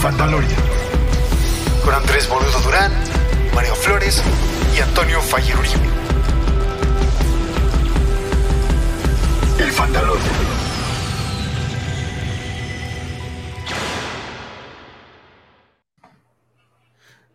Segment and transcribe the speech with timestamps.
[0.00, 0.62] Fandalorian.
[1.84, 2.92] Con Andrés Boludo Durán,
[3.52, 4.22] Mario Flores
[4.76, 5.88] y Antonio Fayer Uribe.
[9.58, 10.24] El Fandalorian.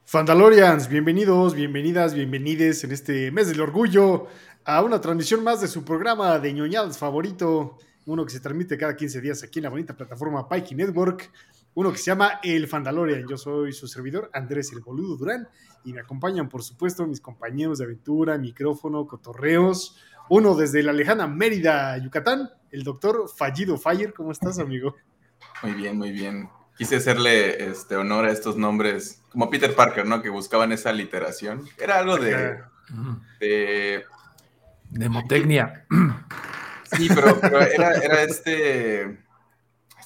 [0.06, 4.28] Fandalorians, bienvenidos, bienvenidas, bienvenides en este mes del orgullo
[4.64, 8.96] a una transmisión más de su programa de ñoñadas favorito, uno que se transmite cada
[8.96, 11.30] 15 días aquí en la bonita plataforma Pikey Network,
[11.76, 13.28] uno que se llama El Fandalorian.
[13.28, 15.48] Yo soy su servidor, Andrés el Boludo Durán,
[15.84, 19.98] y me acompañan, por supuesto, mis compañeros de aventura, micrófono, cotorreos.
[20.30, 24.14] Uno desde la lejana Mérida, Yucatán, el doctor Fallido Fire.
[24.14, 24.96] ¿Cómo estás, amigo?
[25.62, 30.22] Muy bien, muy bien quise hacerle este, honor a estos nombres, como Peter Parker, ¿no?
[30.22, 31.68] Que buscaban esa literación.
[31.80, 32.60] Era algo de...
[33.40, 34.04] de
[34.90, 35.86] Demotecnia.
[36.96, 39.18] Sí, pero, era, era, este...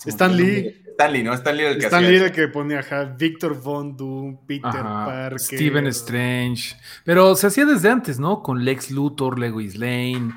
[0.05, 0.84] Stan Lee.
[0.98, 1.34] Stan Lee, ¿no?
[1.34, 3.16] Stan Lee el que Stan Lee el que ponía ajá,
[3.63, 5.40] Von Doom, Peter Parker.
[5.40, 6.76] Steven Strange.
[7.04, 8.41] Pero se hacía desde antes, ¿no?
[8.41, 10.34] Con Lex Luthor, Lewis Lane.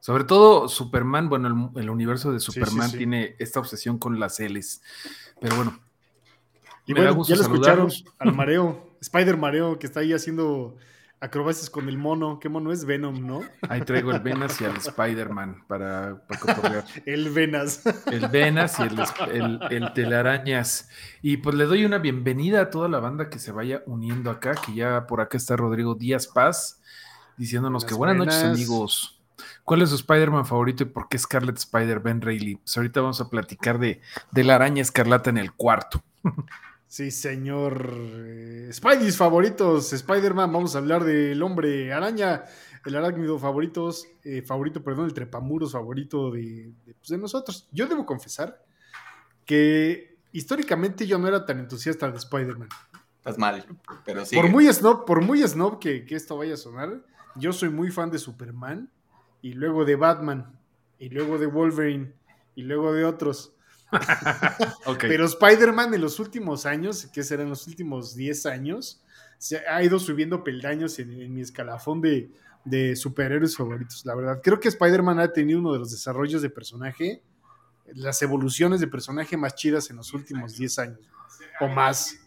[0.00, 4.80] Sobre todo Superman, bueno, el, universo de Superman tiene esta obsesión con las L's.
[5.42, 5.78] Pero bueno.
[6.86, 10.78] Y bueno, ya lo escucharon al mareo, Spider Mareo, que está ahí haciendo
[11.20, 12.38] acrobacias con el mono.
[12.38, 12.84] ¿Qué mono es?
[12.84, 13.40] Venom, ¿no?
[13.68, 17.82] Ahí traigo el Venas y al Spider-Man para, para El Venas.
[18.06, 18.82] El Venas y
[19.30, 20.88] el, el, Telarañas.
[21.22, 24.54] Y pues le doy una bienvenida a toda la banda que se vaya uniendo acá,
[24.54, 26.80] que ya por acá está Rodrigo Díaz Paz,
[27.36, 29.20] diciéndonos que buenas noches, amigos.
[29.64, 32.56] ¿Cuál es su Spider-Man favorito y por qué Scarlet Spider Ben Reilly?
[32.56, 36.02] Pues ahorita vamos a platicar de, de la araña escarlata en el cuarto.
[36.88, 37.92] Sí, señor.
[37.94, 40.50] Eh, Spidey's favoritos, Spider-Man.
[40.50, 42.44] Vamos a hablar del hombre araña,
[42.86, 47.68] el arácnido favoritos, eh, favorito, perdón, el trepamuros favorito de, pues, de, nosotros.
[47.72, 48.64] Yo debo confesar
[49.44, 52.70] que históricamente yo no era tan entusiasta de Spider-Man.
[53.18, 53.66] Estás mal,
[54.06, 54.34] pero sí.
[54.34, 57.02] Por muy snob, por muy snob que, que esto vaya a sonar,
[57.36, 58.90] yo soy muy fan de Superman
[59.42, 60.58] y luego de Batman,
[60.98, 62.14] y luego de Wolverine,
[62.54, 63.52] y luego de otros.
[65.00, 69.02] Pero Spider-Man en los últimos años, que serán los últimos 10 años,
[69.38, 72.30] se ha ido subiendo peldaños en, mi escalafón de,
[72.64, 74.40] de, superhéroes favoritos, la verdad.
[74.42, 77.22] Creo que Spider-Man ha tenido uno de los desarrollos de personaje,
[77.94, 81.00] las evoluciones de personaje más chidas en los últimos 10 años,
[81.60, 82.18] o más.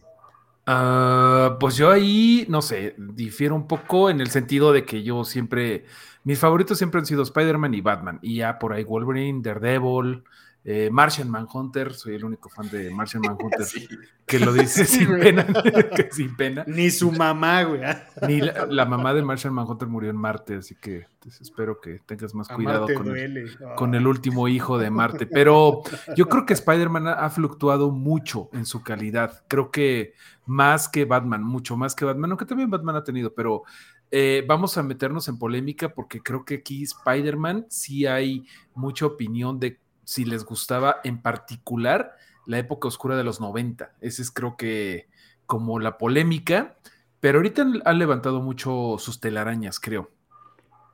[0.66, 5.24] Ah, pues yo ahí, no sé, difiero un poco en el sentido de que yo
[5.26, 5.86] siempre
[6.24, 8.20] mis favoritos siempre han sido Spider-Man y Batman.
[8.22, 10.24] Y ya por ahí Wolverine, Daredevil,
[10.64, 11.94] eh, Martian Manhunter.
[11.94, 13.66] Soy el único fan de Martian Manhunter
[14.26, 15.46] que lo dice sin, pena,
[16.12, 16.64] sin pena.
[16.68, 17.82] Ni su mamá, güey.
[18.28, 22.34] Ni la, mamá de Martian Manhunter murió en Marte, así que pues, espero que tengas
[22.34, 25.26] más cuidado con el, con el, último hijo de Marte.
[25.26, 25.82] Pero
[26.16, 29.44] yo creo que Spider-Man ha fluctuado mucho en su calidad.
[29.48, 30.14] Creo que
[30.46, 33.64] más que Batman, mucho más que Batman, aunque también Batman ha tenido, pero
[34.14, 38.46] eh, vamos a meternos en polémica porque creo que aquí Spider-Man sí hay
[38.76, 43.94] mucha opinión de si les gustaba en particular la época oscura de los 90.
[44.02, 45.08] Ese es creo que
[45.46, 46.78] como la polémica,
[47.20, 50.10] pero ahorita han, levantado mucho sus telarañas, creo.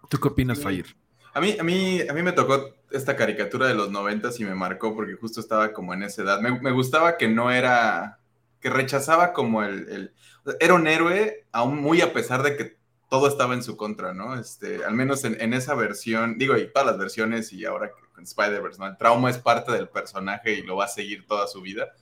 [0.09, 0.95] ¿Tú qué opinas, Fire?
[1.33, 4.55] A mí, a, mí, a mí me tocó esta caricatura de los 90 y me
[4.55, 6.41] marcó porque justo estaba como en esa edad.
[6.41, 8.19] Me, gustaba que no era,
[8.59, 10.13] que rechazaba como el, el,
[10.59, 12.77] Era un héroe, aún muy a pesar de que
[13.09, 14.39] todo estaba en su contra, ¿no?
[14.39, 18.79] Este, al menos en, esa versión, digo, y todas las versiones y ahora con Spider-Verse,
[18.79, 18.87] ¿no?
[18.87, 21.93] El trauma es parte del personaje y lo va a seguir toda su vida,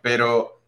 [0.00, 0.62] pero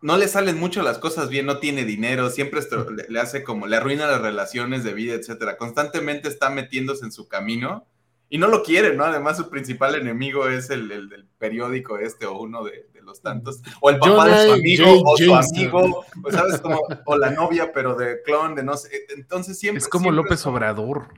[0.00, 2.60] no le salen mucho las cosas bien, no tiene dinero, siempre
[3.08, 5.56] le, hace como, le arruina las relaciones de vida, etcétera.
[5.56, 7.86] Constantemente está metiéndose en su camino
[8.28, 9.04] y no lo quiere, ¿no?
[9.04, 13.90] Además, su principal enemigo es el, del periódico este o uno de, los tantos, o
[13.90, 17.94] el papá de su amigo, o su amigo, o sabes, como, o la novia, pero
[17.94, 19.06] de clon, de no sé.
[19.16, 19.78] Entonces siempre.
[19.78, 21.08] Es como López Obrador,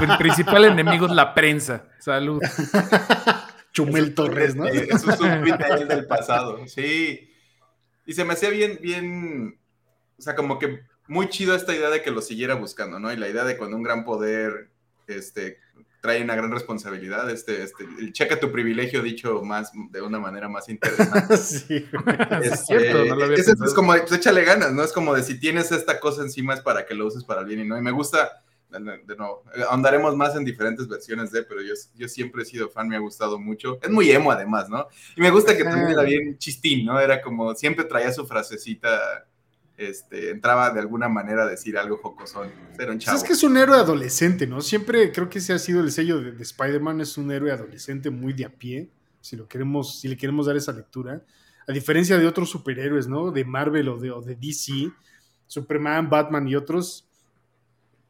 [0.00, 1.84] el principal enemigo es la prensa.
[1.98, 2.40] Salud.
[3.72, 4.66] Chumel Torres, ¿no?
[4.66, 7.28] Es un del pasado, sí.
[8.06, 9.58] Y se me hacía bien, bien,
[10.16, 13.12] o sea, como que muy chido esta idea de que lo siguiera buscando, ¿no?
[13.12, 14.70] Y la idea de cuando un gran poder
[15.06, 15.58] este,
[16.00, 17.28] trae una gran responsabilidad.
[17.30, 21.36] Este, este, checa tu privilegio dicho más de una manera más interesante.
[21.36, 21.86] sí,
[22.42, 24.82] es cierto, no lo había es, es, como, pues échale ganas, ¿no?
[24.82, 27.46] Es como de si tienes esta cosa encima es para que lo uses para el
[27.46, 27.78] bien y no.
[27.78, 32.42] Y me gusta, de nuevo, ahondaremos más en diferentes versiones de, pero yo, yo siempre
[32.42, 33.78] he sido fan, me ha gustado mucho.
[33.82, 34.88] Es muy emo además, ¿no?
[35.16, 37.00] Y me gusta que también era bien chistín, ¿no?
[37.00, 39.26] Era como, siempre traía su frasecita
[39.76, 42.50] este, entraba de alguna manera a decir algo jocosón.
[42.78, 43.16] Era un chavo.
[43.16, 44.60] Es que es un héroe adolescente, ¿no?
[44.60, 48.32] Siempre creo que ese ha sido el sello de, Spider-Man, es un héroe adolescente muy
[48.32, 48.90] de a pie,
[49.20, 51.22] si lo queremos, si le queremos dar esa lectura.
[51.68, 53.32] a diferencia de otros superhéroes, ¿no?
[53.32, 54.92] De Marvel o de, o de DC,
[55.46, 57.06] Superman, Batman y otros,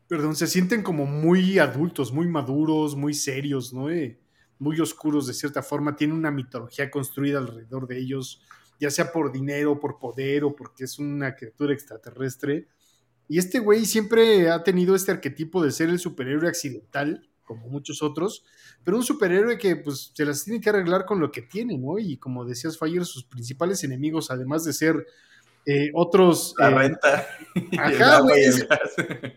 [0.08, 3.90] perdón, se sienten como muy adultos, muy maduros, muy serios, ¿no?
[3.90, 4.18] Eh,
[4.58, 8.42] muy oscuros de cierta forma, tienen una mitología construida alrededor de ellos,
[8.78, 12.68] ya sea por dinero, por poder o porque es una criatura extraterrestre.
[13.28, 18.02] Y este güey siempre ha tenido este arquetipo de ser el superhéroe accidental, como muchos
[18.02, 18.44] otros,
[18.84, 21.98] pero un superhéroe que pues se las tiene que arreglar con lo que tiene, ¿no?
[21.98, 25.06] Y como decías, Fire, sus principales enemigos, además de ser
[25.64, 26.54] eh, otros...
[26.58, 27.26] La eh, renta.
[27.78, 28.44] Ajá, güey.
[28.44, 28.66] Es,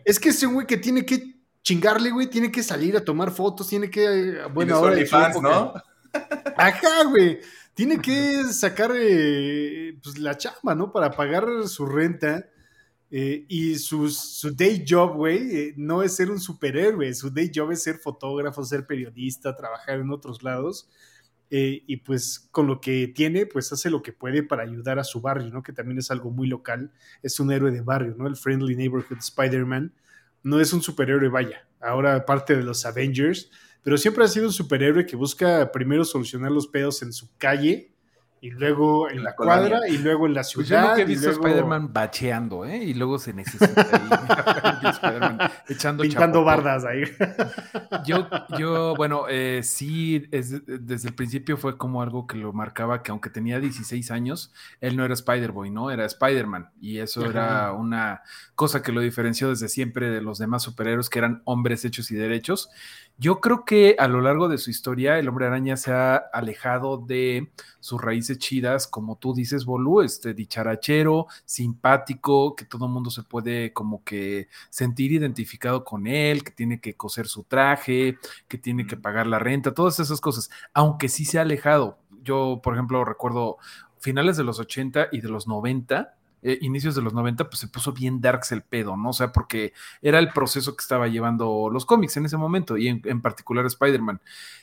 [0.06, 3.68] es, que ese güey que tiene que chingarle, güey, tiene que salir a tomar fotos,
[3.68, 4.39] tiene que...
[4.53, 5.03] Bueno, ahora...
[5.06, 5.74] fans, ¿no?
[6.57, 7.39] Ajá, güey.
[7.79, 10.91] Tiene que sacar pues, la chamba, ¿no?
[10.91, 12.45] Para pagar su renta
[13.09, 14.11] eh, y su,
[14.53, 18.65] day job, güey, eh, no es ser un superhéroe, su day job es ser fotógrafo,
[18.65, 20.89] ser periodista, trabajar en otros lados.
[21.51, 25.05] Eh, y pues con lo que tiene, pues hace lo que puede para ayudar a
[25.05, 25.63] su barrio, ¿no?
[25.63, 26.91] Que también es algo muy local,
[27.23, 28.27] es un héroe de barrio, ¿no?
[28.27, 29.93] El Friendly Neighborhood Spider-Man
[30.43, 33.49] no es un superhéroe, vaya, ahora parte de los Avengers,
[33.83, 37.91] pero siempre ha sido un superhéroe que busca primero solucionar los pedos en su calle
[38.41, 40.61] y luego en la, cuadra, y luego en la ciudad.
[40.61, 42.77] Pues yo nunca he visto a Spider-Man bacheando, ¿eh?
[42.77, 47.03] Y luego se necesita ahí, echando Pintando bardas ahí.
[48.05, 48.27] yo,
[48.57, 53.29] yo, bueno, eh, sí, desde el principio fue como algo que lo marcaba, que aunque
[53.29, 55.91] tenía 16 años, él no era Spider-Boy, ¿no?
[55.91, 56.69] Era Spider-Man.
[56.79, 58.21] Y eso era una
[58.55, 62.15] cosa que lo diferenció desde siempre de los demás superhéroes, que eran hombres hechos y
[62.15, 62.69] derechos.
[63.21, 66.98] Yo creo que a lo largo de su historia el hombre araña se ha alejado
[66.98, 67.51] de
[67.81, 73.24] sus raíces chidas, como tú dices, Bolú, este dicharachero, simpático, que todo el mundo se
[73.24, 78.18] puede como que sentir identificado con él, que tiene que coser su traje,
[78.48, 81.98] que tiene que pagar la renta, todas esas cosas, aunque sí se ha alejado.
[82.24, 83.57] Yo, por ejemplo, recuerdo
[84.00, 87.68] finales de los 80 y de los 90, eh, inicios de los 90, pues se
[87.68, 89.09] puso bien darks el pedo, ¿no?
[89.09, 92.88] O sea, porque era el proceso que estaba llevando los cómics en ese momento y
[92.88, 94.21] en, particular Spider-Man.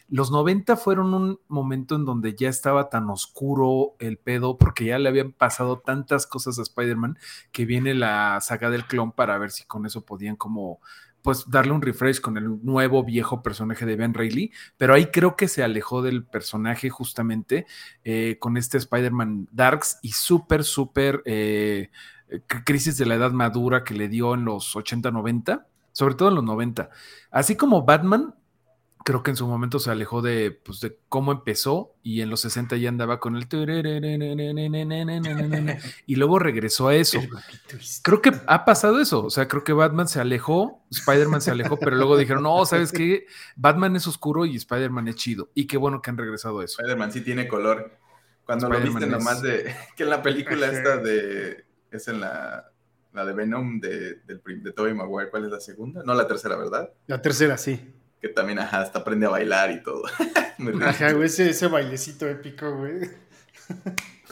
[0.08, 4.98] Los 90 fueron un momento en donde ya estaba tan oscuro el pedo porque ya
[4.98, 7.18] le habían pasado tantas cosas a Spider-Man
[7.52, 10.80] que viene la saga del clon para ver si con eso podían como
[11.26, 15.34] pues darle un refresh con el nuevo viejo personaje de Ben Reilly, pero ahí creo
[15.34, 17.66] que se alejó del personaje justamente
[18.04, 21.90] eh, con este Spider-Man Darks y súper, súper eh,
[22.64, 26.36] crisis de la edad madura que le dio en los 80, 90, sobre todo en
[26.36, 26.90] los 90.
[27.32, 28.36] Así como Batman,
[29.06, 32.40] creo que en su momento se alejó de, pues, de cómo empezó y en los
[32.40, 33.46] 60 ya andaba con el...
[36.06, 37.20] Y luego regresó a eso.
[38.02, 39.24] Creo que ha pasado eso.
[39.24, 42.90] O sea, creo que Batman se alejó, Spider-Man se alejó, pero luego dijeron, no, ¿sabes
[42.90, 43.26] qué?
[43.54, 45.50] Batman es oscuro y Spider-Man es chido.
[45.54, 46.82] Y qué bueno que han regresado a eso.
[46.82, 47.92] Spider-Man sí tiene color.
[48.44, 49.72] Cuando lo viste nomás de...
[49.96, 51.64] Que en la película esta de...
[51.92, 52.72] Es en la...
[53.12, 56.02] La de Venom de, de, de Tobey Maguire, ¿cuál es la segunda?
[56.04, 56.90] No, la tercera, ¿verdad?
[57.06, 60.02] La tercera, sí que también, ajá, hasta aprende a bailar y todo.
[60.84, 63.10] ajá, güey, ese, bailecito épico, güey.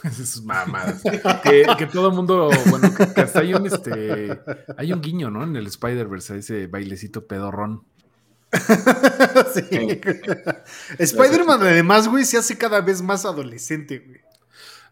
[0.03, 1.01] Esas mamadas.
[1.43, 4.39] que, que, todo el mundo, bueno, que, hasta hay un, este,
[4.77, 5.43] hay un guiño, ¿no?
[5.43, 7.83] En el Spider-Verse, ese bailecito pedorrón.
[9.53, 10.01] sí.
[10.99, 14.24] Spider-Man, además, güey, se hace cada vez más adolescente, güey.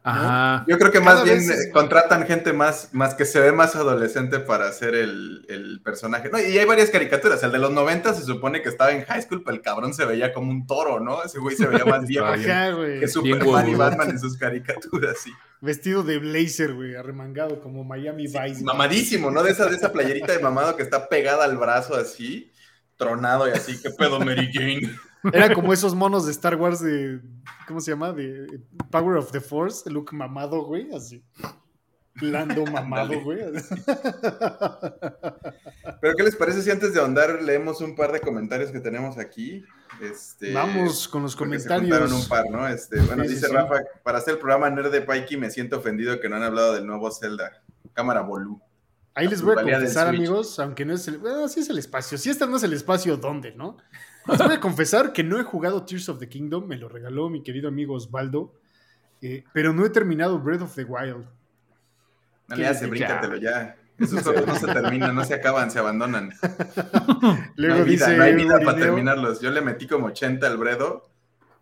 [0.03, 0.65] Ajá.
[0.67, 1.41] Yo creo que más bien
[1.72, 6.29] contratan gente más, más que se ve más adolescente para hacer el, personaje.
[6.29, 7.41] No, y hay varias caricaturas.
[7.43, 10.05] El de los 90 se supone que estaba en high school, pero el cabrón se
[10.05, 11.24] veía como un toro, ¿no?
[11.24, 15.31] Ese güey se veía más viejo que, Superman y Batman en sus caricaturas, sí.
[15.62, 18.63] Vestido de blazer, güey, arremangado como Miami Vice.
[18.63, 19.43] mamadísimo, ¿no?
[19.43, 22.51] De esa, de esa playerita de mamado que está pegada al brazo así,
[22.98, 23.81] tronado y así.
[23.81, 24.93] ¿Qué pedo, Mary Jane?
[25.32, 27.22] Era como esos monos de Star Wars de.
[27.68, 28.12] ¿Cómo se llama?
[28.12, 28.62] De
[28.92, 31.24] Power of the Force, Luke mamado, güey, así.
[32.15, 33.39] Lando mamado, güey.
[36.01, 39.18] Pero, ¿qué les parece si antes de ahondar leemos un par de comentarios que tenemos
[39.18, 39.63] aquí?
[40.01, 42.10] Este, Vamos con los comentarios.
[42.10, 42.68] Se un par, ¿no?
[42.68, 46.27] Este, bueno, dice Rafa, para hacer el programa Nerd de Pikey me siento ofendido que
[46.30, 47.63] no han hablado del nuevo Zelda.
[47.94, 48.62] Cámara Bolú.
[49.15, 51.20] Ahí les voy a confesar, amigos, aunque no es el.
[51.20, 52.18] Bueno, sí es el espacio.
[52.18, 53.77] Si este no es el espacio, ¿dónde, no?
[54.27, 57.30] Les voy a confesar que no he jugado Tears of the Kingdom, me lo regaló
[57.30, 58.53] mi querido amigo Osvaldo,
[59.22, 61.25] eh, pero no he terminado Breath of the Wild.
[62.48, 63.75] No le hace, bríncatelo ya.
[64.00, 66.34] Esos juegos no se terminan, no se acaban, se abandonan.
[67.56, 69.39] Luego no hay vida, no hay vida para terminarlos.
[69.39, 71.10] Yo le metí como 80 al Bredo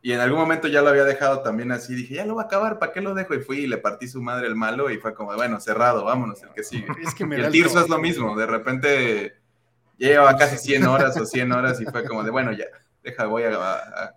[0.02, 1.94] y en algún momento ya lo había dejado también así.
[1.94, 3.36] Dije, ya lo va a acabar, ¿para qué lo dejo?
[3.36, 6.42] Y fui y le partí su madre el malo y fue como, bueno, cerrado, vámonos,
[6.42, 6.88] el que sigue.
[7.06, 9.41] Es que me y el Tirso es lo mismo, de repente
[10.08, 12.66] lleva casi 100 horas o 100 horas y fue como de, bueno, ya,
[13.04, 14.16] deja, voy a,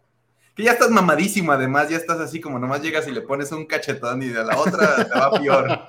[0.54, 3.66] que ya estás mamadísimo, además, ya estás así como nomás llegas y le pones un
[3.66, 5.80] cachetón y de la otra te va peor.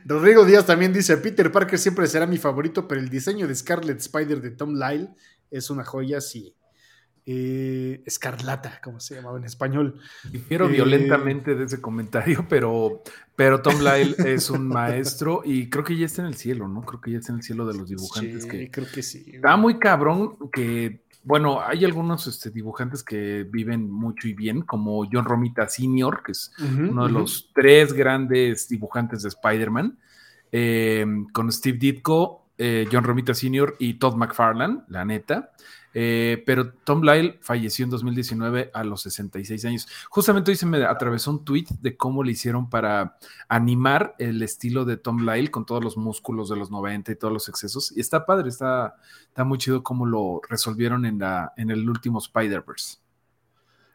[0.04, 3.98] Rodrigo Díaz también dice: Peter Parker siempre será mi favorito, pero el diseño de Scarlet
[3.98, 5.10] Spider de Tom Lyle
[5.50, 6.56] es una joya, sí.
[7.28, 9.98] Eh, escarlata, como se llamaba en español.
[10.30, 13.02] Difiero violentamente de ese comentario, pero,
[13.34, 16.82] pero Tom Lyle es un maestro y creo que ya está en el cielo, ¿no?
[16.82, 18.44] Creo que ya está en el cielo de los dibujantes.
[18.44, 19.24] Sí, que creo que sí.
[19.34, 25.04] Está muy cabrón que, bueno, hay algunos este, dibujantes que viven mucho y bien, como
[25.10, 29.98] John Romita Sr., que es uno de los tres grandes dibujantes de Spider-Man,
[30.52, 33.74] eh, con Steve Ditko, eh, John Romita Sr.
[33.80, 35.50] y Todd McFarlane, la neta.
[35.98, 39.88] Eh, pero Tom Lyle falleció en 2019 a los 66 años.
[40.10, 43.16] Justamente hoy se me atravesó un tweet de cómo le hicieron para
[43.48, 47.32] animar el estilo de Tom Lyle con todos los músculos de los 90 y todos
[47.32, 47.96] los excesos.
[47.96, 52.18] Y está padre, está, está muy chido cómo lo resolvieron en, la, en el último
[52.18, 52.98] Spider-Verse.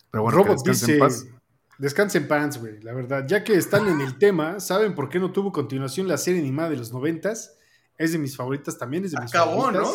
[0.10, 1.28] Pero bueno, Robot dice, en paz.
[1.78, 3.28] Descansen pants, güey, la verdad.
[3.28, 6.72] Ya que están en el tema, ¿saben por qué no tuvo continuación la serie animada
[6.72, 7.32] de los 90
[8.00, 9.88] Es de mis favoritas también, es de mis Acabó, ¿no?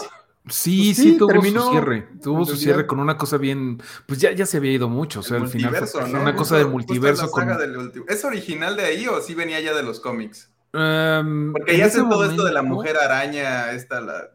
[0.49, 2.09] Sí, pues sí, tuvo su cierre.
[2.23, 3.83] Tuvo su cierre con una cosa bien.
[4.07, 5.21] Pues ya, ya se había ido mucho.
[5.21, 5.75] O sea, al final.
[6.11, 7.31] Una cosa de multiverso.
[7.31, 7.49] Con...
[8.09, 10.53] ¿Es original de ahí o sí venía ya de los cómics?
[10.73, 14.31] Em, Porque ya hacen todo esto de la mujer araña, esta la.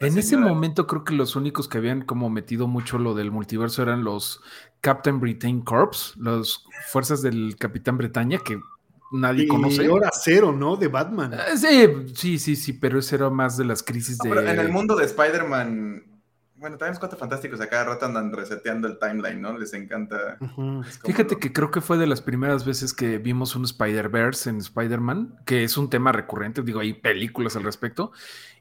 [0.00, 3.82] en ese momento creo que los únicos que habían como metido mucho lo del multiverso
[3.82, 4.40] eran los
[4.80, 8.58] Captain Britain Corps, las fuerzas del Capitán Bretaña, que
[9.12, 9.88] nadie y conoce.
[9.88, 10.76] Hora cero, ¿no?
[10.76, 11.34] De Batman.
[11.34, 14.30] Eh, sí, sí, sí, sí, pero ese era más de las crisis de.
[14.30, 16.04] en el mundo de Spider-Man.
[16.56, 19.56] Bueno, también los cuatro fantásticos a cada rato andan reseteando el timeline, ¿no?
[19.56, 20.38] Les encanta.
[21.04, 25.36] Fíjate que creo que fue de las primeras veces que vimos un Spider-Verse en Spider-Man,
[25.46, 28.10] que es un tema recurrente, digo, hay películas al respecto.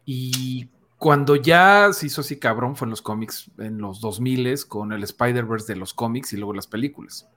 [0.05, 4.93] Y cuando ya se hizo así cabrón fue en los cómics, en los 2000 con
[4.93, 7.27] el Spider-Verse de los cómics y luego las películas.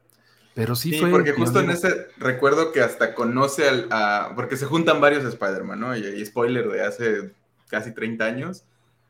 [0.54, 1.10] Pero sí, fue.
[1.10, 3.86] Porque justo en ese recuerdo que hasta conoce al.
[3.90, 5.96] A, porque se juntan varios Spider-Man, ¿no?
[5.96, 7.32] Y, spoiler de hace
[7.68, 8.64] casi 30 años.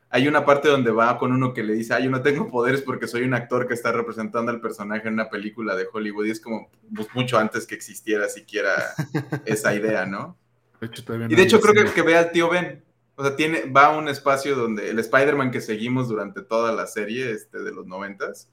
[0.09, 2.81] Hay una parte donde va con uno que le dice, ah, yo no tengo poderes
[2.81, 6.25] porque soy un actor que está representando al personaje en una película de Hollywood.
[6.25, 8.73] Y es como pues, mucho antes que existiera siquiera
[9.45, 10.37] esa idea, ¿no?
[11.29, 12.83] y de hecho creo que, que ve al tío Ben.
[13.15, 16.87] O sea, tiene, va a un espacio donde el Spider-Man que seguimos durante toda la
[16.87, 18.49] serie este, de los noventas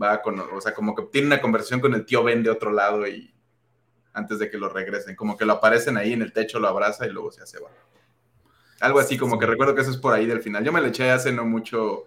[0.00, 2.72] va con, o sea, como que tiene una conversación con el tío Ben de otro
[2.72, 3.32] lado y
[4.12, 7.06] antes de que lo regresen, como que lo aparecen ahí en el techo, lo abraza
[7.06, 7.68] y luego se hace va.
[8.80, 10.64] Algo así, como que recuerdo que eso es por ahí del final.
[10.64, 12.04] Yo me le eché hace no mucho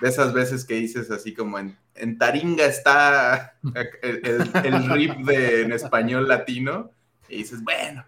[0.00, 3.58] de esas veces que dices así como en, en Taringa está
[4.02, 4.20] el,
[4.64, 6.90] el, rip de, en español latino
[7.28, 8.04] y dices, bueno.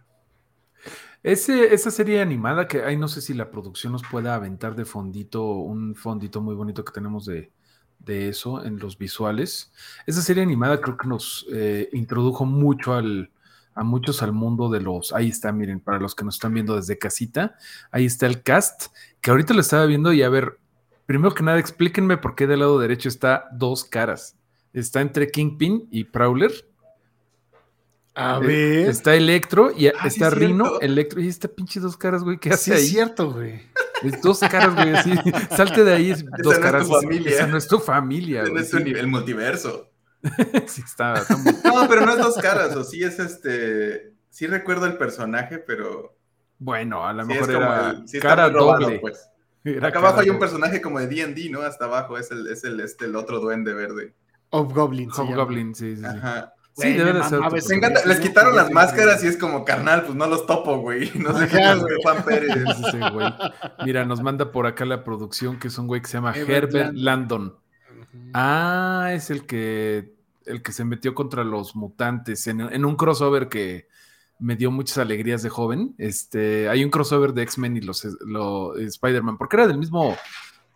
[1.23, 4.85] Ese, esa serie animada que hay, no sé si la producción nos pueda aventar de
[4.85, 7.53] fondito, un fondito muy bonito que tenemos de,
[8.05, 9.73] de eso en los visuales.
[10.07, 13.31] Esa serie animada creo que nos eh, introdujo mucho al,
[13.75, 15.13] a muchos al mundo de los.
[15.13, 17.57] Ahí está, miren, para los que nos están viendo desde casita,
[17.91, 18.87] ahí está el cast,
[19.21, 20.59] que ahorita lo estaba viendo y a ver,
[21.07, 24.37] primero que nada, explíquenme por qué del lado derecho está dos caras.
[24.73, 26.53] Está entre Kingpin y Prowler.
[28.15, 28.89] A eh, ver.
[28.89, 31.21] Está Electro y ah, está Rino, Electro.
[31.21, 32.39] Y está pinche dos caras, güey.
[32.39, 32.85] ¿Qué hace ahí?
[32.85, 33.61] Es cierto, güey.
[34.23, 35.13] Dos caras, güey, así.
[35.57, 36.15] Salte de ahí.
[36.39, 36.89] dos caras.
[36.89, 37.31] No es tu familia.
[37.31, 38.43] Esa no es tu familia.
[38.45, 39.91] No es tu el multiverso.
[40.67, 41.15] sí, está,
[41.65, 42.77] No, pero no es dos caras.
[42.77, 44.13] O sí es este.
[44.31, 46.17] Sí recuerdo el personaje, pero.
[46.59, 48.99] Bueno, a lo mejor era cara doble.
[49.01, 49.29] Pues.
[49.81, 51.63] Acá abajo hay un personaje como de D&D, ¿no?
[51.63, 54.15] Hasta abajo es el, es el, este, el otro duende verde.
[54.51, 55.11] Hobgoblin.
[55.11, 56.05] Hobgoblin, sí, sí.
[56.05, 56.53] Ajá.
[56.75, 57.41] Sí, debe de ser.
[57.41, 58.05] Me encanta.
[58.07, 61.11] Les quitaron las máscaras y es como, carnal, pues no los topo, güey.
[61.19, 62.55] No sé qué es Juan Pérez.
[63.13, 63.33] güey.
[63.85, 66.95] Mira, nos manda por acá la producción que es un güey que se llama Herbert,
[66.95, 67.57] Landon.
[68.35, 70.15] Ah, es el que
[70.47, 73.87] el que se metió contra los mutantes en, en, un crossover que
[74.41, 75.95] me dio muchas alegrías de joven.
[75.99, 80.17] Este, hay un crossover de X-Men y los, los Spider-Man, porque era del mismo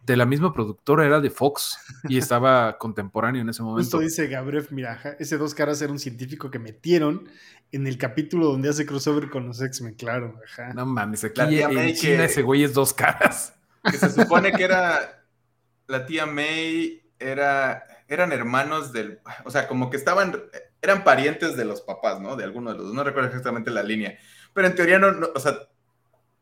[0.06, 3.82] de la misma productora, era de Fox y estaba contemporáneo en ese momento.
[3.82, 7.28] Esto dice Gabriel Miraja, ese dos caras era un científico que metieron
[7.72, 10.40] en el capítulo donde hace crossover con los X-Men, claro.
[10.74, 13.54] No mames, aquí en China ese güey es dos caras.
[13.82, 15.24] Que se supone que era
[15.88, 20.40] la tía May, era, eran hermanos del, o sea, como que estaban,
[20.80, 22.36] eran parientes de los papás, ¿no?
[22.36, 24.16] De alguno de los dos, no recuerdo exactamente la línea,
[24.54, 25.68] pero en teoría no o sea,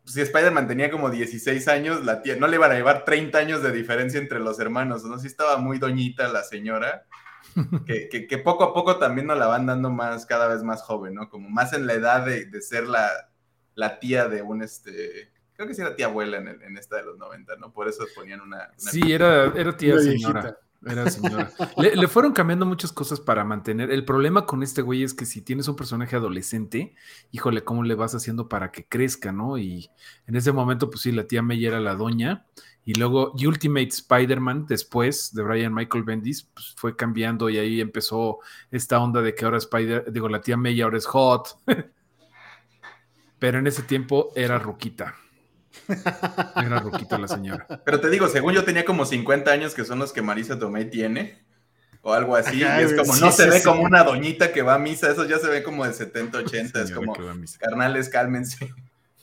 [0.05, 3.63] si Spider-Man tenía como 16 años, la tía, no le iban a llevar 30 años
[3.63, 5.19] de diferencia entre los hermanos, ¿no?
[5.19, 7.07] Sí estaba muy doñita la señora,
[7.87, 11.31] que, poco a poco también nos la van dando más, cada vez más joven, ¿no?
[11.31, 13.09] Como más en la edad de, ser la,
[13.75, 17.17] la, tía de un, este, creo que sí era tía abuela en, esta de los
[17.17, 17.73] 90, ¿no?
[17.73, 18.71] Por eso ponían una...
[18.77, 20.59] sí, era, era tía señora.
[20.87, 21.51] Era señora.
[21.77, 23.91] le, fueron cambiando muchas cosas para mantener.
[23.91, 26.95] El problema con este güey es que si tienes un personaje adolescente,
[27.31, 29.59] híjole, ¿cómo le vas haciendo para que crezca, no?
[29.59, 29.91] Y
[30.27, 32.47] en ese momento, pues sí, la tía May era la doña.
[32.85, 38.41] Y luego Ultimate Spider-Man, después de Brian Michael Bendis, pues fue cambiando y ahí empezó
[38.71, 41.57] esta onda de que ahora Spider, digo, la tía May ahora es hot.
[43.39, 45.15] Pero en ese tiempo era Ruquita.
[45.89, 47.67] Era Ruquita la señora.
[47.85, 50.91] Pero te digo, según yo tenía como 50 años, que son los que Marisa Tomei
[50.91, 51.45] tiene,
[52.03, 54.79] o algo así, y es como, no se ve como una doñita que va a
[54.79, 57.15] misa, eso ya se ve como de 70, 80, es como,
[57.59, 58.73] carnales, cálmense.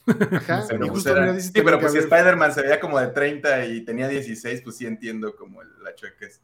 [0.06, 4.08] Ajá, pero, pues, sí, pero pues si Spider-Man se veía como de 30 y tenía
[4.08, 6.40] 16, pues sí entiendo como la cheques.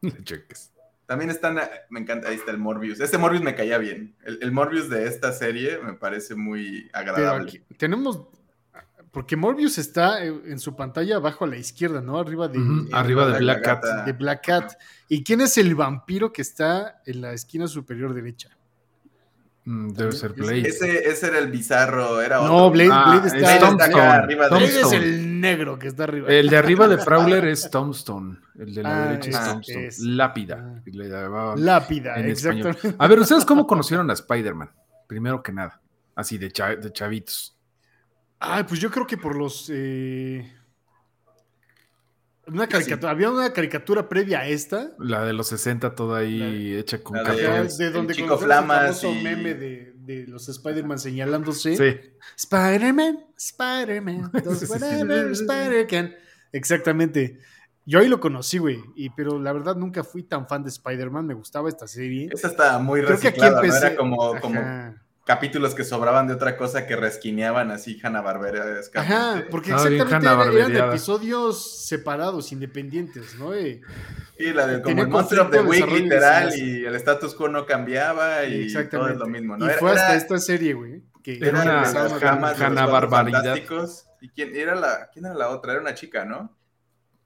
[0.00, 0.72] La cheques.
[1.06, 1.58] También están,
[1.90, 2.98] me encanta, ahí está el Morbius.
[3.00, 4.16] Este Morbius me caía bien.
[4.24, 7.62] El, Morbius de esta serie me parece muy agradable.
[7.76, 8.26] tenemos,
[9.14, 12.18] porque Morbius está en su pantalla abajo a la izquierda, ¿no?
[12.18, 12.58] Arriba de,
[12.92, 13.84] arriba de Black Cat.
[14.04, 14.72] De Black Cat.
[15.08, 18.50] ¿Y quién es el vampiro que está en la esquina superior derecha?
[19.66, 20.68] Mm, debe ser Blade.
[20.68, 22.52] Ese, ese, era el bizarro, era otro.
[22.52, 24.48] No, Blade, ah, está, acá arriba.
[24.48, 24.56] De...
[24.56, 26.28] Blade es el negro que está arriba.
[26.28, 28.38] El de arriba de Prowler es Tombstone.
[28.58, 29.90] El de la ah, derecha es Tombstone.
[30.16, 30.82] Lápida.
[30.84, 31.54] Ah.
[31.56, 32.72] Lápida, exacto.
[32.98, 34.70] A ver, ¿ustedes cómo conocieron a Spider-Man?
[35.06, 35.80] Primero que nada.
[36.16, 37.53] Así, de, de chavitos.
[38.46, 39.70] Ay, pues yo creo que por los...
[39.72, 40.44] Eh
[42.46, 44.92] una caricatura, había una caricatura previa a esta.
[44.98, 47.68] La de los 60, toda ahí hecha con cartón.
[47.78, 49.22] De, donde el Chico Flamas el y...
[49.22, 51.76] meme de, de los Spider-Man señalándose.
[51.76, 52.00] Sí.
[52.36, 54.30] Spider-Man, Spider-Man,
[55.32, 56.14] Spider-Man.
[56.52, 57.38] Exactamente.
[57.86, 61.26] Yo ahí lo conocí, güey, y, pero la verdad nunca fui tan fan de Spider-Man,
[61.26, 62.30] me gustaba esta serie.
[62.32, 63.74] Esta está muy reciclada, ¿no?
[63.74, 64.60] Era como, como
[65.24, 68.80] capítulos que sobraban de otra cosa que resquineaban así Hanna Barbera.
[68.94, 73.58] Ajá, porque exactamente eran, episodios separados, independientes, ¿no?
[73.58, 73.80] Y,
[74.38, 78.44] la de como el Monster of the Week, literal, y el status quo no cambiaba
[78.44, 79.66] y todo es lo mismo, ¿no?
[79.66, 81.02] Y fue hasta esta serie, güey.
[81.22, 83.56] Que era una Hanna Barbaridad.
[84.20, 85.72] ¿Y quién era, la, quién era la otra?
[85.72, 86.54] Era una chica, ¿no?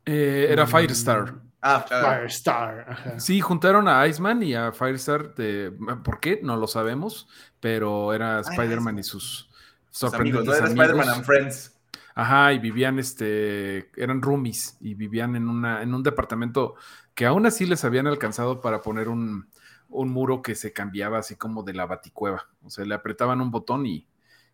[0.04, 0.68] Eh, era mm.
[0.68, 1.34] Firestar.
[1.60, 3.16] Ah, Firestar.
[3.18, 5.34] Sí, juntaron a Iceman y a Firestar.
[5.34, 5.72] De,
[6.04, 6.40] ¿Por qué?
[6.42, 7.28] No lo sabemos
[7.60, 9.48] pero era ah, Spider-Man y sus
[9.90, 10.74] sorprendentes amigos.
[10.74, 10.82] ¿no?
[10.82, 11.74] Spider-Man and Friends.
[12.14, 16.74] Ajá, y vivían, este, eran roomies y vivían en, una, en un departamento
[17.14, 19.48] que aún así les habían alcanzado para poner un,
[19.88, 22.48] un muro que se cambiaba así como de la baticueva.
[22.64, 24.08] O sea, le apretaban un botón y,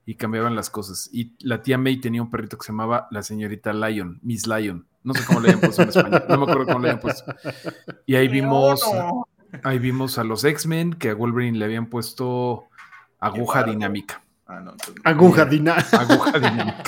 [0.05, 1.09] y cambiaban las cosas.
[1.11, 4.87] Y la tía May tenía un perrito que se llamaba la señorita Lion, Miss Lion.
[5.05, 7.35] No sé cómo le habían puesto en español, no me acuerdo cómo le habían puesto.
[8.07, 8.83] Y ahí vimos,
[9.63, 12.65] ahí vimos a los X-Men que a Wolverine le habían puesto
[13.21, 14.23] Aguja dinámica.
[14.47, 14.63] Ah,
[15.05, 15.97] aguja, dinámica.
[15.97, 16.83] Aguja dinámica.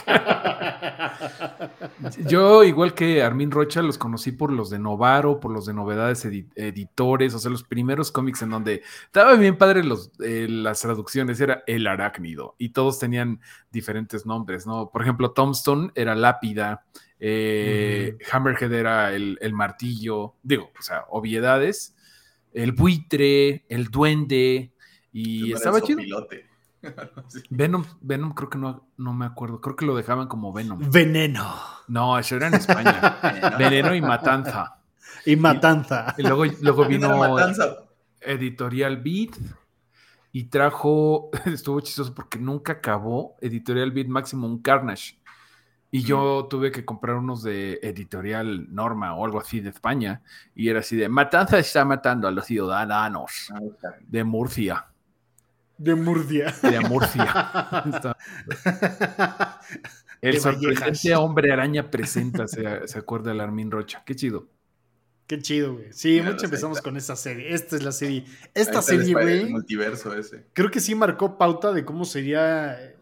[2.27, 6.27] Yo, igual que Armin Rocha, los conocí por los de Novaro, por los de Novedades
[6.27, 11.41] Editores, o sea, los primeros cómics en donde estaba bien padre los, eh, las traducciones,
[11.41, 13.41] era El Arácnido, y todos tenían
[13.73, 14.91] diferentes nombres, ¿no?
[14.91, 16.85] Por ejemplo, Tombstone era Lápida,
[17.19, 21.97] eh, Hammerhead era el, el martillo, digo, o sea, obviedades,
[22.53, 24.73] el buitre, el duende,
[25.13, 26.01] y estaba chido.
[27.51, 29.61] Venom, Venom creo que no, no me acuerdo.
[29.61, 30.79] Creo que lo dejaban como Venom.
[30.91, 31.55] Veneno.
[31.89, 33.19] No, eso era en España.
[33.59, 34.79] Veneno y Matanza.
[35.25, 36.15] Y Matanza.
[36.19, 37.37] Y, luego, luego vino
[38.21, 39.37] Editorial Beat
[40.33, 45.19] y trajo, estuvo chistoso porque nunca acabó Editorial Beat Maximum Carnage.
[45.97, 50.21] Y yo tuve que comprar unos de editorial Norma o algo así de España.
[50.55, 53.51] Y era así de, Matanza está matando a los ciudadanos
[54.07, 54.89] de Murcia.
[55.79, 56.55] De Murcia.
[56.63, 57.31] De Murcia.
[60.21, 64.03] El sorprendente hombre araña presenta, se, se acuerda el Armin Rocha.
[64.05, 64.49] Qué chido.
[65.27, 65.93] Qué chido, güey.
[65.93, 67.53] Sí, mucho empezamos con esta serie.
[67.53, 68.25] Esta es la serie.
[68.55, 69.47] Esta serie, güey.
[69.47, 70.47] multiverso ese.
[70.53, 72.95] Creo que sí marcó pauta de cómo sería,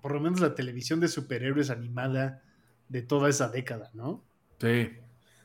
[0.00, 2.42] por lo menos, la televisión de superhéroes animada
[2.88, 4.22] de toda esa década, ¿no?
[4.60, 4.90] Sí.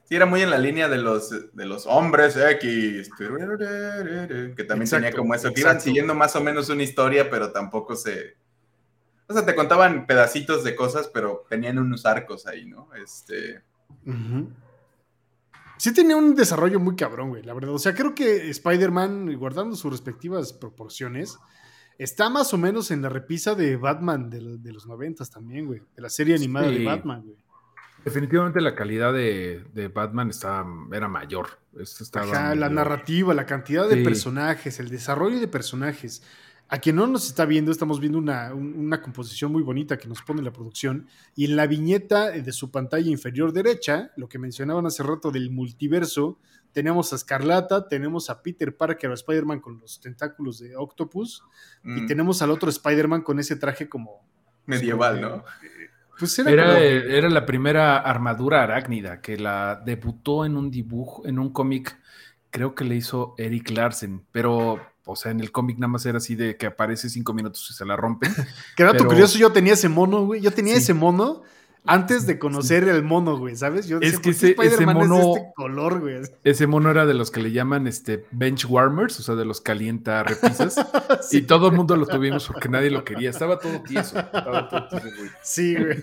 [0.07, 5.11] Sí, era muy en la línea de los, de los hombres X, que también tenía
[5.11, 8.35] como eso, que iban siguiendo más o menos una historia, pero tampoco se...
[9.27, 12.89] O sea, te contaban pedacitos de cosas, pero tenían unos arcos ahí, ¿no?
[12.93, 13.63] Este...
[15.77, 17.73] Sí tenía un desarrollo muy cabrón, güey, la verdad.
[17.73, 21.39] O sea, creo que Spider-Man, guardando sus respectivas proporciones,
[21.97, 25.81] está más o menos en la repisa de Batman de, los noventas también, güey.
[25.95, 27.37] De la serie animada de Batman, güey.
[28.05, 31.47] Definitivamente la calidad de, Batman estaba, era mayor.
[32.13, 36.21] Ajá, la narrativa, la cantidad de personajes, el desarrollo de personajes.
[36.67, 40.21] A quien no nos está viendo, estamos viendo una, una, composición muy bonita que nos
[40.21, 41.07] pone la producción.
[41.35, 45.51] Y en la viñeta de su pantalla inferior derecha, lo que mencionaban hace rato del
[45.51, 46.39] multiverso,
[46.75, 51.41] tenemos a Escarlata, tenemos a Peter Parker o Spider-Man con los tentáculos de Octopus,
[51.85, 52.07] y mm.
[52.07, 54.27] tenemos al otro Spider-Man con ese traje como...
[54.65, 55.45] Medieval, ¿no?
[56.19, 61.53] Pues era, era, la primera armadura arácnida que la debutó en un dibujo, en un
[61.53, 61.97] cómic,
[62.49, 66.17] creo que le hizo Eric Larsen, pero, o sea, en el cómic nada más era
[66.17, 68.27] así de que aparece cinco minutos y se la rompe.
[68.75, 71.43] Qué dato curioso, yo tenía ese mono, güey, yo tenía ese mono
[71.85, 73.87] antes de conocer el mono, güey, ¿sabes?
[73.87, 76.21] Yo decía, es que ese, mono, es este color, güey?
[76.43, 79.61] Ese mono era de los que le llaman este bench warmers, o sea, de los
[79.61, 80.75] calienta repisas.
[81.31, 83.29] Y todo el mundo lo tuvimos porque nadie lo quería.
[83.29, 84.19] Estaba todo tieso.
[84.19, 85.29] Estaba todo tieso, güey.
[85.41, 85.97] Sí, güey.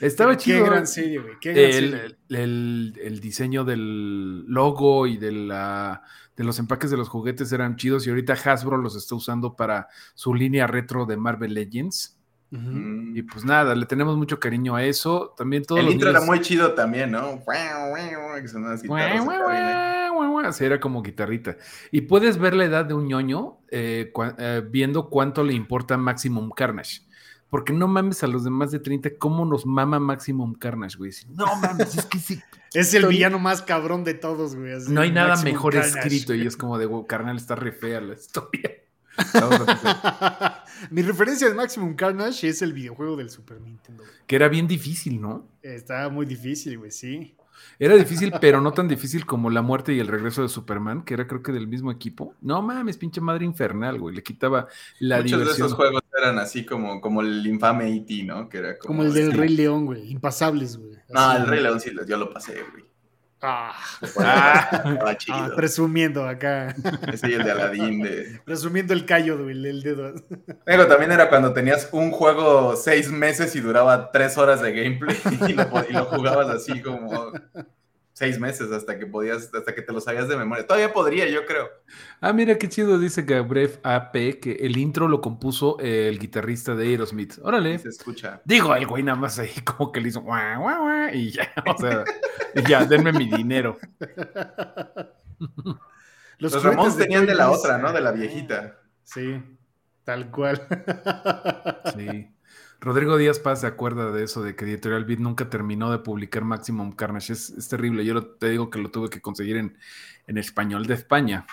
[0.00, 0.64] Estaba chido.
[0.64, 1.34] Qué gran serie, güey.
[1.40, 2.16] Qué gran el, serie.
[2.28, 6.02] El, el, diseño del logo y de la
[6.36, 9.88] de los empaques de los juguetes eran chidos y ahorita Hasbro los está usando para
[10.14, 12.18] su línea retro de Marvel Legends.
[12.54, 15.34] Y pues nada, le tenemos mucho cariño a eso.
[15.36, 17.42] También todo El intro era muy chido también, ¿no?
[20.52, 21.56] Sí, era como guitarrita.
[21.90, 26.50] Y puedes ver la edad de un ñoño eh, eh, viendo cuánto le importa Maximum
[26.50, 27.02] Carnage.
[27.48, 31.12] Porque no mames a los demás de 30, ¿cómo nos mama Maximum Carnage, güey?
[31.28, 32.42] No mames, es que sí.
[32.74, 34.72] Es el villano más cabrón de todos, güey.
[34.88, 38.70] no hay nada mejor escrito y es como de, carnal, está re fea la historia.
[40.90, 44.04] Mi referencia de Maximum Carnage es el videojuego del Super Nintendo.
[44.26, 45.46] Que era bien difícil, ¿no?
[45.62, 47.34] Estaba muy difícil, güey, sí.
[47.78, 51.14] Era difícil, pero no tan difícil como la muerte y el regreso de Superman, que
[51.14, 52.34] era creo que del mismo equipo.
[52.40, 54.14] No mames, pinche madre infernal, güey.
[54.14, 54.68] Le quitaba
[54.98, 58.48] la Muchos de esos juegos eran así como, como el infame E.T., ¿no?
[58.48, 60.10] Que era como, el del Rey León, güey.
[60.10, 60.96] Impasables, güey.
[61.08, 62.84] No, el Rey León sí, yo lo pasé, güey.
[63.44, 63.74] Ah,
[64.20, 64.84] ah,
[65.30, 66.76] ah, presumiendo acá.
[67.22, 68.00] El de Aladdin.
[68.00, 68.40] De...
[68.44, 70.14] Presumiendo el callo, del el dedo.
[70.64, 75.16] Pero también era cuando tenías un juego seis meses y duraba tres horas de gameplay
[75.48, 77.32] y lo, jugabas así como
[78.12, 80.66] seis meses hasta que podías, hasta que te lo sabías de memoria.
[80.66, 81.68] Todavía podría, yo creo.
[82.20, 86.88] Ah, mira qué chido, dice Gabriel AP que el intro lo compuso el guitarrista de
[86.88, 87.38] Aerosmith.
[87.42, 87.78] Órale.
[87.78, 88.42] Se escucha.
[88.44, 90.24] Digo, el güey nada más ahí como que le hizo
[91.12, 92.04] y ya, o sea,
[92.68, 93.78] ya, denme mi dinero.
[96.38, 97.92] Los, Los Ramones tenían de la otra, ¿no?
[97.92, 98.80] De la viejita.
[99.04, 99.40] Sí,
[100.04, 100.66] tal cual.
[101.94, 102.31] Sí.
[102.82, 106.42] Rodrigo Díaz Paz se acuerda de eso, de que Editorial Beat nunca terminó de publicar
[106.42, 107.32] Maximum Carnage.
[107.32, 108.04] Es, terrible.
[108.04, 109.78] Yo te digo que lo tuve que conseguir en,
[110.36, 111.46] español de España.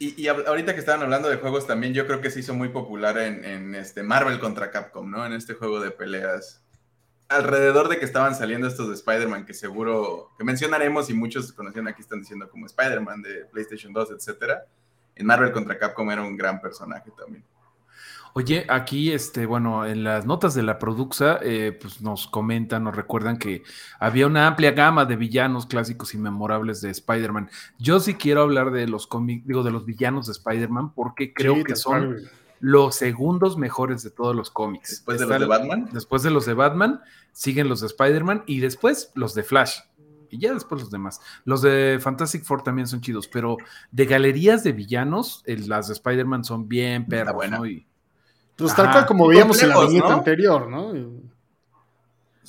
[0.00, 3.16] Y, ahorita que estaban hablando de juegos también, yo creo que se hizo muy popular
[3.18, 5.24] en, este Marvel contra Capcom, ¿no?
[5.24, 6.64] En este juego de peleas.
[7.28, 11.86] Alrededor de que estaban saliendo estos de Spider-Man, que seguro que mencionaremos y muchos conocían
[11.86, 14.64] aquí están diciendo como Spider-Man de PlayStation 2, etcétera.
[15.14, 17.44] En Marvel contra Capcom era un gran personaje también.
[18.34, 22.96] Oye, aquí, este, bueno, en las notas de la Produxa, eh, pues nos comentan, nos
[22.96, 23.62] recuerdan que
[23.98, 27.50] había una amplia gama de villanos clásicos y memorables de Spider-Man.
[27.78, 31.62] Yo sí quiero hablar de los cómics, digo, de los villanos de Spider-Man, porque creo
[31.62, 32.16] que son
[32.60, 34.90] los segundos mejores de todos los cómics.
[34.90, 35.88] Después de los de Batman.
[35.92, 37.00] Después de los de Batman,
[37.32, 39.80] siguen los de Spider-Man y después los de Flash
[40.30, 41.20] y ya después los demás.
[41.44, 43.58] Los de Fantastic Four también son chidos, pero
[43.90, 47.66] de galerías de villanos, las de Spider-Man son bien perros, ¿no?
[47.66, 47.86] Y,
[48.62, 50.92] pues tal cual como veíamos en la viñeta anterior, ¿no?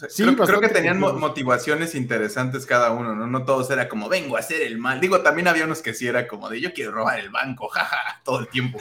[0.10, 3.28] Sí, creo, que tenían motivaciones interesantes cada uno, ¿no?
[3.28, 5.00] No todos era como, vengo a hacer el mal.
[5.00, 8.22] Digo, también había unos que sí era como de, yo quiero robar el banco, jaja,
[8.24, 8.80] todo el tiempo.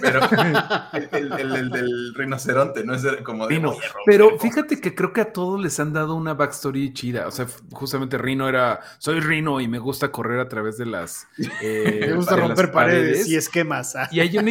[0.00, 0.20] Pero
[1.12, 2.94] el, del rinoceronte, ¿no?
[2.94, 3.76] Es como de, Rino.
[4.06, 7.26] Pero fíjate que creo que a todos les han dado una backstory chida.
[7.26, 11.26] O sea, justamente Rino era, soy Rino y me gusta correr a través de las...
[11.64, 13.28] Eh, me gusta romper paredes.
[13.28, 13.94] y esquemas.
[14.10, 14.50] Y hay una...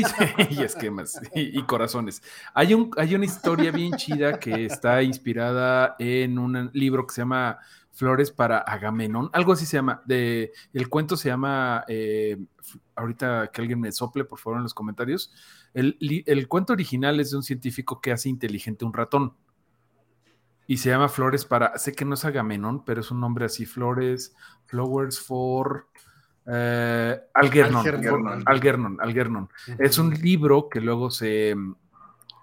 [0.50, 2.22] y esquemas, y, corazones.
[2.54, 7.22] Hay, un, hay una historia bien chida que está inspirada en un libro que se
[7.22, 7.60] llama
[7.92, 10.02] Flores para Agamenón, algo así se llama.
[10.06, 12.38] De, el cuento se llama, eh,
[12.96, 15.32] ahorita que alguien me sople, por favor, en los comentarios.
[15.76, 19.36] El, el, cuento original es de un científico que hace inteligente un ratón.
[20.66, 23.66] Y se llama Flores para, sé que no es Agamenón, pero es un nombre así,
[23.66, 24.36] Flores,
[24.66, 25.88] Flowers for...
[26.48, 27.86] Eh, Algernon,
[28.48, 31.76] Algernon, Algernon, Es un libro que luego se mm,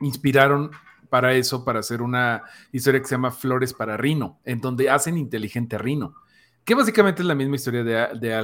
[0.02, 0.70] inspiraron
[1.08, 2.42] para eso, para hacer una
[2.72, 6.14] historia que se llama Flores para Rino, en donde hacen inteligente Rino,
[6.64, 8.34] que básicamente es la misma historia de, de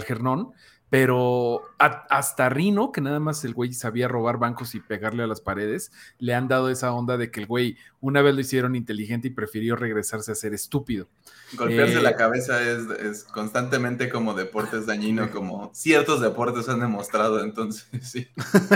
[0.95, 1.63] pero
[2.09, 5.91] hasta Rino, que nada más el güey sabía robar bancos y pegarle a las paredes,
[6.21, 9.33] le han dado esa onda de que el güey una vez lo hicieron inteligente y
[9.33, 11.09] prefirió regresarse a ser estúpido.
[11.55, 17.43] Golpearse la eh, cabeza es, constantemente como deporte es dañino, como ciertos deportes han demostrado,
[17.43, 18.29] entonces sí.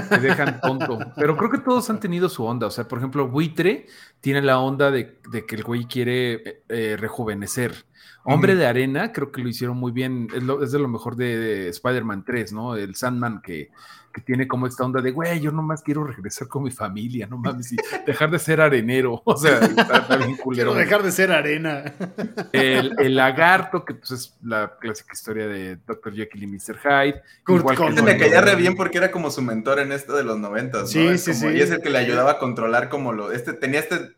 [0.08, 0.98] Te dejan tonto.
[1.14, 2.66] Pero creo que todos han tenido su onda.
[2.66, 3.86] O sea, por ejemplo, Buitre
[4.20, 7.86] tiene la onda de, que el güey quiere eh, rejuvenecer.
[8.24, 10.28] Hombre de Arena, creo que lo hicieron muy bien.
[10.34, 12.76] Es, de lo mejor de, Spider-Man 3, ¿no?
[12.76, 13.70] El Sandman que,
[14.24, 17.72] tiene como esta onda de, güey, yo nomás quiero regresar con mi familia, no mames,
[17.72, 19.22] y dejar de ser arenero.
[19.28, 20.72] O sea, está, bien culero.
[20.72, 21.94] Quiero dejar de ser arena.
[22.52, 26.14] El, lagarto, que pues es la clásica historia de Dr.
[26.14, 26.78] Jekyll y Mr.
[26.82, 27.22] Hyde.
[27.44, 30.38] Kurt este me caía re bien porque era como su mentor en esto de los
[30.38, 30.88] noventas, ¿no?
[30.88, 31.46] Sí, sí, sí.
[31.46, 33.30] Y es el que le ayudaba a controlar como lo.
[33.30, 34.17] Este, tenía este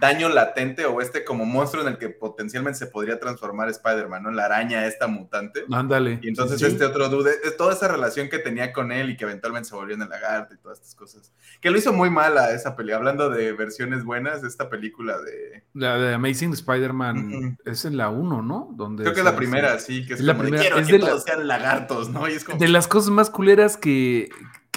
[0.00, 4.30] daño latente o este como monstruo en el que potencialmente se podría transformar Spider-Man, ¿no?
[4.30, 5.64] La araña esta mutante.
[5.70, 6.18] Ándale.
[6.22, 9.68] Y entonces este otro dude, toda esa relación que tenía con él y que eventualmente
[9.68, 11.32] se volvió en el lagarto y todas estas cosas.
[11.60, 12.98] Que lo hizo muy mal a esa película.
[12.98, 15.64] Hablando de versiones buenas, esta película de...
[15.74, 18.70] La de Amazing Spider-Man es en la 1, ¿no?
[18.74, 20.78] Donde Creo que es la primera, sí, que es, la primera.
[20.78, 22.28] es que de todos sean lagartos, ¿no?
[22.28, 22.58] Y es como...
[22.58, 24.30] De las cosas más culeras que,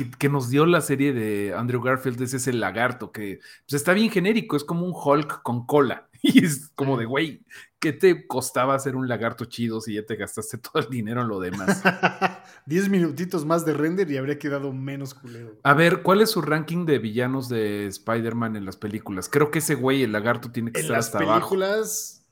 [0.10, 4.10] que, nos dio la serie de Andrew Garfield es ese lagarto que pues, está bien
[4.10, 6.08] genérico, es como un Hulk con cola.
[6.24, 7.42] Y es como de, güey,
[7.80, 11.30] ¿qué te costaba hacer un lagarto chido si ya te gastaste todo el dinero en
[11.30, 11.82] lo demás?
[12.68, 15.58] Diez minutitos más de render y habría quedado menos culero.
[15.64, 19.30] A ver, ¿cuál es su ranking de villanos de Spider-Man en las películas?
[19.30, 21.56] Creo que ese güey, el lagarto, tiene que estar hasta abajo.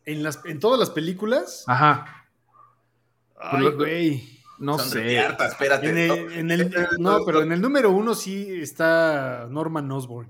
[0.06, 1.64] En, las, en todas las películas.
[1.66, 2.28] Ajá.
[3.40, 4.39] Ay, güey.
[4.60, 5.18] No sé.
[5.18, 6.44] espérate.
[7.00, 10.30] no, pero en el número uno sí está Norman Osborn.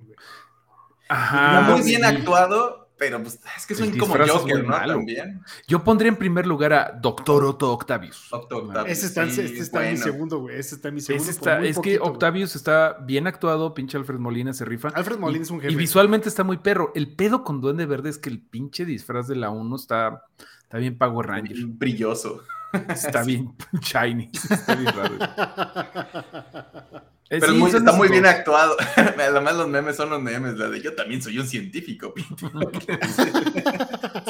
[1.09, 1.61] Ajá.
[1.61, 4.73] muy bien actuado, pero pues, es que es como Joker, ¿no?
[4.73, 5.41] También.
[5.67, 8.27] Yo pondría en primer lugar a Doctor Otto Octavius.
[8.31, 8.97] Otto Octavius.
[8.97, 10.59] Ese está, este está en mi segundo, güey.
[10.59, 11.63] Ese está en mi segundo.
[11.63, 14.89] es que Octavius está bien actuado, pinche Alfred Molina se rifa.
[14.89, 15.73] Alfred Molina es un jefe.
[15.73, 16.91] Y visualmente está muy perro.
[16.93, 20.25] El pedo con Duende Verde es que el pinche disfraz de la 1 está,
[20.61, 21.55] está bien Power Ranger.
[21.65, 22.43] Brilloso.
[22.89, 24.29] Está bien shiny.
[24.33, 25.17] Está bien raro.
[27.29, 28.75] Pero está muy bien actuado.
[28.95, 30.55] Además, los memes son los memes.
[30.55, 32.13] La de yo también soy un científico.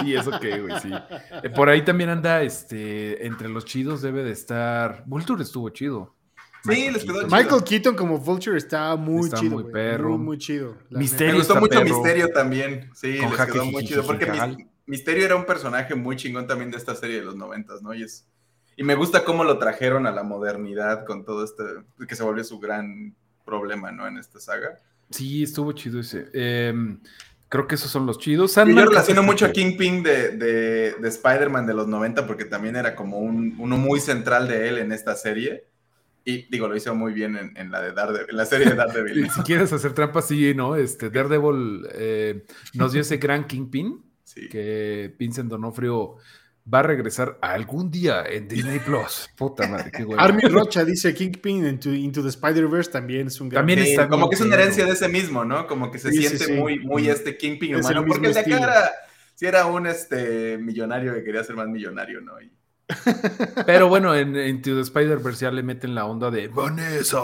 [0.02, 0.89] sí, eso que, güey, sí.
[1.43, 5.04] Eh, por ahí también anda, este, entre los chidos debe de estar.
[5.06, 6.13] Vulture estuvo chido.
[6.65, 7.38] Sí, les quedó chido.
[7.38, 9.52] Michael Keaton como Vulture está muy chido.
[9.52, 10.17] Muy perro.
[10.17, 10.75] Muy, chido.
[10.89, 11.34] Misterio.
[11.34, 12.89] Me gustó mucho Misterio también.
[12.93, 14.06] Sí, les quedó muy chido.
[14.06, 14.25] Porque
[14.89, 17.93] Misterio era un personaje muy chingón también de esta serie de los noventas, ¿no?
[17.93, 18.28] Y es
[18.80, 21.63] y me gusta cómo lo trajeron a la modernidad con todo este,
[22.08, 24.08] que se volvió su gran problema, ¿no?
[24.08, 24.80] En esta saga.
[25.10, 26.28] Sí, estuvo chido ese.
[26.32, 26.97] Em,
[27.49, 28.56] creo que esos son los chidos.
[28.56, 32.95] yo relaciono mucho a Kingpin de, de, de Spider-Man de los 90 porque también era
[32.95, 35.65] como un, uno muy central de él en esta serie.
[36.23, 39.30] Y digo, lo hizo muy bien en, la de Daredevil, en la serie de Daredevil.
[39.36, 40.78] si quieres hacer trampa, sí, ¿no?
[40.78, 44.09] Este, Daredevil eh, nos dio ese gran Kingpin
[44.50, 46.18] que Vincent Donofrio
[46.72, 49.30] va a regresar algún día en Disney Plus.
[49.38, 50.06] Puta madre, qué.
[50.18, 54.30] Armin Rocha dice Kingpin into, into the Spider-Verse también es un gran También está como
[54.30, 55.68] que es una herencia de ese mismo, ¿no?
[55.68, 58.06] Como que se siente muy, muy este Kingpin humano.
[58.06, 58.92] Porque de acá era,
[59.36, 62.34] sí era un este, millonario que quería ser más millonario, ¿no?
[63.68, 67.22] Pero bueno, en Into the Spider-Verse ya le meten la onda de Vanessa,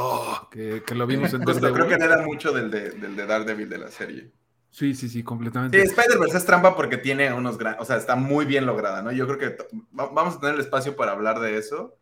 [0.51, 1.73] que, que lo vimos en Daredevil.
[1.73, 4.31] Creo que era mucho del de, del de Daredevil de la serie.
[4.75, 5.81] Sí, sí, sí, completamente.
[5.81, 9.09] Spider-Verse es trampa porque tiene unos gran, o sea, está muy bien lograda, ¿no?
[9.13, 9.55] Yo creo que
[9.91, 11.95] vamos a tener el espacio para hablar de eso.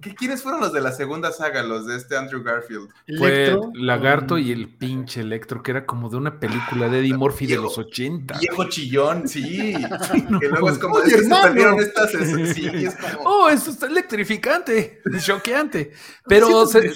[0.00, 2.88] ¿Qué, ¿Quiénes fueron los de la segunda saga, los de este Andrew Garfield?
[3.18, 7.46] Fue Lagarto y el pinche Electro, que era como de una película de Eddie Murphy
[7.46, 8.38] de los 80.
[8.38, 9.74] Viejo chillón, sí.
[10.40, 12.10] que luego es como, es que se perdieron estas...
[12.10, 13.28] Sí, es como...
[13.28, 15.92] Oh, eso está electrificante, choqueante.
[16.26, 16.94] Pero se,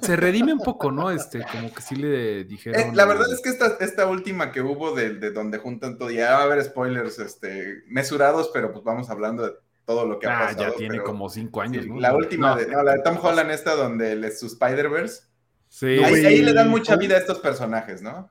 [0.00, 1.10] se, redime un poco, ¿no?
[1.10, 2.80] Este, como que sí le dijeron...
[2.80, 6.12] Eh, la verdad es que esta, esta última que hubo de, de donde juntan todo,
[6.12, 10.26] ya va a haber spoilers este, mesurados, pero pues vamos hablando de todo lo que
[10.26, 10.72] ha ah, pasado.
[10.72, 11.98] ya tiene como cinco años, ¿no?
[11.98, 15.22] La última, De, la de Tom Holland esta donde es su Spider-Verse.
[15.68, 15.86] Sí.
[15.86, 18.30] Ahí, le dan mucha vida a estos personajes, ¿no?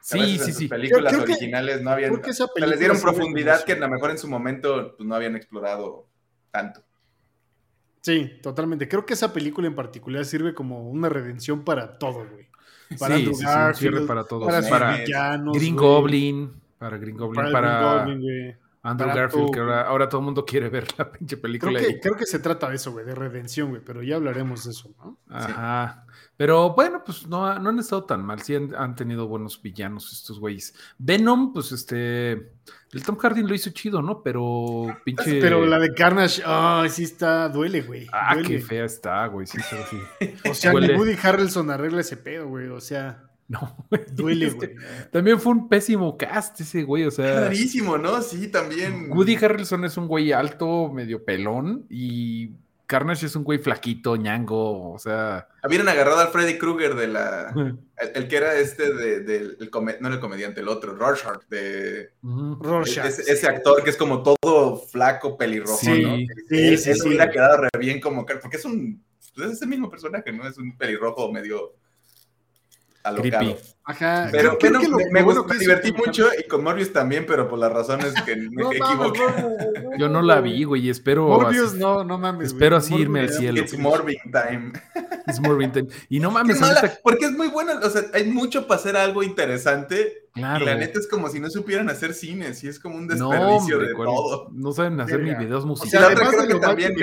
[0.00, 0.68] Sí, sí, sí.
[0.68, 2.18] películas originales no habían.
[2.56, 6.08] les dieron profundidad que a lo mejor en su momento pues, no habían explorado
[6.50, 6.82] tanto.
[8.00, 8.88] Sí, totalmente.
[8.88, 12.48] Creo que esa película en particular sirve como una redención para todo, güey.
[12.98, 14.48] Para sí, sí, sirve para todos.
[14.68, 14.96] Para,
[15.52, 20.44] Green Goblin, para Green Goblin, para, Green Goblin, Andrew Garfield, que ahora, todo el mundo
[20.44, 21.78] quiere ver la pinche película.
[21.78, 24.64] Creo que, creo que se trata de eso, güey, de redención, güey, pero ya hablaremos
[24.64, 25.18] de eso, ¿no?
[25.28, 26.06] Ajá.
[26.38, 28.40] Pero bueno, pues no, no han estado tan mal.
[28.40, 30.72] Sí han, tenido buenos villanos estos güeyes.
[30.96, 32.52] Venom, pues este.
[32.92, 34.22] El Tom Hardy lo hizo chido, ¿no?
[34.22, 35.40] Pero pinche.
[35.40, 38.06] Pero la de Carnage, ay, sí está, duele, güey.
[38.12, 39.48] Ah, qué fea está, güey.
[39.48, 39.58] Sí,
[39.90, 40.32] sí.
[40.48, 42.68] o sea, ni Woody Harrelson arregla ese pedo, güey.
[42.68, 43.27] O sea.
[43.50, 44.74] No, Duele, güey.
[45.10, 47.38] También fue un pésimo cast ese güey, o sea.
[47.38, 48.20] Clarísimo, ¿no?
[48.20, 49.10] Sí, también.
[49.10, 52.50] Woody Harrelson es un güey alto, medio pelón, y
[52.86, 55.48] Carnage es un güey flaquito, ñango, o sea.
[55.62, 57.54] Habían agarrado al Freddy Krueger de la.
[58.14, 62.12] El, que era este de, de el no el comediante, el otro, Rorschach, de.
[63.04, 66.16] Ese, actor que es como todo flaco, pelirrojo, ¿no?
[66.16, 66.94] Sí, sí, sí.
[66.94, 67.08] sí.
[67.08, 68.24] hubiera quedado re bien como.
[68.24, 69.02] Porque es un.
[69.36, 70.46] Es ese mismo personaje, ¿no?
[70.46, 71.74] Es un pelirrojo medio
[73.08, 73.56] alocado.
[73.84, 74.28] Ajá.
[74.30, 78.12] Pero creo, que me, me, divertí mucho y con Morbius también, pero por las razones
[78.26, 79.22] que me equivoqué.
[79.98, 81.26] Yo no la vi, güey, y espero.
[81.26, 82.48] Morbius, no, no mames.
[82.48, 83.58] Espero así irme al cielo.
[83.58, 84.72] It's Morbin time.
[85.26, 85.88] It's Morbin time.
[86.10, 86.60] Y no mames.
[87.02, 90.28] porque es muy bueno, o sea, hay mucho para hacer algo interesante.
[90.34, 90.64] Claro.
[90.64, 93.78] Y la neta es como si no supieran hacer cines, y es como un desperdicio
[93.78, 94.50] de todo.
[94.52, 96.18] No saben hacer ni videos musicales.
[96.20, 96.94] O sea, creo que también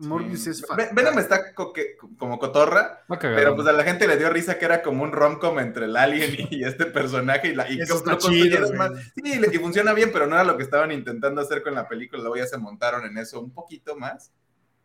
[0.00, 4.64] Morbius es Venom está como cotorra, pero pues a la gente le dio risa que
[4.64, 8.16] era como un romcom entre el alien y este personaje y, la, y Eso está
[8.16, 8.92] chido, más.
[9.14, 12.22] Sí, y funciona bien, pero no era lo que estaban intentando hacer con la película,
[12.22, 14.32] luego ya se montaron en eso un poquito más.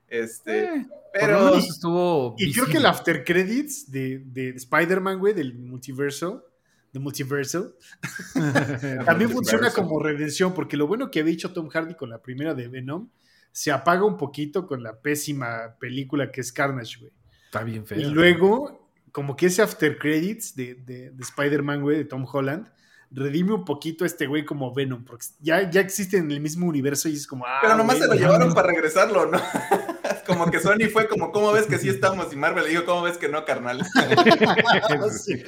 [0.08, 5.58] Este, eh, pero estuvo y creo que el after credits de, de Spider-Man, güey, del
[5.58, 6.45] multiverso,
[6.91, 7.75] de multiverso,
[9.06, 12.54] también funciona como redención, porque lo bueno que había dicho Tom Hardy con la primera
[12.54, 13.10] de Venom
[13.56, 17.13] se apaga un poquito con la pésima película que es Carnage, güey.
[17.46, 17.98] Está bien feo.
[17.98, 22.68] Y luego, como que ese after credits de, de, Spider-Man, güey, de Tom Holland,
[23.12, 26.68] redime un poquito a este güey como Venom, porque ya, ya existe en el mismo
[26.68, 27.46] universo y es como...
[27.48, 29.39] Ah, Pero nomás se lo llevaron para regresarlo, ¿no?
[30.28, 32.34] como que Sony fue como, ¿cómo ves que sí estamos?
[32.34, 33.86] Y Marvel le dijo, ¿cómo ves que no, carnal?
[35.12, 35.41] sí,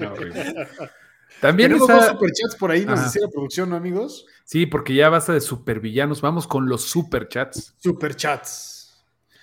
[1.42, 4.26] también Tenemos dos superchats por ahí, nos decía la producción, ¿no, amigos?
[4.44, 6.22] Sí, porque ya basta de supervillanos.
[6.22, 7.76] Vamos con los superchats.
[7.78, 8.78] Superchats.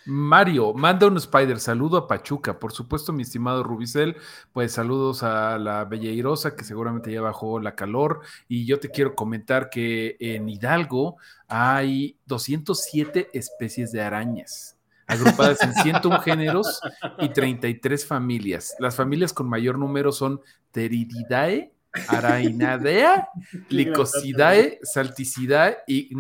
[0.06, 4.16] Mario, manda un Spider, saludo a Pachuca, por supuesto, mi estimado Rubicel,
[4.52, 9.14] pues saludos a la Belleirosa, que seguramente ya bajó la calor, y yo te quiero
[9.14, 11.16] comentar que en Hidalgo
[11.48, 14.76] hay 207 especies de arañas,
[15.06, 16.80] agrupadas en 101 géneros
[17.18, 18.74] y 33 familias.
[18.78, 21.73] Las familias con mayor número son Terididae,
[22.08, 23.28] Arainadea,
[23.68, 26.10] Licosidae, Salticidae y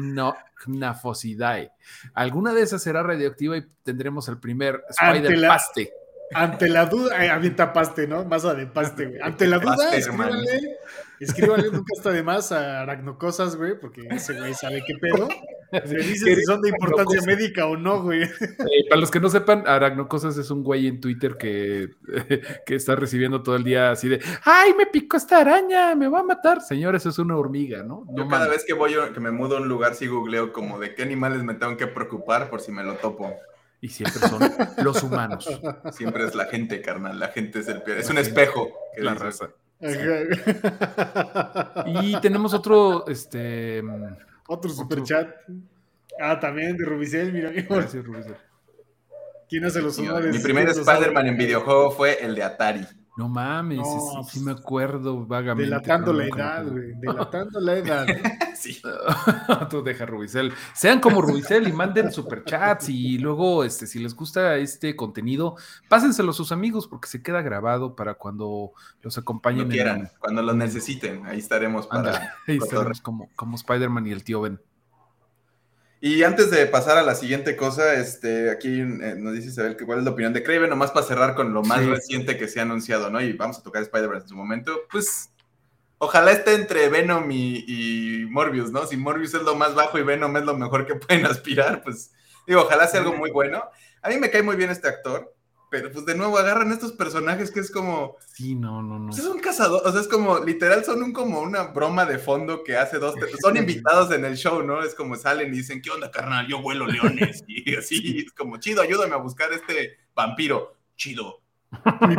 [0.66, 1.72] Gnafosidae.
[2.14, 5.92] Alguna de esas será radioactiva y tendremos el primer Spider Paste.
[6.32, 8.24] Ante la duda, eh, avienta paste, ¿no?
[8.24, 9.20] Masa de paste, güey.
[9.20, 10.78] Ante la duda, escríbanle,
[11.20, 15.28] escríbanle nunca está de más a Aracnocosas, güey, porque ese güey sabe qué pedo.
[15.84, 18.28] Se dice si son de importancia médica o no, güey.
[18.88, 21.90] para los que no sepan, Aracnocosas es un güey en Twitter que,
[22.66, 25.94] que está recibiendo todo el día así de ¡Ay, me picó esta araña!
[25.94, 26.60] ¡Me va a matar!
[26.60, 28.06] Señores, es una hormiga, ¿no?
[28.16, 30.94] Yo cada vez que voy, que me mudo a un lugar, sí googleo como de
[30.94, 33.34] qué animales me tengo que preocupar por si me lo topo.
[33.80, 34.40] Y siempre son
[34.82, 35.46] los humanos.
[35.92, 37.20] Siempre es la gente, carnal.
[37.20, 37.98] La gente es el peor.
[37.98, 38.72] Es un espejo.
[38.96, 39.50] la raza.
[41.86, 43.82] Y tenemos otro, este.
[44.48, 45.28] Otro superchat.
[46.20, 47.50] Ah, también de Rubicel, mira.
[47.50, 48.36] Gracias, Rubicel.
[49.48, 50.34] ¿Quién hace los honores?
[50.34, 52.86] Mi primer Spider-Man en videojuego fue el de Atari.
[53.16, 53.86] No mames,
[54.28, 55.70] sí, me acuerdo vagamente.
[55.70, 56.94] Delatando la edad, güey.
[57.00, 58.06] Delatando la edad.
[58.56, 58.82] sí.
[59.70, 60.52] Tú deja Rubicel.
[60.72, 65.56] Sean como Rubicel y manden superchats y luego, este, si les gusta este contenido,
[65.88, 69.66] pásenselo a sus amigos porque se queda grabado para cuando los acompañen.
[69.66, 71.24] Cuando quieran, cuando los necesiten.
[71.26, 72.34] Ahí estaremos para.
[72.48, 74.60] ahí estaremos como, como Spider-Man y el tío Ben.
[76.06, 79.86] Y antes de pasar a la siguiente cosa, este, aquí eh, nos dice Isabel que
[79.86, 82.58] cuál es la opinión de Craven, nomás para cerrar con lo más reciente que se
[82.58, 83.22] ha anunciado, ¿no?
[83.22, 84.82] Y vamos a tocar Spider-Man en su momento.
[84.92, 85.30] Pues
[85.96, 88.86] ojalá esté entre Venom y, Morbius, ¿no?
[88.86, 92.12] Si Morbius es lo más bajo y Venom es lo mejor que pueden aspirar, pues
[92.46, 93.64] digo, ojalá sea algo muy bueno.
[94.02, 95.34] A mí me cae muy bien este actor
[95.74, 98.16] pero pues de nuevo agarran estos personajes que es como.
[98.32, 99.08] Sí, no, no, no.
[99.08, 102.18] Pues, es un cazador, o sea, es como, literal, son un, como una broma de
[102.18, 103.16] fondo que hace dos.
[103.42, 104.84] Son invitados en el show, ¿no?
[104.84, 106.46] Es como salen y dicen, ¿qué onda, carnal?
[106.46, 107.42] Yo vuelo leones.
[107.48, 110.76] Y así, es como, chido, ayúdame a buscar este vampiro.
[110.96, 111.40] Chido.
[112.02, 112.14] Mi,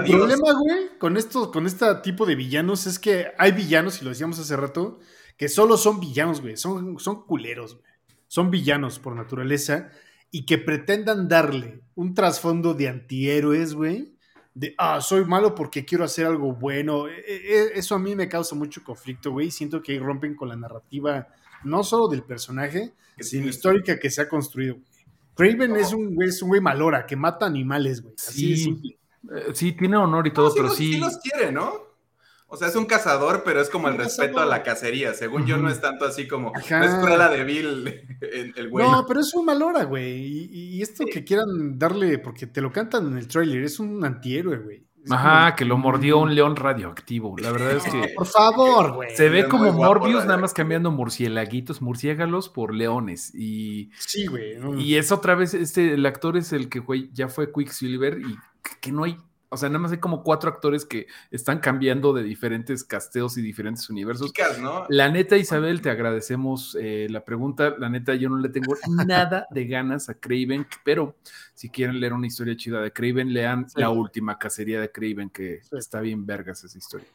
[0.00, 4.10] problema, güey, con esto, con este tipo de villanos es que hay villanos, y lo
[4.10, 5.00] decíamos hace rato,
[5.36, 6.56] que solo son villanos, güey.
[6.56, 7.92] Son, son culeros, güey.
[8.28, 9.90] Son villanos por naturaleza
[10.32, 14.16] y que pretendan darle un trasfondo de antihéroes, güey,
[14.54, 17.06] de, ah, soy malo porque quiero hacer algo bueno.
[17.06, 19.50] E, e, e, eso a mí me causa mucho conflicto, güey.
[19.50, 21.28] Siento que ahí rompen con la narrativa,
[21.64, 24.78] no solo del personaje, sino histórica que se ha construido.
[25.34, 28.14] Craven es un güey, es un güey malora, que mata animales, güey.
[28.18, 28.98] Así sí, simple.
[29.34, 30.94] Eh, sí, tiene honor y todo, pero sí.
[30.94, 31.91] Sí los quiere, ¿no?
[32.52, 35.14] O sea, es un cazador, pero es como el respeto a la cacería.
[35.14, 36.52] Según yo, no es tanto así como.
[36.52, 38.86] No es prueba de Bill, el, güey.
[38.86, 40.50] No, pero es un mal güey.
[40.52, 44.58] Y, esto que quieran darle, porque te lo cantan en el trailer, es un antihéroe,
[44.58, 44.86] güey.
[45.08, 47.34] Ajá, que lo mordió un león radioactivo.
[47.38, 48.12] La verdad es que.
[48.14, 49.16] Por favor, güey.
[49.16, 53.34] Se ve como Morbius, nada más cambiando murciélaguitos, murciélagos por leones.
[53.34, 53.92] Y.
[53.98, 54.58] Sí, güey.
[54.78, 58.36] Y es otra vez, este, el actor es el que güey, ya fue Quicksilver y
[58.82, 59.16] que no hay
[59.52, 63.42] o sea, nada más hay como cuatro actores que están cambiando de diferentes casteos y
[63.42, 64.32] diferentes universos.
[64.62, 64.86] ¿no?
[64.88, 67.74] La neta, Isabel, te agradecemos eh, la pregunta.
[67.78, 68.74] La neta, yo no le tengo
[69.06, 71.16] nada de ganas a Craven, pero
[71.52, 75.60] si quieren leer una historia chida de Craven, lean la última cacería de Craven, que
[75.72, 77.08] está bien vergas esa historia.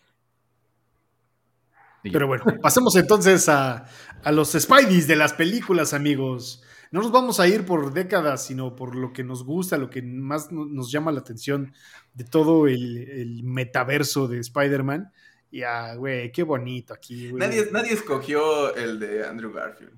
[2.03, 3.87] Pero bueno, pasemos entonces a,
[4.23, 8.75] a los Spideys de las películas, amigos no nos vamos a ir por décadas, sino
[8.75, 11.73] por lo que nos gusta, lo que más nos llama la atención
[12.13, 15.11] de todo el, metaverso de Spider-Man.
[15.49, 17.39] Y ah, güey, qué bonito aquí, güey.
[17.39, 19.97] Nadie, nadie escogió el de Andrew Garfield.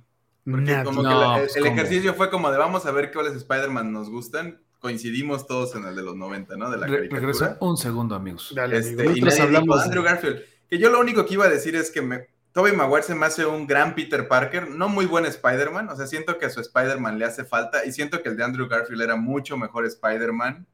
[0.49, 4.09] Porque como que el, pues, ejercicio fue como de vamos a ver cuáles Spider-Man nos
[4.09, 4.61] gustan.
[4.79, 6.69] Coincidimos todos en el de los 90, ¿no?
[6.71, 7.57] De la caricatura.
[7.59, 8.53] un segundo, amigos.
[8.55, 10.41] Dale, este, y hablamos de Andrew Garfield.
[10.69, 13.27] Que yo lo único que iba a decir es que me, Tobey Maguire se me
[13.27, 16.61] hace un gran Peter Parker, no muy buen Spider-Man, o sea, siento que a su
[16.61, 20.65] Spider-Man le hace falta y siento que el de Andrew Garfield era mucho mejor Spider-Man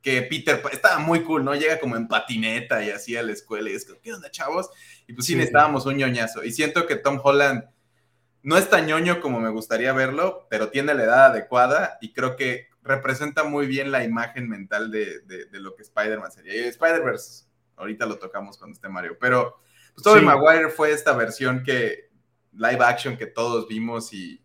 [0.00, 1.54] que Peter, estaba muy cool, ¿no?
[1.54, 4.70] Llega como en patineta y así a la escuela y es que, ¿qué onda, chavos?
[5.06, 6.44] Y pues sí, necesitábamos un ñoñazo.
[6.44, 7.64] Y siento que Tom Holland
[8.42, 12.36] no es tan ñoño como me gustaría verlo, pero tiene la edad adecuada y creo
[12.36, 16.54] que representa muy bien la imagen mental de, de lo que Spider-Man sería.
[16.54, 19.58] Y Spider-Verse, ahorita lo tocamos cuando esté Mario, pero
[19.98, 22.08] pues Tobey Maguire fue esta versión que,
[22.52, 24.40] live action que todos vimos y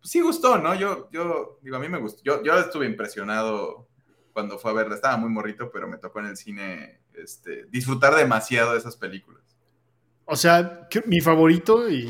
[0.00, 0.74] pues sí gustó, ¿no?
[0.74, 2.22] Yo, yo, digo, a mí me gustó.
[2.22, 3.88] Yo, yo estuve impresionado
[4.32, 4.94] cuando fue a verla.
[4.94, 9.42] Estaba muy morrito, pero me tocó en el cine este, disfrutar demasiado de esas películas.
[10.26, 12.06] O sea, mi favorito, y,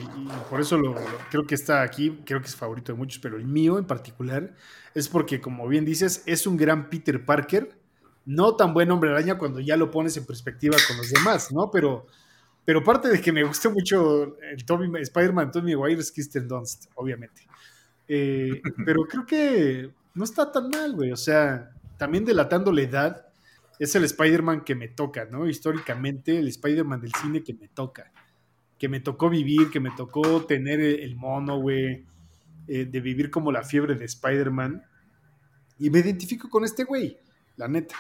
[0.49, 0.95] por eso lo,
[1.30, 4.55] creo que está aquí, creo que es favorito de muchos, pero el mío en particular
[4.95, 7.76] es porque, como bien dices, es un gran Peter Parker,
[8.24, 11.72] no tan buen hombre araña cuando ya lo pones en perspectiva con los demás, ¿no?
[11.72, 12.07] Pero
[12.64, 16.86] pero parte de que me gusta mucho el Toby, Spider-Man Tony Maguire es Kirsten Dunst,
[16.94, 17.42] obviamente.
[18.08, 21.12] Eh, pero creo que no está tan mal, güey.
[21.12, 23.26] O sea, también delatando la edad,
[23.78, 25.46] es el Spider-Man que me toca, ¿no?
[25.46, 28.10] Históricamente, el Spider-Man del cine que me toca.
[28.78, 32.06] Que me tocó vivir, que me tocó tener el mono, güey.
[32.66, 34.82] Eh, de vivir como la fiebre de Spider-Man.
[35.78, 37.18] Y me identifico con este güey,
[37.56, 37.96] la neta.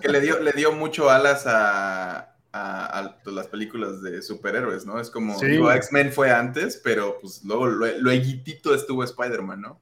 [0.00, 5.00] Que le dio, le dio mucho alas a, a, pues, las películas de superhéroes, ¿no?
[5.00, 9.80] Es como, X-Men fue antes, pero pues luego lo, estuvo Spider-Man, ¿no?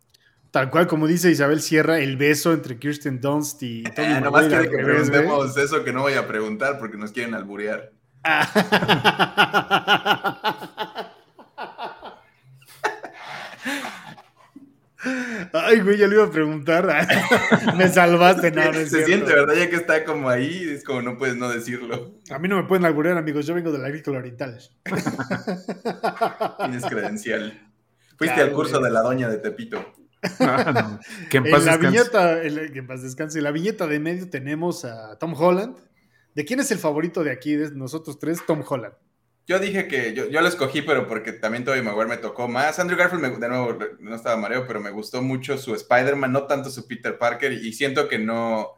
[0.51, 4.47] Tal cual, como dice Isabel Sierra, el beso entre Kirsten Dunst y Tony eh, Nomás
[4.47, 7.93] quiere que preguntemos eso que no voy a preguntar porque nos quieren alburear.
[15.69, 16.87] Ay, güey, ya le iba a preguntar.
[17.77, 19.55] me salvaste, no, Se siente, ¿verdad?
[19.55, 22.14] Ya que está como ahí, es como no puedes no decirlo.
[22.31, 23.47] A mí no me pueden alburear, amigos.
[23.47, 24.59] Yo vengo del agrícola oriental.
[26.59, 27.69] Tienes credencial.
[28.16, 29.93] Fuiste al curso de la doña de Tepito.
[31.31, 33.37] que en paz la viñeta, que en paz descanse.
[33.37, 35.77] En la viñeta de medio tenemos a Tom Holland.
[36.35, 38.41] ¿De quién es el favorito de aquí, de nosotros tres?
[38.47, 38.95] Tom Holland.
[39.49, 42.78] Yo dije que yo, yo lo escogí, pero porque también Tobey Maguire me tocó más.
[42.78, 46.68] Andrew Garfield, de nuevo, no estaba mareo, pero me gustó mucho su Spider-Man, no tanto
[46.68, 48.74] su Peter Parker, y siento que no...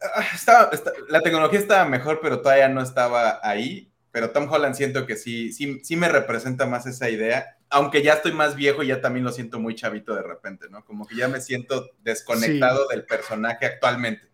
[0.00, 0.70] Ah, estaba,
[1.08, 3.90] la tecnología estaba mejor, pero todavía no estaba ahí.
[4.12, 7.56] Pero Tom Holland siento que sí, sí, sí me representa más esa idea.
[7.68, 10.84] Aunque ya estoy más viejo, ya también lo siento muy chavito de repente, ¿no?
[10.84, 14.25] Como que ya me siento desconectado del personaje actualmente.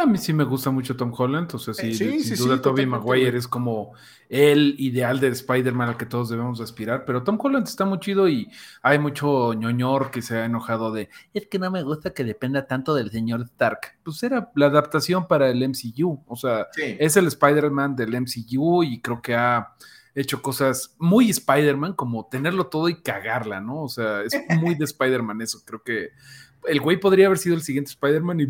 [0.00, 3.36] A mí sí me gusta mucho Tom Holland, o sea, sí, sin duda Tobey Maguire
[3.36, 3.92] es como
[4.28, 8.28] el ideal de Spider-Man al que todos debemos aspirar, pero Tom Holland está muy chido
[8.28, 8.50] y
[8.82, 12.66] hay mucho ñoñor que se ha enojado de, es que no me gusta que dependa
[12.66, 13.96] tanto del señor Stark.
[14.02, 19.00] Pues era la adaptación para el MCU, o sea, es el Spider-Man del MCU y
[19.00, 19.74] creo que ha
[20.16, 23.82] hecho cosas muy Spider-Man, como tenerlo todo y cagarla, ¿no?
[23.82, 26.10] O sea, es muy de Spider-Man eso, creo que
[26.64, 28.46] el güey podría haber sido el siguiente Spider-Man y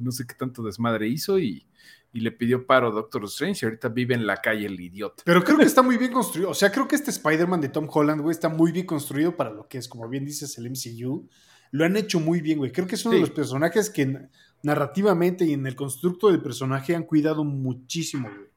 [0.00, 1.66] no sé qué tanto desmadre hizo y,
[2.12, 5.22] le pidió paro a Doctor Strange y ahorita vive en la calle el idiota.
[5.24, 6.50] Pero creo que está muy bien construido.
[6.50, 9.50] O sea, creo que este Spider-Man de Tom Holland, güey, está muy bien construido para
[9.50, 11.28] lo que es, como bien dices, el MCU.
[11.70, 12.72] Lo han hecho muy bien, güey.
[12.72, 14.28] Creo que es uno de los personajes que
[14.64, 18.48] narrativamente y en el constructo del personaje han cuidado muchísimo, güey.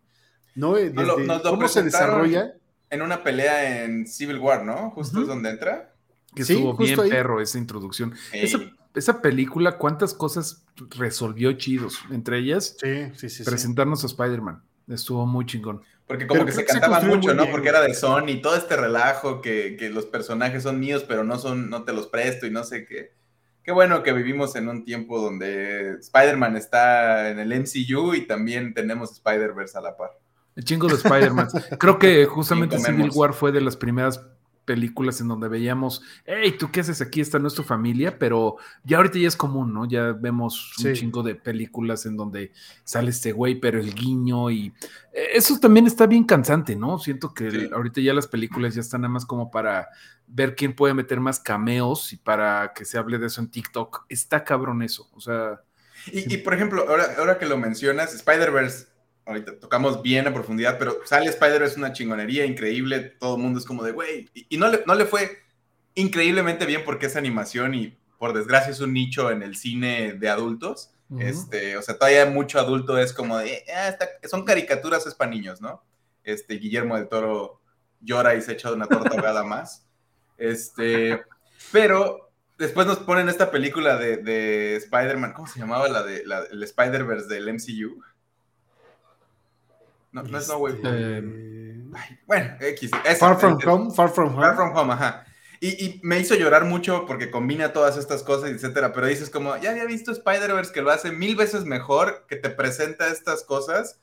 [0.55, 0.73] ¿No?
[1.43, 2.55] ¿Cómo se desarrolla?
[2.89, 4.89] En una pelea en Civil War, ¿no?
[4.89, 5.93] Justo es donde entra.
[6.35, 8.57] Que estuvo bien perro esa introducción esa
[9.21, 10.65] película, ¿cuántas cosas
[10.97, 11.99] resolvió chidos?
[12.11, 12.77] Entre ellas,
[13.45, 14.61] presentarnos a Spider-Man.
[14.87, 15.81] Estuvo muy chingón.
[16.07, 17.49] Porque como que se cantaban mucho, ¿no?
[17.49, 21.69] Porque era de Sony, todo este relajo que, los personajes son míos, pero no son,
[21.69, 23.13] no te los presto y no sé qué.
[23.63, 28.73] qué bueno que vivimos en un tiempo donde Spider-Man está en el MCU y también
[28.73, 30.11] tenemos Spider-Verse a la par.
[30.55, 31.47] El chingo de Spider-Man.
[31.79, 34.21] Creo que justamente Civil War fue de las primeras
[34.71, 37.19] películas en donde veíamos, hey, ¿tú qué haces aquí?
[37.19, 38.55] Esta no es tu familia, pero
[38.85, 39.85] ya ahorita ya es común, ¿no?
[39.85, 42.53] Ya vemos un chingo de películas en donde
[42.85, 44.67] sale este güey, pero el guiño y
[45.11, 46.99] eh, eso también está bien cansante, ¿no?
[46.99, 49.89] Siento que ahorita ya las películas ya están nada más como para
[50.25, 54.05] ver quién puede meter más cameos y para que se hable de eso en TikTok.
[54.07, 55.59] Está cabrón eso, o sea...
[56.07, 58.90] Y, por ejemplo, ahora, ahora que lo mencionas, Spider-Verse
[59.25, 63.59] ahorita tocamos bien a profundidad, pero sale Spider es una chingonería increíble, todo el mundo
[63.59, 65.39] es como de, güey, y, no, le, no le fue
[65.95, 70.29] increíblemente bien porque es animación y por desgracia es un nicho en el cine de
[70.29, 70.93] adultos.
[71.19, 73.97] Este, o sea, todavía mucho adulto es como de, ah,
[74.29, 75.83] son caricaturas es para niños, ¿no?
[76.23, 77.59] Este, Guillermo del Toro
[77.99, 79.85] llora y se echa una torta ahogada más.
[80.37, 81.21] Este,
[81.71, 86.43] pero después nos ponen esta película de, de Spider-Man, ¿cómo se llamaba la de la,
[86.49, 88.01] el Spider-Verse del MCU?
[90.11, 91.91] No, no es No Way Home.
[92.27, 92.91] bueno, X.
[93.19, 94.41] far From Home, Far From Home.
[94.41, 95.25] Far From Home, ajá.
[95.63, 98.93] Y, me hizo llorar mucho porque combina todas estas cosas, etcétera.
[98.93, 102.49] Pero dices como, ya había visto Spider-Verse que lo hace mil veces mejor, que te
[102.49, 103.99] presenta estas cosas.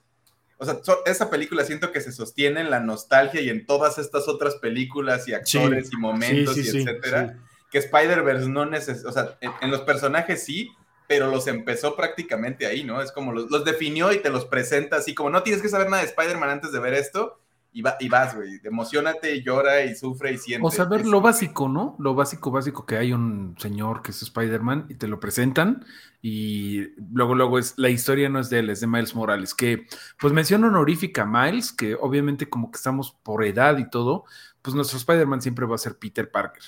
[0.59, 4.29] O sea, esa película siento que se sostiene en la nostalgia y en todas estas
[4.29, 7.39] otras películas y actores y momentos y etcétera.
[7.73, 10.71] Que Spider-Verse no necesita, o sea, en, los personajes sí,
[11.09, 13.01] pero los empezó prácticamente ahí, ¿no?
[13.01, 16.03] Es como los, definió y te los presenta así, como no tienes que saber nada
[16.03, 17.41] de Spider-Man antes de ver esto,
[17.73, 20.67] y, va, y vas, güey, emocionate, llora y sufre y siente.
[20.67, 21.97] O saber lo básico, ¿no?
[21.99, 25.85] Lo básico, básico, que hay un señor que es Spider-Man y te lo presentan
[26.21, 29.87] y luego, luego es, la historia no es de él, es de Miles Morales, que
[30.19, 34.25] pues menciona honorífica a Miles, que obviamente como que estamos por edad y todo,
[34.61, 36.63] pues nuestro Spider-Man siempre va a ser Peter Parker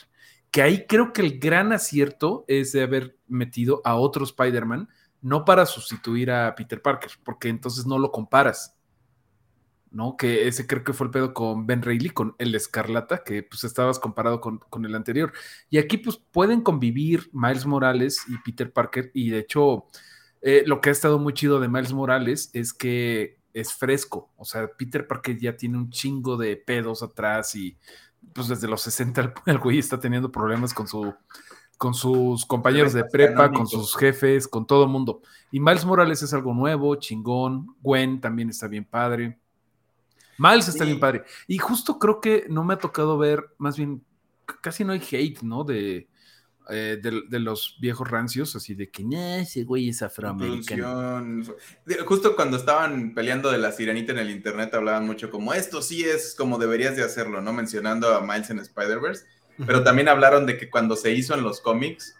[0.50, 4.88] que ahí creo que el gran acierto es de haber metido a otro Spider-Man,
[5.22, 8.76] no para sustituir a Peter Parker, porque entonces no lo comparas.
[9.90, 10.16] ¿no?
[10.16, 13.64] Que ese creo que fue el pedo con Ben Reilly, con el Escarlata, que pues
[13.64, 15.32] estabas comparado con, el anterior.
[15.68, 19.86] Y aquí pues pueden convivir Miles Morales y Peter Parker, y de hecho
[20.42, 24.44] eh, lo que ha estado muy chido de Miles Morales es que es fresco, o
[24.44, 27.76] sea, Peter Parker ya tiene un chingo de pedos atrás y
[28.32, 31.14] pues desde los 60 el, güey está teniendo problemas con su
[31.78, 35.22] con sus compañeros de prepa, con sus jefes, con todo el mundo.
[35.50, 37.74] Y Miles Morales es algo nuevo, chingón.
[37.80, 39.38] Gwen también está bien padre.
[40.36, 41.24] Miles está bien padre.
[41.46, 44.04] Y justo creo que no me ha tocado ver, más bien,
[44.60, 45.64] casi no hay hate, ¿no?
[45.64, 46.06] De,
[46.70, 49.04] eh, de, los viejos rancios, así de que
[49.40, 51.44] ese güey es afroamericano.
[52.06, 56.04] Justo cuando estaban peleando de la sirenita en el internet hablaban mucho como esto sí
[56.04, 57.52] es como deberías de hacerlo, ¿no?
[57.52, 59.24] Mencionando a Miles en Spider-Verse,
[59.66, 62.14] pero también hablaron de que cuando se hizo en los cómics,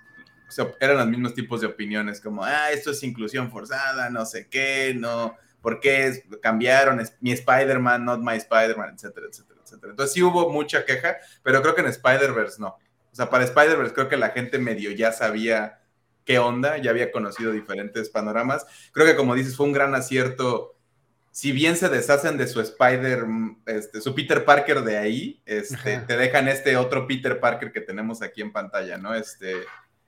[0.49, 4.27] o sea, eran los mismos tipos de opiniones, como, ah, esto es inclusión forzada, no
[4.27, 7.01] sé qué, no, ¿por qué cambiaron?
[7.01, 9.91] Es mi Spider-Man, not my Spider-Man, etcétera, etcétera, etcétera.
[9.93, 12.77] Entonces sí hubo mucha queja, pero creo que en Spider-Verse no.
[13.13, 15.81] O sea, para Spider-Verse creo que la gente medio ya sabía
[16.25, 18.67] qué onda, ya había conocido diferentes panoramas.
[18.93, 20.77] Creo que como dices, fue un gran acierto.
[21.33, 23.25] Si bien se deshacen de su Spider,
[23.67, 28.23] este, su Peter Parker de ahí, este, te dejan este otro Peter Parker que tenemos
[28.23, 29.15] aquí en pantalla, ¿no?
[29.15, 29.55] Este,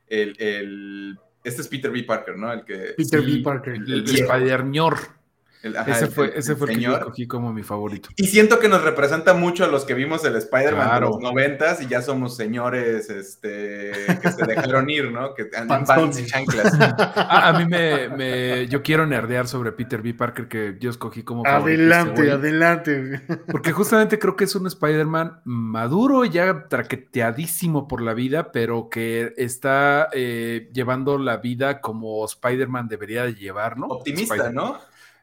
[0.09, 2.05] el, el este es Peter B.
[2.05, 2.53] Parker, ¿no?
[2.53, 2.95] El que.
[2.97, 3.41] Peter B.
[3.43, 3.75] Parker.
[3.75, 5.22] El, el, Spider-Ñor
[5.63, 8.09] ese fue, ese fue el, que yo escogí como mi favorito.
[8.17, 11.81] Y siento que nos representa mucho a los que vimos el Spider-Man de los noventas
[11.81, 15.35] y ya somos señores este, que se dejaron ir, ¿no?
[15.35, 16.73] Que andan en chanclas.
[17.17, 20.15] A, mí me, Yo quiero nerdear sobre Peter B.
[20.15, 21.83] Parker que yo escogí como favorito.
[21.83, 23.21] Adelante, adelante.
[23.51, 29.33] Porque justamente creo que es un Spider-Man maduro, ya traqueteadísimo por la vida, pero que
[29.37, 33.87] está eh, llevando la vida como Spider-Man debería de llevar, ¿no?
[33.87, 34.79] Optimista, ¿no?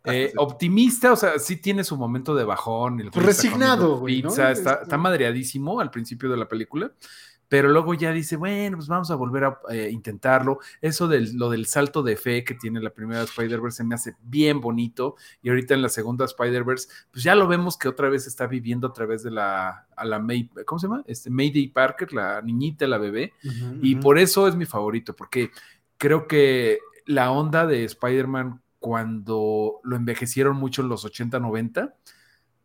[0.05, 3.01] Eh, optimista, o sea, sí tiene su momento de bajón.
[3.01, 4.23] El Resignado, güey.
[4.25, 6.91] Está, está, madreadísimo al principio de la película,
[7.47, 10.59] pero luego ya dice, bueno, pues vamos a volver a eh, intentarlo.
[10.81, 14.15] Eso del, lo del salto de fe que tiene la primera Spider-Verse se me hace
[14.21, 15.15] bien bonito.
[15.41, 18.87] Y ahorita en la segunda Spider-Verse, pues ya lo vemos que otra vez está viviendo
[18.87, 21.03] a través de la, a la May, ¿cómo se llama?
[21.07, 23.33] Este Mayday Parker, la niñita, la bebé.
[23.81, 25.51] y por eso es mi favorito, porque
[25.97, 31.95] creo que la onda de Spider-Man cuando lo envejecieron mucho en los 80, 90.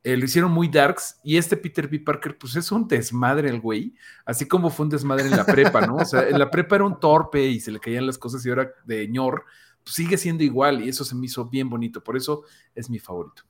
[0.04, 1.98] Eh, lo hicieron muy darks y este Peter B.
[2.00, 3.94] Parker, pues es un desmadre el güey,
[4.26, 5.96] así como fue un desmadre en la prepa, ¿no?
[5.96, 8.50] O sea, en la prepa era un torpe y se le caían las cosas y
[8.50, 9.44] ahora de ñor,
[9.82, 12.42] pues sigue siendo igual y eso se me hizo bien bonito, por eso
[12.74, 13.44] es mi favorito.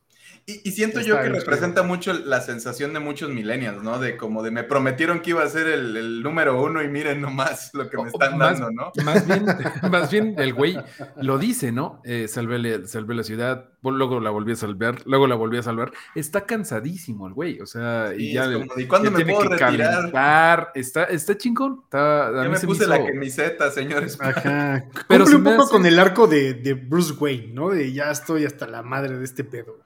[0.46, 3.98] Y, siento yo que representa mucho la sensación de muchos millennials, ¿no?
[3.98, 7.70] De como de me prometieron que iba a ser el, número uno y miren nomás
[7.72, 8.92] lo que me están dando, ¿no?
[9.04, 9.46] Más bien,
[9.90, 10.76] más bien el güey
[11.16, 12.02] lo dice, ¿no?
[12.04, 15.92] Eh, salvé, la ciudad, luego la volví a salvar, luego la volví a salvar.
[16.14, 18.46] Está cansadísimo el güey, o sea, y ya.
[18.76, 20.72] ¿Y cuándo me puedo retirar?
[20.74, 21.80] Está, está chingón.
[21.84, 24.18] Está, ya me puse la camiseta, señores.
[24.20, 24.84] Ajá.
[25.08, 27.70] Pero un poco con el arco de, de Bruce Wayne, ¿no?
[27.70, 29.84] De ya estoy hasta la madre de este pedo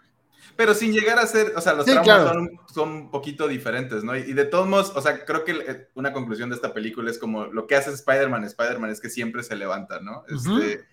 [0.58, 2.36] pero sin llegar a ser, o sea, los tramos
[2.74, 4.16] son, un poquito diferentes, ¿no?
[4.16, 7.18] Y, de todos modos, o sea, creo que eh, una conclusión de esta película es
[7.20, 10.24] como lo que hace Spider-Man, Spider-Man es que siempre se levanta, ¿no?
[10.26, 10.84] Este,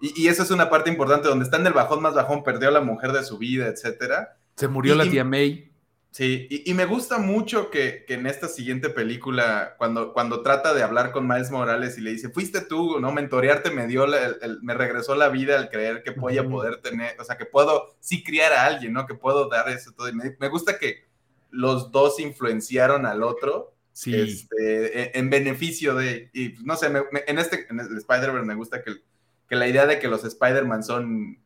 [0.00, 2.70] y, y, eso es una parte importante, donde está en el bajón más bajón, perdió
[2.70, 4.36] a la mujer de su vida, etcétera.
[4.56, 5.70] Se murió la tía May.
[6.14, 11.10] Sí, y, me gusta mucho que, en esta siguiente película, cuando, cuando trata de hablar
[11.10, 13.10] con Miles Morales y le dice, fuiste tú, ¿no?
[13.10, 14.06] Mentorearte me dio,
[14.62, 17.96] me regresó la vida al creer que voy a poder tener, o sea, que puedo
[17.98, 19.08] sí criar a alguien, ¿no?
[19.08, 20.08] Que puedo dar eso todo.
[20.08, 21.02] Y me, gusta que
[21.50, 23.74] los dos influenciaron al otro.
[23.92, 24.14] Sí.
[24.14, 26.92] Este, e, en, beneficio de, y no sé,
[27.26, 28.98] en este, en el Spider-Man me gusta que,
[29.48, 31.43] que la idea de que los Spider-Man son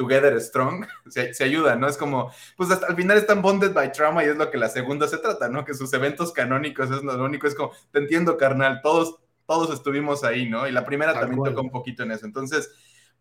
[0.00, 1.86] together strong, se, se ayudan, ¿no?
[1.86, 4.70] Es como, pues hasta al final están bonded by trauma y es lo que la
[4.70, 5.66] segunda se trata, ¿no?
[5.66, 10.24] Que sus eventos canónicos es lo único, es como, te entiendo, carnal, todos, todos estuvimos
[10.24, 10.66] ahí, ¿no?
[10.66, 12.24] Y la primera también tocó un poquito en eso.
[12.24, 12.70] Entonces,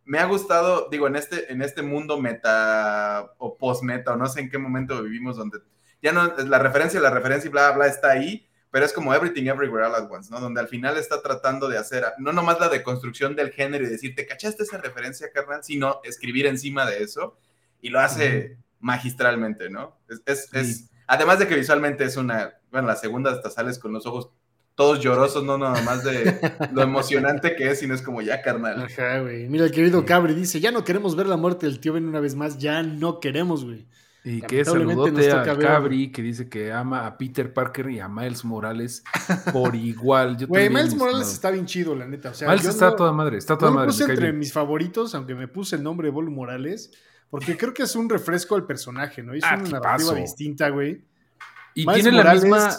[0.06, 4.40] me ha gustado, digo, en este, en este mundo meta o post-meta, o no sé
[4.40, 5.60] en qué momento vivimos donde
[6.02, 9.48] ya no, la referencia, la referencia y bla, bla, está ahí, pero es como Everything
[9.48, 10.40] Everywhere All at Once, ¿no?
[10.40, 14.16] Donde al final está tratando de hacer, no nomás la deconstrucción del género y decir,
[14.16, 15.64] ¿te cachaste esa referencia, carnal?
[15.64, 17.38] Sino escribir encima de eso
[17.82, 19.98] y lo hace magistralmente, ¿no?
[20.26, 24.06] Es, es, además de que visualmente es una, bueno, la segunda hasta sales con los
[24.06, 24.30] ojos
[24.76, 26.40] todos llorosos, no nada más de
[26.72, 28.84] lo emocionante que es, sino es como ya, carnal.
[28.84, 29.50] Ajá, güey.
[29.50, 32.22] Mira, el querido Cabri dice, ya no queremos ver la muerte del tío Ben una
[32.22, 33.88] vez más, ya no queremos, güey.
[34.24, 38.44] Y que saludote a Cabri, que dice que ama a Peter Parker y a Miles
[38.44, 39.04] Morales
[39.54, 40.46] por igual.
[40.46, 42.34] Güey, Miles Morales está bien chido, la neta.
[42.42, 43.88] Miles está toda madre, está toda madre.
[43.88, 46.92] Me puse entre mis favoritos, aunque me puse el nombre de Bolo Morales,
[47.30, 49.34] porque creo que es un refresco al personaje, ¿no?
[49.34, 51.02] Es ah, una narrativa distinta, güey.
[51.76, 52.78] Y tiene la misma,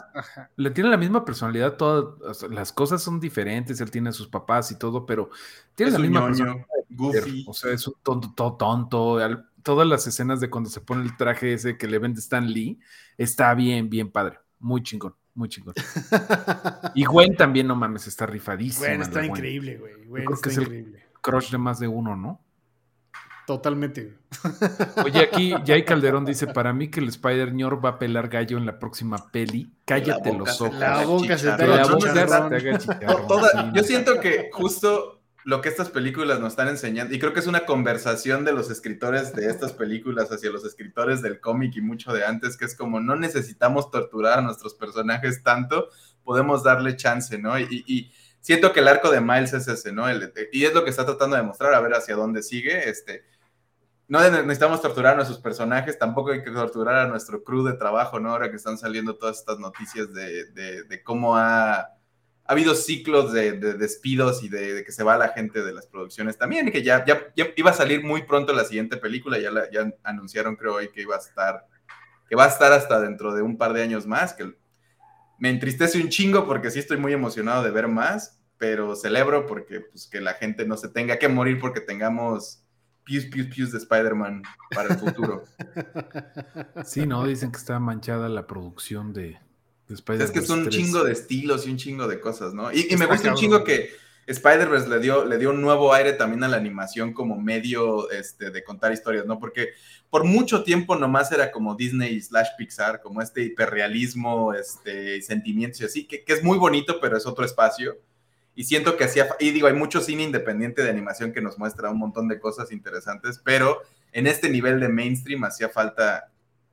[0.57, 4.73] le tiene la misma personalidad, todas las cosas son diferentes, él tiene a sus papás
[4.73, 5.31] y todo, pero
[5.75, 6.67] tiene la misma personalidad.
[6.91, 7.45] Goofy.
[7.49, 9.21] O sea, es un tonto, tonto, tonto
[9.63, 12.79] todas las escenas de cuando se pone el traje ese que le vende Stan Lee,
[13.17, 14.39] está bien, bien padre.
[14.59, 15.75] Muy chingón, muy chingón.
[16.95, 18.89] y Gwen también, no mames, está rifadísima.
[18.89, 20.05] Gwen está increíble, güey.
[20.05, 22.41] Gwen creo que es el crush de más de uno, ¿no?
[23.47, 24.17] Totalmente.
[25.05, 28.59] Oye, aquí Jay Calderón dice: Para mí que el Spider ñor va a pelar gallo
[28.59, 29.73] en la próxima peli.
[29.85, 30.79] Cállate los ojos.
[30.79, 36.69] La boca se te haga Yo siento que justo lo que estas películas nos están
[36.69, 40.65] enseñando, y creo que es una conversación de los escritores de estas películas hacia los
[40.65, 44.75] escritores del cómic y mucho de antes, que es como no necesitamos torturar a nuestros
[44.75, 45.89] personajes tanto,
[46.25, 47.59] podemos darle chance, ¿no?
[47.59, 50.07] Y, siento que el arco de Miles es ese, ¿no?
[50.51, 53.25] y es lo que está tratando de mostrar, a ver hacia dónde sigue, este...
[54.09, 58.19] No necesitamos torturar a nuestros personajes, tampoco hay que torturar a nuestro crew de trabajo,
[58.19, 58.31] ¿no?
[58.31, 62.00] Ahora que están saliendo todas estas noticias de cómo ha
[62.51, 66.37] ha habido ciclos de, despidos y de, que se va la gente de las producciones
[66.37, 67.05] también, y que ya,
[67.55, 71.21] iba a salir muy pronto la siguiente película, ya, anunciaron creo hoy que iba a
[71.21, 71.69] estar,
[72.29, 74.35] que va a estar hasta dentro de un par de años más,
[75.39, 79.83] me entristece un chingo porque sí estoy muy emocionado de ver más, pero celebro porque
[79.83, 82.65] pues, que la gente no se tenga que morir porque tengamos
[83.05, 84.43] pius, pius, pius de Spider-Man
[84.75, 85.45] para el futuro.
[86.85, 89.39] Sí, no, dicen que está manchada la producción de,
[89.91, 92.73] es que es un chingo de estilos y un chingo de cosas, ¿no?
[92.73, 93.91] Y, me gusta un chingo que
[94.27, 98.51] Spider-Verse le dio, le dio un nuevo aire también a la animación como medio este,
[98.51, 99.39] de contar historias, ¿no?
[99.39, 99.71] Porque
[100.09, 105.85] por mucho tiempo nomás era como Disney slash Pixar, como este hiperrealismo, este, sentimientos y
[105.85, 107.99] así, que, que es muy bonito, pero es otro espacio.
[108.55, 111.91] Y siento que hacía, y digo, hay mucho cine independiente de animación que nos muestra
[111.91, 113.81] un montón de cosas interesantes, pero
[114.13, 116.31] en este nivel de mainstream hacía falta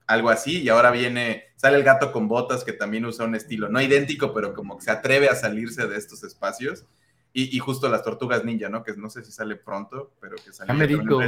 [0.07, 3.67] algo así, y ahora viene, sale el gato con botas que también usa un estilo,
[3.69, 6.85] no idéntico, pero como que se atreve a salirse de estos espacios.
[7.33, 8.81] Y, justo las tortugas ninja, ¿no?
[8.81, 10.73] Que no sé si sale pronto, pero que sale.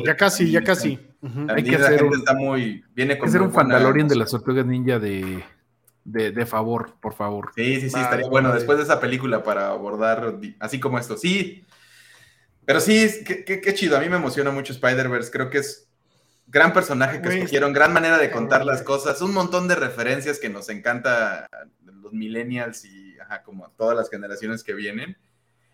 [0.03, 0.99] Ya, casi, ya casi.
[1.47, 4.97] Hay que hacer un, está muy, viene con hacer un Fandalorian de las tortugas ninja
[4.97, 5.43] de,
[6.03, 7.51] de, favor, por favor.
[7.53, 11.15] Sí, sí, sí, estaría bueno después de esa película para abordar así como esto.
[11.15, 11.63] Sí,
[12.65, 13.95] pero sí, qué, qué chido.
[13.95, 15.30] A mí me emociona mucho Spider-Verse.
[15.30, 15.89] Creo que es
[16.50, 20.50] gran personaje que escogieron, gran manera de contar las cosas, un montón de referencias que
[20.50, 21.47] nos encanta
[21.84, 25.18] los millennials y ajá, como todas las generaciones que vienen.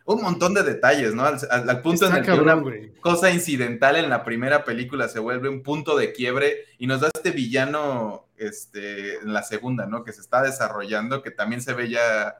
[0.06, 1.26] un montón de detalles, ¿no?
[1.26, 2.62] Al, punto en el que una
[3.02, 7.10] cosa incidental en la primera película se vuelve un punto de quiebre y nos da
[7.14, 10.04] este villano este, en la segunda, ¿no?
[10.04, 12.36] Que se está desarrollando, que también se ve ya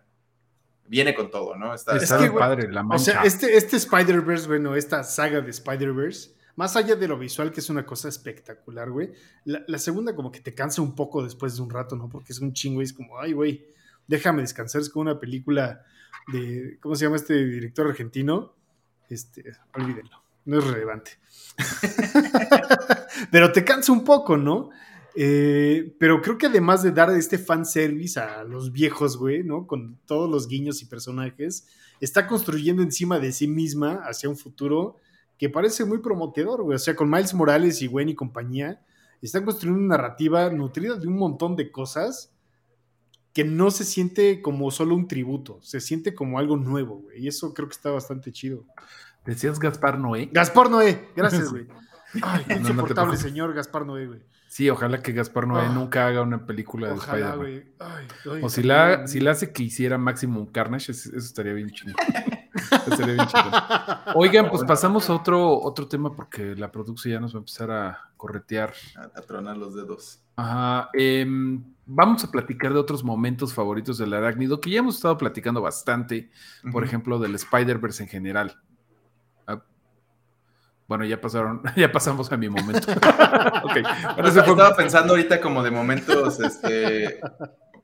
[0.88, 1.74] viene con todo, ¿no?
[1.74, 1.98] Está,
[2.38, 3.02] padre, la mancha.
[3.02, 7.52] O sea, este, este Spider-Verse, bueno, esta saga de Spider-Verse, más allá de lo visual,
[7.52, 9.12] que es una cosa espectacular, güey,
[9.46, 12.10] la, segunda como que te cansa un poco después de un rato, ¿no?
[12.10, 13.66] Porque es un chingo y es como, ay, güey,
[14.08, 15.84] déjame descansar, es como una película
[16.32, 18.54] de, ¿cómo se llama este director argentino?
[19.10, 19.44] Este,
[19.74, 21.12] olvídenlo, no es relevante.
[23.32, 24.70] Pero te cansa un poco, ¿no?
[25.18, 29.66] Eh, pero creo que además de dar este fanservice a los viejos, güey, ¿no?
[29.66, 31.68] Con todos los guiños y personajes,
[32.02, 34.98] está construyendo encima de sí misma hacia un futuro
[35.38, 36.76] que parece muy prometedor, güey.
[36.76, 38.82] O sea, con Miles Morales y Gwen y compañía,
[39.22, 42.32] están construyendo una narrativa nutrida de un montón de cosas
[43.34, 47.24] que no se siente como solo un tributo, se siente como algo nuevo, güey.
[47.24, 48.64] Y eso creo que está bastante chido.
[49.26, 50.30] Decías Gaspar Noé.
[50.32, 51.68] Gaspar Noé, gracias, güey.
[52.22, 54.22] Ay, insoportable señor Gaspar Noé, güey.
[54.48, 55.74] Sí, ojalá que Gaspar Noé ah.
[55.74, 57.64] nunca haga una película de Spider-Man.
[58.42, 61.94] O si la, si la hace que hiciera Maximum Carnage, eso, estaría bien chido.
[62.88, 63.52] estaría bien chido.
[64.16, 67.72] Oigan, pues pasamos a otro, otro tema porque la producción ya nos va a empezar
[67.72, 68.74] a corretear.
[68.96, 70.22] A, tronar los dedos.
[70.36, 70.90] Ajá.
[70.94, 75.62] Em, vamos a platicar de otros momentos favoritos del arácnido que ya hemos estado platicando
[75.62, 76.30] bastante.
[76.72, 78.60] Por ejemplo, del Spider-Verse en general.
[80.88, 82.92] Bueno, ya pasaron, ya pasamos a mi momento.
[83.64, 83.84] okay.
[84.18, 87.20] Estaba pensando ahorita como de momentos, este,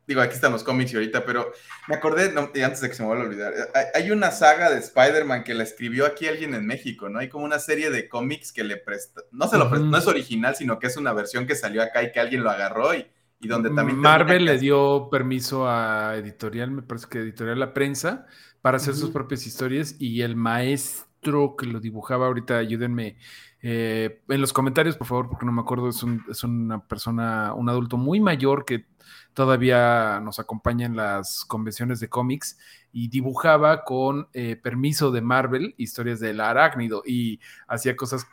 [0.07, 1.51] digo, aquí están los cómics y ahorita, pero
[1.87, 3.53] me acordé, antes de que se me vuelva a olvidar,
[3.93, 7.19] hay una saga de Spider-Man que la escribió aquí alguien en México, ¿no?
[7.19, 10.07] Hay como una serie de cómics que le presta, no se lo presta, no es
[10.07, 13.07] original, sino que es una versión que salió acá y que alguien lo agarró y,
[13.39, 13.97] y donde también...
[13.97, 18.25] Marvel le dio permiso a Editorial, me parece que Editorial La Prensa,
[18.61, 23.17] para hacer sus propias historias y el maestro que lo dibujaba ahorita, ayúdenme
[23.63, 27.97] eh, en los comentarios, por favor, porque no me acuerdo, es, una persona, un adulto
[27.97, 28.85] muy mayor que
[29.33, 32.57] todavía nos acompaña en las convenciones de cómics
[32.91, 38.25] y dibujaba con eh, permiso de Marvel historias del arácnido y hacía cosas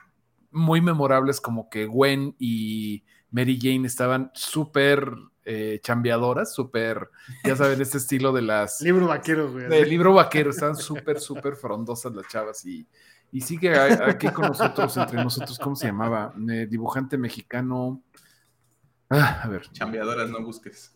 [0.51, 5.12] muy memorables como que Gwen y Mary Jane estaban súper
[5.45, 7.11] eh, chambeadoras, súper,
[7.45, 8.81] ya saben, este estilo de las...
[8.83, 9.68] libro vaquero, güey.
[9.68, 12.87] De libro vaquero, estaban súper, súper frondosas las chavas y,
[13.31, 16.35] y sigue aquí con nosotros, entre nosotros, ¿cómo se llamaba?
[16.51, 18.03] Eh, dibujante mexicano.
[19.11, 19.70] Ah, a ver.
[19.72, 20.95] Chambeadoras, no busques.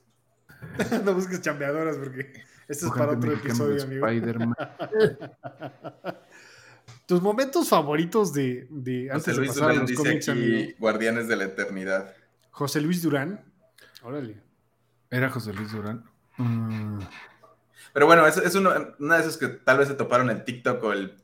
[1.05, 2.33] no busques chambeadoras porque
[2.69, 4.07] esto es para otro episodio, amigo.
[4.07, 4.55] Spider-Man.
[7.07, 10.31] Tus momentos favoritos de, de antes de pasar a los cómics,
[10.79, 12.15] Guardianes de la Eternidad.
[12.51, 13.45] José Luis Durán.
[14.03, 14.41] Órale.
[15.11, 16.05] Era José Luis Durán.
[16.39, 17.01] Mm.
[17.93, 20.93] Pero bueno, es, es una de esas que tal vez se toparon en TikTok o
[20.93, 21.23] el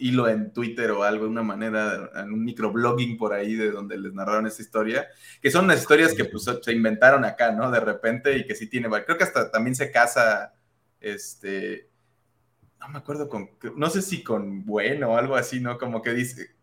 [0.00, 3.98] hilo en Twitter o algo, de una manera, en un microblogging por ahí de donde
[3.98, 5.06] les narraron esta historia,
[5.40, 7.70] que son unas historias que pues, se inventaron acá, ¿no?
[7.70, 10.54] De repente y que sí tiene, creo que hasta también se casa,
[11.00, 11.88] este,
[12.80, 15.78] no me acuerdo con, no sé si con bueno o algo así, ¿no?
[15.78, 16.54] Como que dice,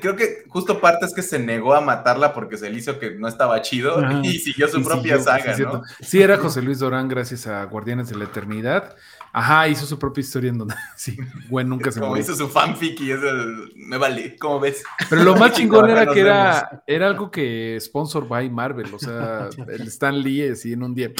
[0.00, 3.12] creo que justo parte es que se negó a matarla porque se le hizo que
[3.16, 5.82] no estaba chido y siguió su propia saga, ¿no?
[6.00, 8.96] Sí, era José Luis Dorán gracias a Guardianes de la Eternidad.
[9.36, 11.18] Ajá, hizo su propia historia en donde sí,
[11.48, 13.26] güey, nunca se Como hizo su fanfic y eso
[13.74, 14.84] me vale, ¿cómo ves?
[15.10, 19.48] Pero lo más chingón era que era, era algo que sponsor by Marvel, o sea,
[19.68, 21.10] el Stan Lee así en un día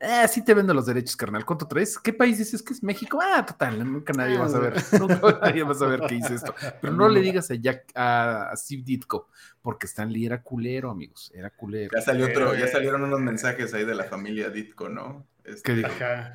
[0.00, 1.44] eh, sí te vendo los derechos, carnal.
[1.44, 1.98] ¿Cuánto traes?
[1.98, 3.18] ¿Qué país dices que es México?
[3.20, 4.74] Ah, total, nunca nadie va a saber.
[4.98, 6.54] Nunca nadie va a saber qué hice esto.
[6.80, 9.28] Pero no le digas a Jack, a, Steve Ditko,
[9.60, 11.32] porque Stan Lee era culero, amigos.
[11.34, 11.90] Era culero.
[11.92, 15.26] Ya salió otro, ya salieron unos mensajes ahí de la familia Ditko, ¿no?
[15.48, 15.84] Este,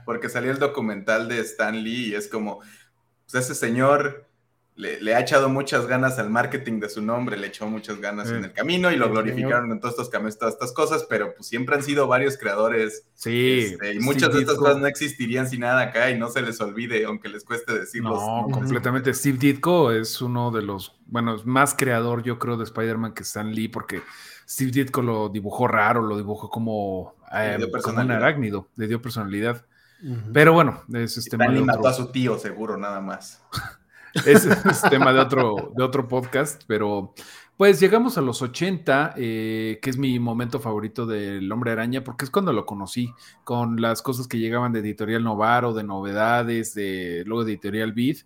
[0.05, 2.59] porque salió el documental de Stan Lee y es como,
[3.31, 4.27] pues ese señor
[4.75, 8.43] le, ha echado muchas ganas al marketing de su nombre, le echó muchas ganas en
[8.43, 11.75] el camino y lo glorificaron en todos estos cambios, todas estas cosas, pero pues siempre
[11.75, 13.05] han sido varios creadores.
[13.13, 13.59] Sí.
[13.59, 16.59] Este, y muchas de estas cosas no existirían sin nada acá y no se les
[16.59, 18.15] olvide, aunque les cueste decirlo.
[18.15, 19.13] No, completamente.
[19.13, 23.53] Steve Ditko es uno de los, bueno, más creador yo creo de Spider-Man que Stan
[23.53, 24.01] Lee, porque
[24.49, 29.65] Steve Ditko lo dibujó raro, lo dibujó como, eh, como un arácnido, le dio personalidad.
[30.33, 31.37] Pero bueno, es este.
[31.37, 33.41] Stan mató a su tío, seguro, nada más.
[34.13, 37.13] Ese es tema de otro, de otro podcast, pero
[37.57, 42.25] pues llegamos a los 80, eh, que es mi momento favorito del Hombre Araña, porque
[42.25, 43.11] es cuando lo conocí,
[43.43, 48.17] con las cosas que llegaban de Editorial Novaro, de novedades, de luego de Editorial Beat.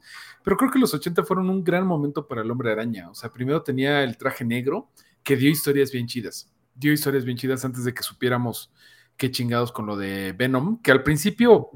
[0.43, 3.09] Pero creo que los 80 fueron un gran momento para el Hombre Araña.
[3.09, 4.89] O sea, primero tenía el traje negro,
[5.23, 6.51] que dio historias bien chidas.
[6.75, 8.71] Dio historias bien chidas antes de que supiéramos
[9.15, 11.71] qué chingados con lo de Venom, que al principio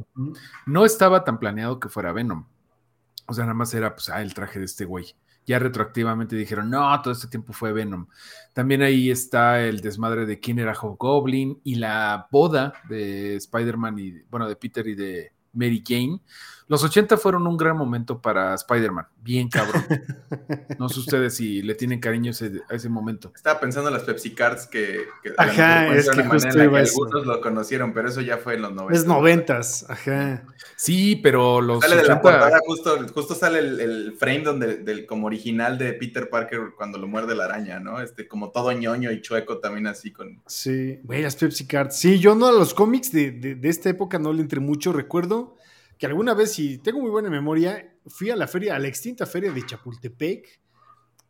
[0.65, 2.45] no estaba tan planeado que fuera Venom
[3.31, 5.15] O sea, nada más era pues, ah, el traje de este güey.
[5.45, 8.07] Ya retroactivamente dijeron, no, todo este tiempo fue Venom.
[8.53, 14.21] También ahí está el desmadre de quién era Goblin y la boda de Spider-Man y,
[14.29, 16.19] bueno, de Peter y de Mary Jane.
[16.71, 19.83] Los 80 fueron un gran momento para Spider-Man, bien cabrón.
[20.79, 23.31] No sé ustedes si le tienen cariño a ese momento.
[23.35, 25.05] Estaba pensando en las Pepsi Cards que,
[25.37, 28.97] ajá, es que justo algunos lo conocieron, pero eso ya fue en los 90.
[28.97, 29.59] Es 90,
[29.89, 30.43] ajá.
[30.77, 35.27] Sí, pero los sale de la portada, justo, justo sale el, frame donde del como
[35.27, 38.01] original de Peter Parker cuando lo muerde la araña, ¿no?
[38.01, 41.97] Este como todo ñoño y chueco también así con Sí, güey, las Pepsi Cards.
[41.97, 45.57] Sí, yo no a los cómics de, de esta época no le entré mucho, recuerdo
[46.01, 49.27] que alguna vez, si tengo muy buena memoria, fui a la feria, a la extinta
[49.27, 50.59] feria de Chapultepec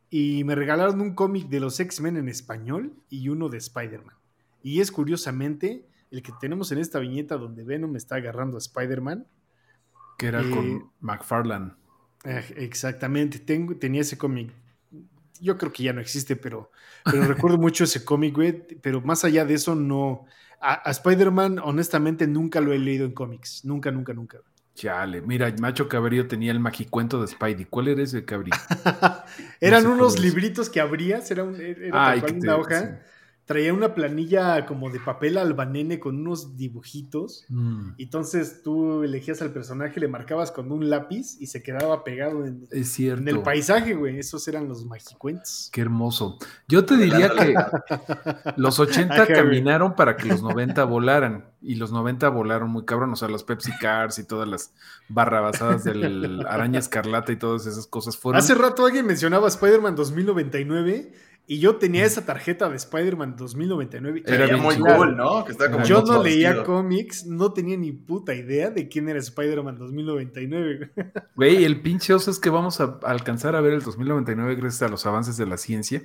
[0.09, 4.15] y me regalaron un cómic de los X-Men en español y uno de Spider-Man.
[4.63, 9.28] Y es curiosamente el que tenemos en esta viñeta donde Venom está agarrando a Spider-Man.
[10.17, 11.74] Que era con eh, McFarlane.
[12.24, 14.53] Eh, exactamente, tengo, tenía ese cómic.
[15.41, 16.72] Yo creo que ya no existe, pero,
[17.03, 18.53] pero recuerdo mucho ese cómic, güey.
[18.82, 20.28] Pero más allá de eso, no.
[20.61, 23.65] A, a Spider-Man, honestamente, nunca lo he leído en cómics.
[23.65, 24.39] Nunca, nunca, nunca.
[24.82, 27.65] Chale, mira, Macho Cabrillo tenía el magicuento de Spidey.
[27.65, 28.57] ¿Cuál era ese cabrillo?
[29.61, 32.99] Eran unos libritos que abrías, era, un, era una hoja
[33.52, 37.43] traía una planilla como de papel albanene con unos dibujitos.
[37.49, 37.95] Mm.
[37.97, 42.70] Entonces tú elegías al personaje, le marcabas con un lápiz y se quedaba pegado en,
[42.72, 44.18] el paisaje, güey.
[44.20, 45.70] Esos eran los magicuentos.
[45.74, 46.38] Qué hermoso.
[46.70, 47.54] Yo te diría que
[48.56, 51.52] los 80 caminaron para que los 90 volaran.
[51.62, 53.12] Y los 90 volaron muy cabrón.
[53.12, 54.74] O sea, los Pepsi Cars y todas las
[55.10, 58.39] barrabasadas del Araña Escarlata y todas esas cosas fueron.
[58.39, 61.12] Hace rato alguien mencionaba Spider-Man 2099
[61.52, 64.24] y yo tenía esa tarjeta de Spider-Man 2099.
[64.26, 65.45] Era muy cool, ¿no?
[65.84, 70.93] yo no leía cómics, no tenía ni puta idea de quién era Spider-Man 2099.
[71.36, 74.88] Güey, el pinche oso es que vamos a alcanzar a ver el 2099 gracias a
[74.88, 76.02] los avances de la ciencia.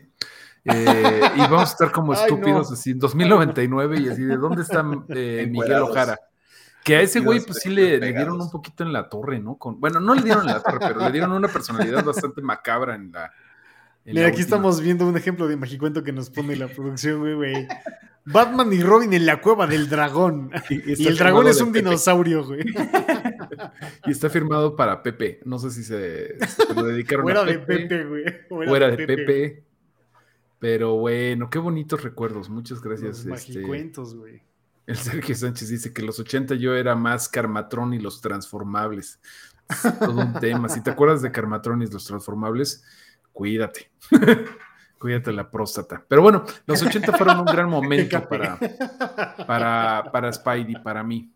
[0.65, 4.85] Eh, y vamos a estar como estúpidos así en 2099 y así, ¿de dónde está
[5.11, 6.19] eh, Miguel Ojara?
[6.83, 9.55] Que a ese güey, pues sí le, dieron un poquito en la torre, ¿no?
[9.59, 12.97] Con, bueno, no le dieron en la torre, pero le dieron una personalidad bastante macabra
[12.97, 13.31] en la,
[14.07, 17.67] Mira, aquí estamos viendo un ejemplo de Magicuento que nos pone la producción, güey,
[18.27, 20.51] Batman y Robin en la cueva del dragón.
[20.69, 22.65] Y, el dragón es un dinosaurio, güey.
[24.05, 25.41] Y está firmado para Pepe.
[25.45, 26.37] No sé si se,
[26.75, 27.59] lo dedicaron Fuera a Pepe.
[27.59, 28.25] de Pepe, güey.
[28.49, 29.65] Fuera, de, Pepe.
[30.59, 32.49] Pero bueno, qué bonitos recuerdos.
[32.49, 33.25] Muchas gracias.
[33.25, 34.43] Los este, Magicuentos, güey.
[34.87, 39.21] El Sergio Sánchez dice que los 80 yo era más Carmatrón y los transformables.
[40.01, 40.69] todo un tema.
[40.69, 42.85] Si te acuerdas de Carmatrón y los transformables,
[43.37, 43.91] cuídate.
[44.99, 46.03] cuídate la próstata.
[46.09, 48.59] Pero bueno, los 80 fueron un gran momento para,
[49.47, 51.31] para, para Spidey, para mí.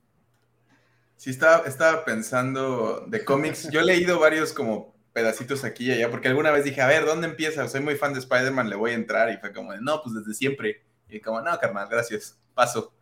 [1.17, 3.69] Sí, estaba, estaba pensando de cómics.
[3.71, 7.05] Yo he leído varios como pedacitos aquí y allá, porque alguna vez dije, a ver,
[7.05, 7.69] ¿dónde empieza?
[7.69, 9.31] Soy muy fan de Spider-Man, le voy a entrar.
[9.31, 10.83] Y fue como, no, pues desde siempre.
[11.11, 12.95] Y como, no, carnal, gracias, paso.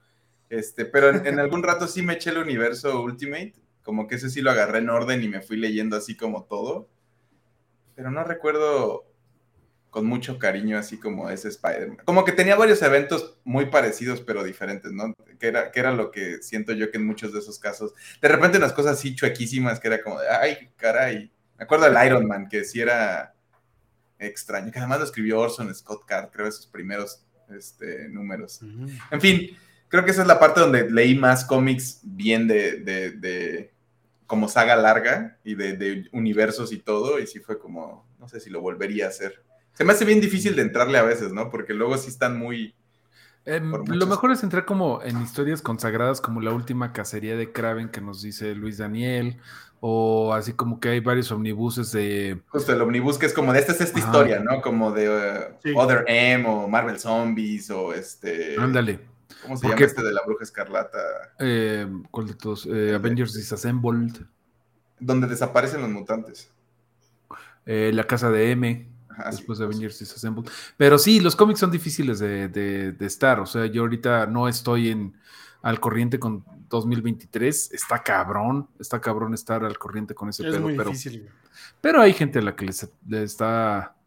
[0.50, 4.28] Este, pero en, en, algún rato sí me eché el universo Ultimate, como que ese
[4.28, 6.88] sí lo agarré en orden y me fui leyendo así como todo
[7.98, 9.12] pero no recuerdo
[9.90, 11.98] con mucho cariño así como ese Spider-Man.
[12.04, 15.12] Como que tenía varios eventos muy parecidos pero diferentes, ¿no?
[15.40, 17.92] Que era, que era lo que siento yo que en muchos de esos casos,
[18.22, 21.32] de repente unas cosas así chuequísimas que era como de, ay, caray.
[21.58, 23.34] Me acuerdo del Iron Man, que sí era
[24.20, 28.60] extraño, que además lo escribió Orson Scott Card, creo, esos primeros este, números.
[29.10, 33.72] En fin, creo que esa es la parte donde leí más cómics bien de
[34.28, 38.50] como saga larga y de, universos y todo, y sí fue como, no sé si
[38.50, 39.42] lo volvería a hacer.
[39.72, 41.50] Se me hace bien difícil de entrarle a veces, ¿no?
[41.50, 42.74] Porque luego sí están muy...
[43.46, 47.88] Em, lo mejor es entrar como en historias consagradas como la última cacería de Kraven
[47.88, 49.38] que nos dice Luis Daniel,
[49.80, 52.42] o así como que hay varios omnibuses de...
[52.48, 54.60] Justo el omnibus que es como de esta es esta historia, ¿no?
[54.60, 58.56] Como de uh, Other M o Marvel Zombies o este...
[58.58, 59.00] Ándale.
[59.42, 60.98] ¿Cómo se llama este de la bruja escarlata?
[61.38, 62.66] Eh, ¿Cuál de todos?
[62.66, 64.26] Eh, Avengers Disassembled.
[64.98, 66.50] Donde desaparecen los mutantes.
[67.66, 68.88] Eh, la casa de M.
[69.30, 70.50] después de Avengers Disassembled.
[70.76, 73.40] Pero sí, los cómics son difíciles de, estar.
[73.40, 75.16] O sea, yo ahorita no estoy en
[75.60, 77.72] al corriente con 2023.
[77.72, 78.68] Está cabrón.
[78.78, 80.66] Está cabrón estar al corriente con ese pedo.
[80.76, 80.92] pero,
[81.80, 82.66] pero hay gente a la que
[83.06, 83.97] le está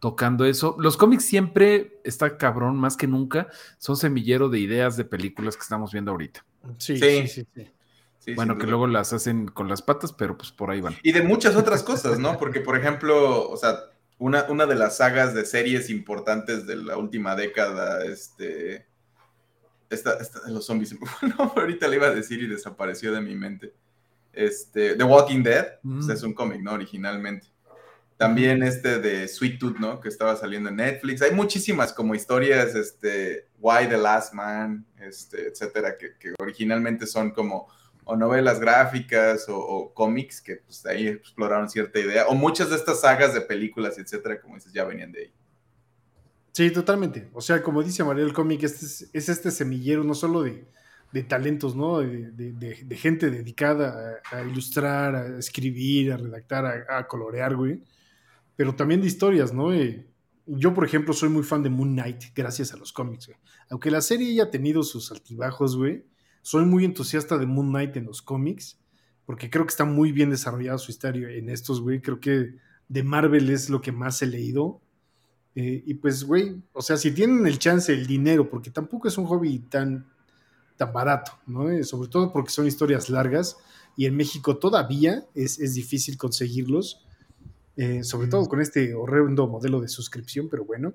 [0.00, 0.76] tocando eso.
[0.78, 5.62] Los cómics siempre está cabrón, más que nunca, son semillero de ideas de películas que
[5.62, 6.44] estamos viendo ahorita.
[6.78, 7.46] Sí, sí,
[8.18, 8.34] sí.
[8.34, 10.96] bueno, que luego las hacen con las patas, pero pues por ahí van.
[11.02, 12.38] Y de muchas otras cosas, ¿no?
[12.38, 13.76] Porque, por ejemplo, o sea,
[14.18, 18.86] una, una de las sagas de series importantes de la última década, este,
[19.90, 20.96] esta, esta de los zombies,
[21.38, 23.74] no, ahorita le iba a decir y desapareció de mi mente.
[24.32, 26.72] Este, The Walking Dead, pues, es un cómic, ¿no?
[26.72, 27.48] Originalmente.
[28.16, 30.00] También este de Sweet Tooth, ¿no?
[30.00, 31.20] Que estaba saliendo en Netflix.
[31.20, 37.68] Hay muchísimas como historias, este, Why the Last Man, este, etcétera, que, originalmente son como
[38.08, 42.26] o novelas gráficas o, cómics que pues ahí exploraron cierta idea.
[42.28, 45.32] O muchas de estas sagas de películas, etcétera, como dices, ya venían de ahí.
[46.52, 47.28] Sí, totalmente.
[47.34, 50.64] O sea, como dice María, el cómic este es, este semillero no solo de,
[51.24, 51.98] talentos, ¿no?
[51.98, 57.82] De, gente dedicada a, ilustrar, a escribir, a redactar, a, a colorear, güey
[58.56, 59.72] pero también de historias, ¿no?
[59.72, 60.06] Eh,
[60.46, 63.38] yo, por ejemplo, soy muy fan de Moon Knight, gracias a los cómics, güey.
[63.68, 66.04] Aunque la serie haya tenido sus altibajos, güey,
[66.42, 68.78] soy muy entusiasta de Moon Knight en los cómics,
[69.26, 72.00] porque creo que está muy bien desarrollada su historia en estos, güey.
[72.00, 72.54] Creo que
[72.88, 74.80] de Marvel es lo que más he leído.
[75.56, 79.18] Eh, y pues, güey, o sea, si tienen el chance, el dinero, porque tampoco es
[79.18, 80.06] un hobby tan,
[80.76, 81.68] tan barato, ¿no?
[81.70, 83.56] Eh, sobre todo porque son historias largas
[83.96, 87.05] y en México todavía es, es difícil conseguirlos
[87.76, 90.94] eh, sobre todo con este horrendo modelo de suscripción, pero bueno.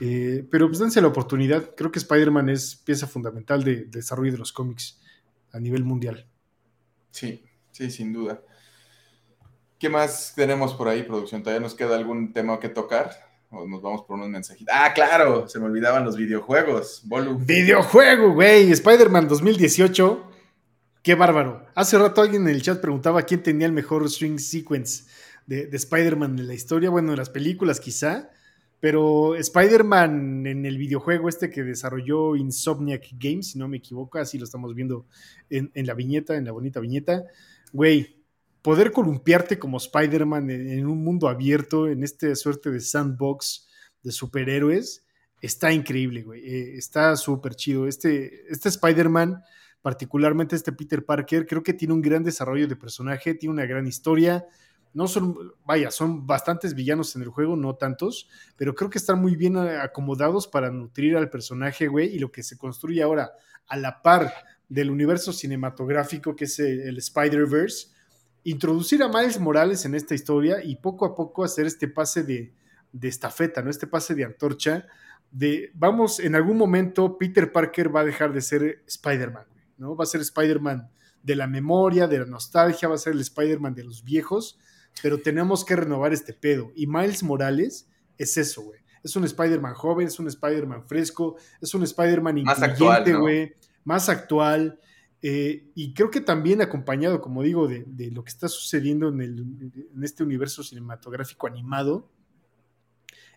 [0.00, 1.74] Eh, pero pues dense la oportunidad.
[1.76, 5.00] Creo que Spider-Man es pieza fundamental de, desarrollo de los cómics
[5.52, 6.28] a nivel mundial.
[7.10, 8.40] Sí, sí, sin duda.
[9.80, 11.42] ¿Qué más tenemos por ahí, producción?
[11.42, 13.10] ¿Todavía nos queda algún tema que tocar?
[13.50, 14.72] ¿O nos vamos por unos mensajitos?
[14.72, 17.02] Ah, claro, se me olvidaban los videojuegos.
[17.40, 18.70] Videojuego, güey.
[18.70, 20.30] Spider-Man 2018.
[21.02, 21.66] Qué bárbaro.
[21.74, 25.04] Hace rato alguien en el chat preguntaba quién tenía el mejor swing sequence
[25.46, 28.30] de, Spider-Man en la historia, bueno, en las películas quizá,
[28.80, 34.38] pero Spider-Man en el videojuego este que desarrolló Insomniac Games, si no me equivoco, así
[34.38, 35.06] lo estamos viendo
[35.48, 37.24] en, la viñeta, en la bonita viñeta,
[37.72, 38.22] güey,
[38.62, 43.68] poder columpiarte como Spider-Man en, un mundo abierto, en esta suerte de sandbox
[44.02, 45.04] de superhéroes,
[45.40, 47.86] está increíble, güey, eh, está súper chido.
[47.86, 49.42] Este, este Spider-Man
[49.86, 53.86] particularmente este Peter Parker, creo que tiene un gran desarrollo de personaje, tiene una gran
[53.86, 54.44] historia,
[54.96, 59.20] no son, vaya, son bastantes villanos en el juego, no tantos, pero creo que están
[59.20, 63.32] muy bien acomodados para nutrir al personaje, güey, y lo que se construye ahora
[63.66, 64.32] a la par
[64.70, 67.88] del universo cinematográfico que es el, Spider-Verse,
[68.44, 72.54] introducir a Miles Morales en esta historia y poco a poco hacer este pase de,
[72.90, 73.68] de estafeta, ¿no?
[73.68, 74.86] Este pase de antorcha
[75.30, 79.44] de, vamos, en algún momento Peter Parker va a dejar de ser Spider-Man,
[79.76, 79.94] ¿no?
[79.94, 80.88] Va a ser Spider-Man
[81.22, 84.58] de la memoria, de la nostalgia, va a ser el Spider-Man de los viejos
[85.02, 86.72] pero tenemos que renovar este pedo.
[86.74, 87.88] Y Miles Morales
[88.18, 88.80] es eso, güey.
[89.02, 94.80] Es un Spider-Man joven, es un Spider-Man fresco, es un Spider-Man inteligente, güey, más actual.
[95.22, 100.02] Eh, y creo que también acompañado, como digo, de, lo que está sucediendo en, en,
[100.02, 102.10] este universo cinematográfico animado.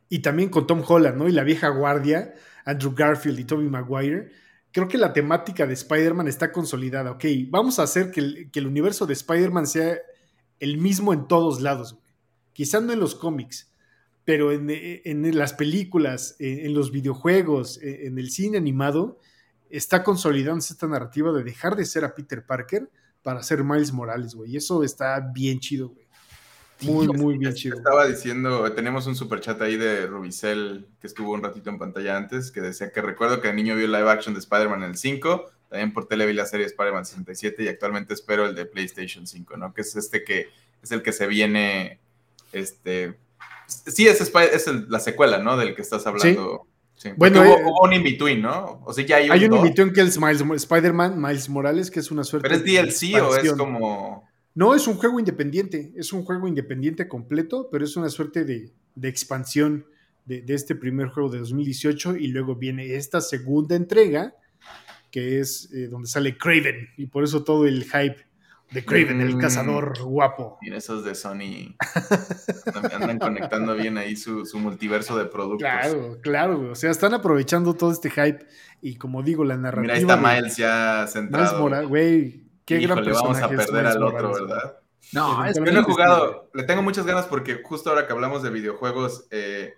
[0.07, 1.27] Y también con Tom Holland, ¿no?
[1.27, 2.33] Y la vieja guardia,
[2.65, 4.31] Andrew Garfield y Tobey Maguire.
[4.71, 7.11] Creo que la temática de Spider-Man está consolidada.
[7.11, 9.99] Ok, vamos a hacer que que el universo de Spider-Man sea
[10.59, 12.05] el mismo en todos lados, güey.
[12.53, 13.71] Quizá no en los cómics,
[14.25, 19.19] pero en, las películas, en, los videojuegos, en, el cine animado,
[19.69, 22.89] está consolidándose esta narrativa de dejar de ser a Peter Parker
[23.23, 24.51] para ser Miles Morales, güey.
[24.51, 26.07] Y eso está bien chido, güey.
[26.81, 27.77] Muy, muy bien chido.
[27.77, 32.15] Estaba diciendo, tenemos un super chat ahí de Rubicel que estuvo un ratito en pantalla
[32.15, 34.97] antes, que decía que recuerdo que el niño vio live action de Spider-Man en el
[34.97, 39.27] 5 también por tele vi la serie Spider-Man 67 y actualmente espero el de PlayStation
[39.27, 39.73] 5, ¿no?
[39.73, 40.47] Que es este que
[40.81, 41.99] es el que se viene,
[42.51, 43.17] este...
[43.67, 45.55] Sí, es, es la secuela, ¿no?
[45.55, 46.65] Del que estás hablando.
[46.95, 47.11] Sí.
[47.15, 48.81] Bueno, eh, hubo, un in-between, ¿no?
[48.83, 52.09] O sea, ya hay un, hay un in-between que es Spider-Man, Miles Morales, que es
[52.09, 52.49] una suerte...
[52.49, 54.27] ¿Pero es DLC o es como...?
[54.55, 58.73] No, es un juego independiente, es un juego independiente completo, pero es una suerte de,
[58.95, 59.85] de expansión
[60.25, 64.33] de, de, este primer juego de 2018 y luego viene esta segunda entrega
[65.11, 68.29] que es eh, donde sale Craven, y por eso todo el hype
[68.71, 69.39] de Craven, el mm.
[69.39, 70.57] cazador guapo.
[70.61, 71.75] Y esos de Sony
[72.93, 75.59] andan conectando bien ahí su, multiverso de productos.
[75.59, 78.45] Claro, claro, o sea, están aprovechando todo este hype
[78.81, 79.81] y como digo, la narrativa.
[79.81, 81.67] Mira, ahí está Miles ya centrado.
[81.67, 83.41] Miles güey, qué gran personaje.
[83.41, 84.75] vamos a perder al otro, ¿verdad?
[85.11, 88.43] No, es que no he jugado, le tengo muchas ganas porque justo ahora que hablamos
[88.43, 89.73] de videojuegos, eh,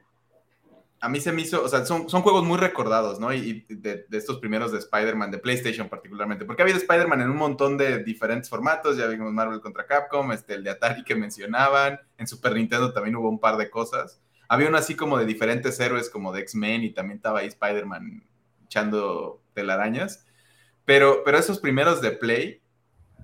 [1.01, 3.33] a mí se me hizo, o sea, son, son juegos muy recordados, ¿no?
[3.33, 7.37] Y, de, estos primeros de Spider-Man, de PlayStation particularmente, porque ha habido Spider-Man en un
[7.37, 11.99] montón de diferentes formatos, ya vimos Marvel contra Capcom, este, el de Atari que mencionaban,
[12.19, 14.21] en Super Nintendo también hubo un par de cosas.
[14.47, 18.23] Había uno así como de diferentes héroes, como de X-Men, y también estaba ahí Spider-Man
[18.65, 20.27] echando telarañas.
[20.85, 22.61] Pero, pero esos primeros de Play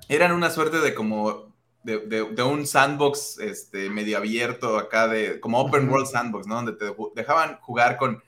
[0.10, 1.47] eran una suerte de como
[1.96, 6.56] de, un sandbox este, medio abierto acá, de como open world sandbox, ¿no?
[6.56, 8.22] Donde te dejaban jugar con,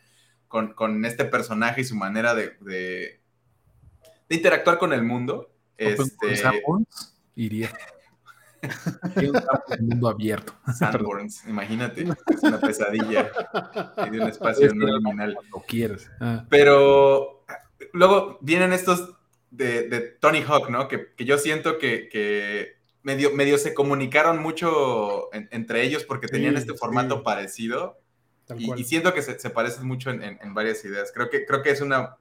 [0.47, 3.19] con, este personaje y su manera de, de,
[4.29, 5.51] interactuar con el mundo.
[5.77, 6.41] Este,
[7.35, 7.71] iría.
[9.79, 10.53] un mundo abierto.
[10.77, 13.31] Sandborns, imagínate, es una pesadilla
[14.11, 15.37] de un espacio no liminal.
[15.51, 16.09] Lo quieres.
[16.19, 16.45] Ah.
[16.49, 17.45] Pero
[17.93, 19.15] luego vienen estos
[19.51, 20.87] de, Tony Hawk, ¿no?
[20.87, 27.23] Que, yo siento que, medio, medio, se comunicaron mucho entre ellos porque tenían este formato
[27.23, 27.99] parecido.
[28.57, 31.11] Y, siento que se, parecen mucho en, varias ideas.
[31.13, 32.17] Creo que, creo que es una.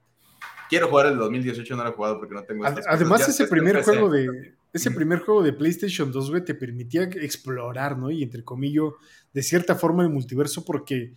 [0.69, 2.65] Quiero jugar el 2018, no lo he jugado porque no tengo.
[2.65, 4.53] Además, ese primer juego de.
[4.71, 8.11] Ese primer juego de PlayStation 2, te permitía explorar, ¿no?
[8.11, 8.93] Y entre comillas,
[9.33, 11.13] de cierta forma el multiverso, porque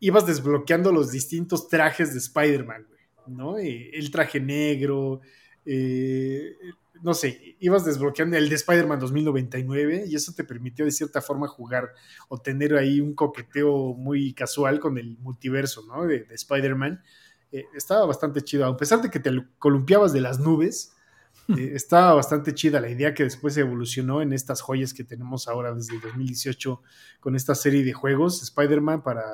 [0.00, 2.88] ibas desbloqueando los distintos trajes de Spider-Man,
[3.28, 3.56] ¿no?
[3.56, 5.20] Eh, el traje negro,
[5.64, 6.56] eh,
[7.02, 11.48] no sé, ibas desbloqueando el de Spider-Man 2099 y eso te permitió de cierta forma
[11.48, 11.92] jugar
[12.28, 16.06] o tener ahí un coqueteo muy casual con el multiverso, ¿no?
[16.06, 17.02] De, Spider-Man.
[17.50, 20.92] Eh, estaba bastante chido, a pesar de que te columpiabas de las nubes,
[21.48, 25.96] estaba bastante chida la idea que después evolucionó en estas joyas que tenemos ahora desde
[25.96, 26.82] el 2018
[27.20, 29.24] con esta serie de juegos, Spider-Man para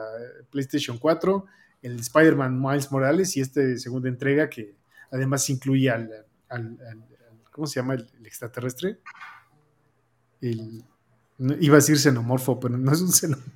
[0.51, 1.47] PlayStation 4
[1.83, 4.77] el Spider-Man Miles Morales y esta segunda entrega que
[5.11, 6.27] además incluye al,
[7.59, 7.95] ¿cómo se llama?
[7.95, 9.01] El, extraterrestre.
[10.41, 13.51] iba a decir xenomorfo, pero no es un xenomorfo.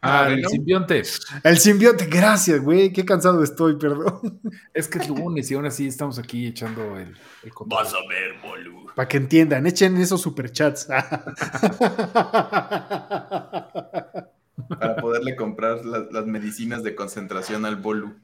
[0.00, 1.02] Ah, el simbionte.
[1.42, 2.92] El simbionte, gracias, güey.
[2.92, 4.40] Qué cansado estoy, perdón.
[4.72, 8.34] Es que es lunes y aún así estamos aquí echando el, el Vas a ver,
[8.42, 8.94] boludo.
[8.94, 10.86] Para que entiendan, echen esos superchats.
[14.68, 18.14] para poderle comprar las medicinas de concentración al Bolu.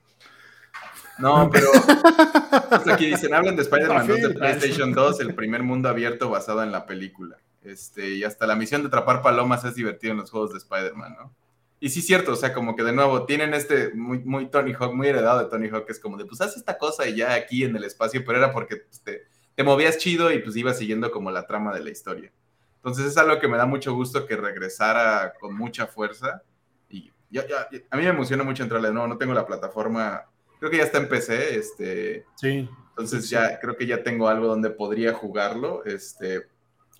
[1.19, 1.69] No, pero
[2.93, 6.73] aquí dicen, hablan de Spider-Man 2 de PlayStation 2, el primer mundo abierto basado en
[6.73, 7.39] la película.
[7.62, 11.17] Este, y hasta la misión de atrapar palomas es divertido en los juegos de Spider-Man,
[11.19, 11.35] ¿no?
[11.79, 14.95] Y sí, cierto, o sea, como que de nuevo tienen este muy, muy Tony Hawk,
[14.95, 17.35] muy heredado de Tony Hawk, que es como de, pues haz esta cosa y ya
[17.35, 20.79] aquí en el espacio, pero era porque pues, te, te movías chido y pues ibas
[20.79, 22.33] siguiendo como la trama de la historia.
[22.87, 26.43] Entonces es algo que me da mucho gusto que regresara con mucha fuerza.
[26.89, 28.93] Y ya, ya, a mí me emociona mucho entrarle.
[28.93, 30.25] No, no tengo la plataforma.
[30.59, 31.59] Creo que ya está en PC.
[31.59, 32.69] Este, sí.
[32.91, 35.85] Entonces ya creo que ya tengo algo donde podría jugarlo.
[35.85, 36.47] Este,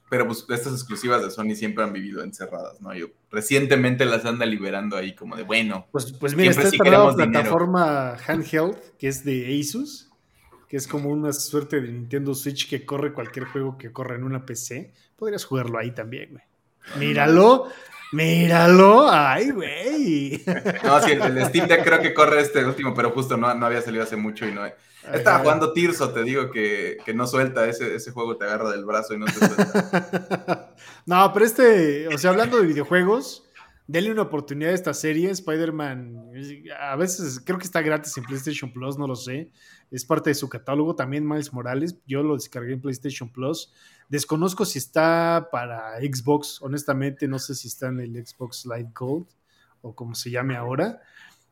[0.09, 2.95] pero pues estas exclusivas de Sony siempre han vivido encerradas, ¿no?
[2.95, 5.87] Yo recientemente las anda liberando ahí como de bueno.
[5.91, 10.07] Pues, pues mira, está esta nueva plataforma handheld que es de Asus
[10.69, 14.25] que es como una suerte de Nintendo Switch que corre cualquier juego que corra en
[14.25, 16.45] una PC, podrías jugarlo ahí también, güey.
[16.99, 17.69] Míralo,
[18.13, 20.45] míralo, ay, güey.
[20.85, 23.83] No, sí, el, Steam Deck creo que corre este último, pero justo no, no había
[23.83, 24.63] salido hace mucho y no.
[25.13, 28.85] Estaba jugando Tirso, te digo que, que no suelta, ese, ese, juego te agarra del
[28.85, 30.75] brazo y no te suelta.
[31.07, 33.46] no, pero este, o sea, hablando de videojuegos,
[33.87, 35.31] denle una oportunidad a esta serie.
[35.31, 36.33] Spider-Man,
[36.81, 39.51] a veces creo que está gratis en PlayStation Plus, no lo sé.
[39.91, 40.97] Es parte de su catálogo.
[40.97, 43.73] También Miles Morales, yo lo descargué en PlayStation Plus.
[44.09, 49.27] Desconozco si está para Xbox, honestamente, no sé si está en el Xbox Live Gold
[49.83, 51.01] o como se llame ahora.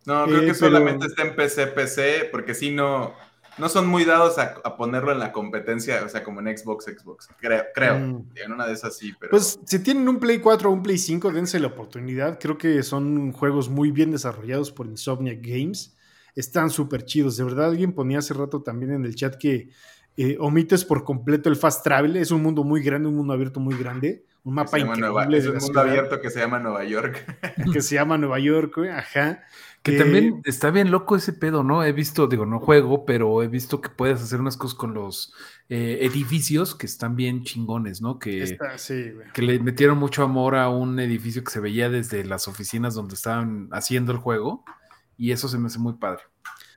[0.07, 3.15] No, creo que eh, solamente está en PC, PC, porque si no
[3.59, 7.29] no son muy dados a, ponerlo en la competencia, o sea, como en Xbox, Xbox.
[7.39, 7.99] Creo, creo.
[7.99, 8.31] Mm.
[8.37, 9.31] En una de esas sí, pero.
[9.31, 12.39] Pues si tienen un Play 4 o un Play 5, dense la oportunidad.
[12.41, 15.97] Creo que son juegos muy bien desarrollados por Insomniac Games.
[16.35, 17.37] Están súper chidos.
[17.37, 19.71] De verdad, alguien ponía hace rato también en el chat que
[20.17, 22.17] eh, omites por completo el fast travel.
[22.17, 24.25] Es un mundo muy grande, un mundo abierto muy grande.
[24.45, 25.39] Un mapa increíble.
[25.39, 27.25] es un mundo abierto que se llama Nueva York.
[27.73, 29.43] que se llama Nueva York, ajá.
[29.85, 31.85] Que también está bien loco ese pedo, ¿no?
[31.85, 35.35] He visto, digo, no juego, pero he visto que puedes hacer unas cosas con los
[35.69, 38.19] eh, edificios que están bien chingones, ¿no?
[38.19, 38.57] Que,
[39.35, 43.15] que le metieron mucho amor a un edificio que se veía desde las oficinas donde
[43.15, 44.65] estaban haciendo el juego
[45.19, 46.23] y eso se me hace muy padre.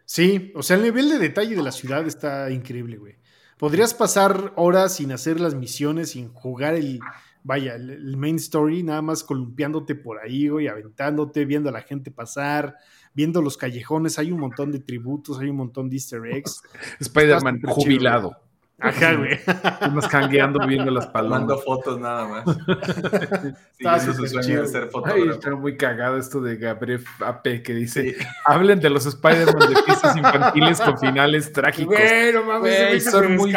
[0.04, 3.16] Sí, o sea, el nivel de detalle de la ciudad está increíble, güey.
[3.58, 7.00] Podrías pasar horas sin hacer las misiones, sin jugar el,
[7.48, 12.12] vaya, el, main story, nada más columpiándote por ahí, güey, aventándote, viendo a la gente
[12.12, 12.76] pasar,
[13.14, 16.62] viendo los callejones, hay un montón de tributos, hay un montón de easter eggs.
[17.00, 18.36] Spider-Man jubilado.
[18.80, 19.34] Ajá, güey.
[19.48, 21.40] Estamos cangueando viendo las palomas.
[21.40, 22.46] Mando fotos nada más.
[24.04, 25.32] sí, su sueño de ser fotógrafo.
[25.32, 30.18] está muy cagado esto de Gabriel AP que dice: Hablen de los Spider-Man de pistas
[30.18, 31.96] infantiles con finales trágicos.
[31.96, 33.52] Bueno, mames, son muy,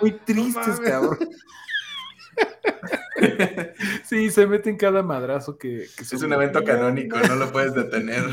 [0.00, 1.18] muy tristes, cabrón.
[4.04, 8.24] sí, se mete en cada madrazo que, es un evento canónico, no lo puedes detener.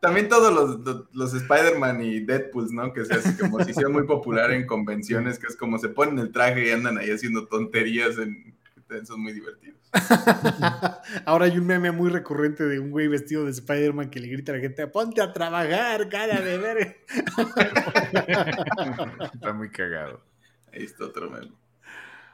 [0.00, 2.92] También todos los, los Spider-Man y Deadpool, ¿no?
[2.92, 6.18] Que se hace como si sea muy popular en convenciones, que es como se ponen
[6.18, 8.54] el traje y andan ahí haciendo tonterías en,
[9.04, 9.80] son muy divertidos.
[11.24, 14.52] Ahora hay un meme muy recurrente de un güey vestido de Spider-Man que le grita
[14.52, 17.04] a la gente, ponte a trabajar, cara de ver.
[19.34, 20.22] Está muy cagado.
[20.72, 21.52] Ahí está otro meme.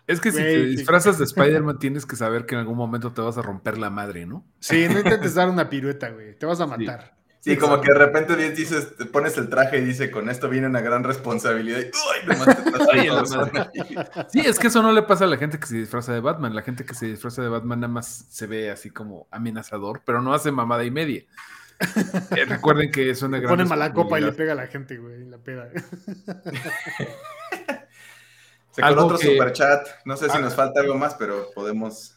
[0.06, 3.20] Es que si te disfrazas de Spider-Man tienes que saber que en algún momento te
[3.20, 4.46] vas a romper la madre, ¿no?
[4.58, 6.36] Sí, no intentes dar una pirueta, güey.
[6.36, 7.18] Te vas a matar.
[7.40, 10.66] Sí, como que de repente dices, te pones el traje y dice, con esto viene
[10.66, 11.78] una gran responsabilidad.
[14.28, 16.54] sí, es que eso no le pasa a la gente que se disfraza de Batman.
[16.54, 20.20] La gente que se disfraza de Batman nada más se ve así como amenazador, pero
[20.20, 21.22] no hace mamada y media.
[22.36, 23.50] Eh, recuerden que es una gran.
[23.50, 25.70] Pone mala copa y le pega a la gente, güey, la peda.
[28.86, 29.86] Se otro superchat.
[30.04, 30.40] No sé si ah.
[30.40, 32.14] nos falta algo más, pero podemos.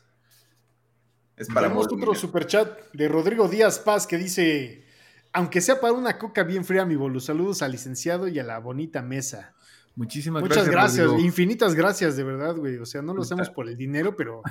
[1.35, 4.85] Es para Tenemos otro superchat de Rodrigo Díaz Paz que dice:
[5.33, 8.59] Aunque sea para una coca bien fría, mi bolu, saludos al licenciado y a la
[8.59, 9.55] bonita mesa.
[9.95, 11.11] Muchísimas Muchas gracias.
[11.19, 12.77] infinitas gracias, de verdad, güey.
[12.77, 14.41] O sea, no lo hacemos por el dinero, pero,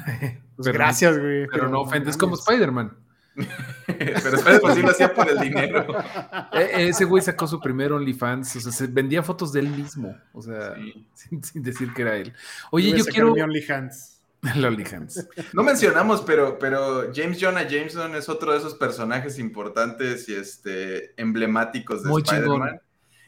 [0.56, 1.46] pues, gracias, güey.
[1.46, 2.96] Pero, no ofendes como Spider-Man.
[3.34, 5.86] Pero Spider-Man sí lo hacía por el dinero.
[6.52, 10.16] E, ese güey sacó su primer OnlyFans, o sea, se vendía fotos de él mismo,
[10.32, 10.74] o sea,
[11.14, 12.32] sin, decir que era él.
[12.70, 13.32] Oye, yo quiero...
[13.32, 14.20] OnlyFans.
[14.54, 15.28] El OnlyFans.
[15.52, 21.20] No mencionamos, pero, pero James Jonah Jameson es otro de esos personajes importantes y este,
[21.20, 22.80] emblemáticos de Spider-Man.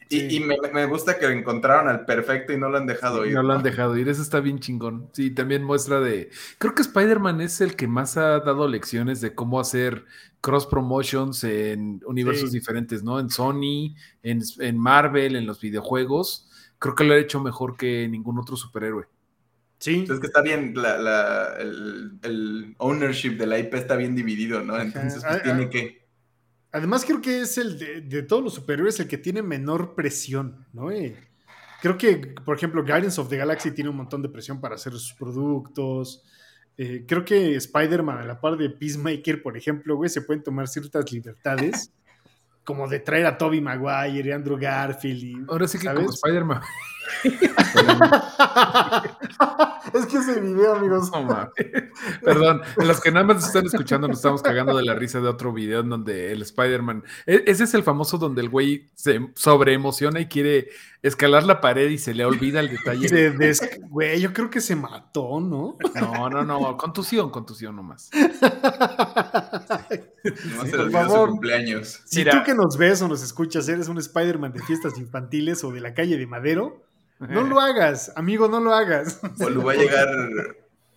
[0.09, 3.33] Y, me, gusta que encontraron al perfecto y no lo han dejado ir.
[3.33, 5.09] No lo han dejado ir, eso está bien chingón.
[5.13, 6.29] Sí, también muestra de.
[6.57, 10.05] Creo que Spider-Man es el que más ha dado lecciones de cómo hacer
[10.41, 13.19] cross promotions en universos diferentes, ¿no?
[13.19, 16.49] En Sony, en, Marvel, en los videojuegos.
[16.79, 19.05] Creo que lo ha hecho mejor que ningún otro superhéroe.
[19.79, 20.05] Sí.
[20.09, 20.73] Es que está bien,
[22.23, 24.79] el, ownership de la IP está bien dividido, ¿no?
[24.79, 26.02] Entonces, pues tiene que
[26.73, 27.77] Además, creo que es el
[28.09, 30.89] de, todos los superiores el que tiene menor presión, ¿no?
[31.79, 34.91] creo que, por ejemplo, Guardians of the Galaxy tiene un montón de presión para hacer
[34.93, 36.23] sus productos.
[36.75, 40.67] Eh, creo que Spider-Man, a la par de Peacemaker, por ejemplo, güey, se pueden tomar
[40.67, 41.91] ciertas libertades,
[42.63, 45.23] como de traer a Toby Maguire y Andrew Garfield.
[45.23, 46.61] Y, Ahora sí que como Spider-Man.
[49.93, 51.11] es que ese video, amigos.
[52.23, 55.53] Perdón, los que nada más están escuchando nos estamos cagando de la risa de otro
[55.53, 57.03] video en donde el Spider-Man.
[57.25, 60.69] E, ese es el famoso donde el güey se sobreemociona y quiere
[61.01, 63.33] escalar la pared y se le olvida el detalle.
[63.89, 65.77] Güey, yo creo que se mató, ¿no?
[65.95, 66.77] No, no, no.
[66.77, 68.09] Contusión, contusión nomás.
[68.13, 68.19] no
[70.65, 72.01] se por favor, cumpleaños.
[72.05, 75.71] Si tú que nos ves o nos escuchas eres un Spider-Man de fiestas infantiles o
[75.71, 76.81] de la calle de Madero,
[77.29, 79.19] no lo hagas, amigo, no lo hagas.
[79.39, 80.07] O lo va a llegar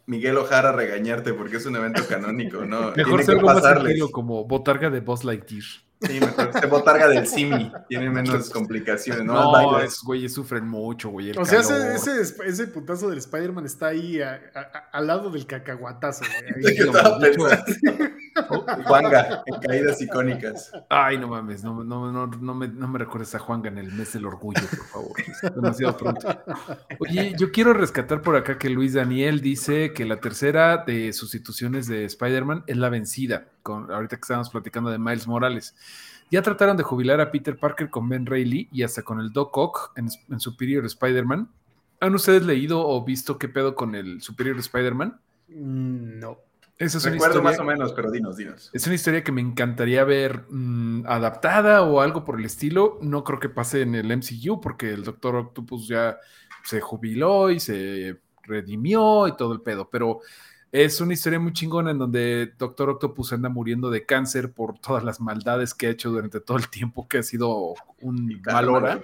[0.06, 2.92] Miguel Ojara a regañarte porque es un evento canónico, ¿no?
[2.92, 5.64] Mejor ser algo más tranquilo como botarga de Boss Lightyear.
[6.02, 9.32] Sí, mejor se botarga del Simi, tiene menos complicaciones, ¿no?
[9.32, 11.30] No, esos güeyes sufren mucho, güey.
[11.30, 16.24] O sea, ese, ese, putazo del Spider-Man está ahí al lado del cacahuatazo,
[16.60, 16.76] güey.
[18.84, 20.72] Juanga, en caídas icónicas.
[20.88, 23.92] Ay, no mames, no, no, no, no, me, no me recuerdes a Juanga en el
[23.92, 25.54] mes del orgullo, por favor.
[25.54, 26.28] demasiado pronto.
[26.98, 31.86] Oye, yo quiero rescatar por acá que Luis Daniel dice que la tercera de sustituciones
[31.86, 35.74] de Spider-Man es la vencida, con, ahorita que estábamos platicando de Miles Morales.
[36.30, 39.56] Ya trataron de jubilar a Peter Parker con Ben Reilly y hasta con el Doc
[39.56, 41.48] Ock en, en Superior Spider-Man.
[42.00, 45.18] ¿Han ustedes leído o visto qué pedo con el Superior Spider-Man?
[45.48, 46.38] Mm, no.
[46.78, 48.70] Esa es Recuerdo más o menos, pero dinos, dinos.
[48.72, 52.98] Es una historia que me encantaría ver mm, adaptada o algo por el estilo.
[53.00, 56.18] No creo que pase en el MCU porque el Doctor Octopus ya
[56.64, 60.20] se jubiló y se redimió y todo el pedo, pero
[60.70, 65.02] es una historia muy chingona en donde Doctor Octopus anda muriendo de cáncer por todas
[65.02, 69.02] las maldades que ha hecho durante todo el tiempo que ha sido un mal hora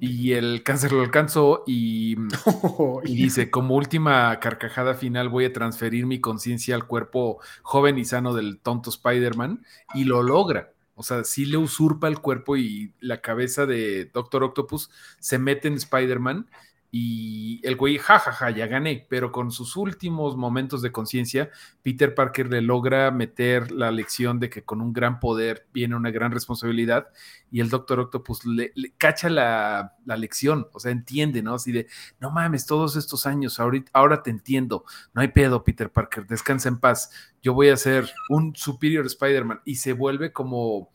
[0.00, 2.16] y el cáncer lo alcanzó y,
[3.04, 8.04] y, dice, como última carcajada final voy a transferir mi conciencia al cuerpo joven y
[8.04, 9.64] sano del tonto Spider-Man
[9.94, 10.72] y lo logra.
[10.94, 15.68] O sea, sí le usurpa el cuerpo y la cabeza de Doctor Octopus se mete
[15.68, 16.50] en Spider-Man
[16.92, 21.50] y el güey, jajaja, ya gané, pero con sus últimos momentos de conciencia,
[21.82, 26.10] Peter Parker le logra meter la lección de que con un gran poder viene una
[26.10, 27.08] gran responsabilidad
[27.50, 31.54] y el Doctor Octopus le, cacha la, lección, o sea, entiende, ¿no?
[31.54, 31.86] Así de,
[32.18, 34.84] no mames, todos estos años, ahorita, ahora te entiendo,
[35.14, 37.10] no hay pedo, Peter Parker, descansa en paz,
[37.40, 40.90] yo voy a ser un superior Spider-Man y se vuelve como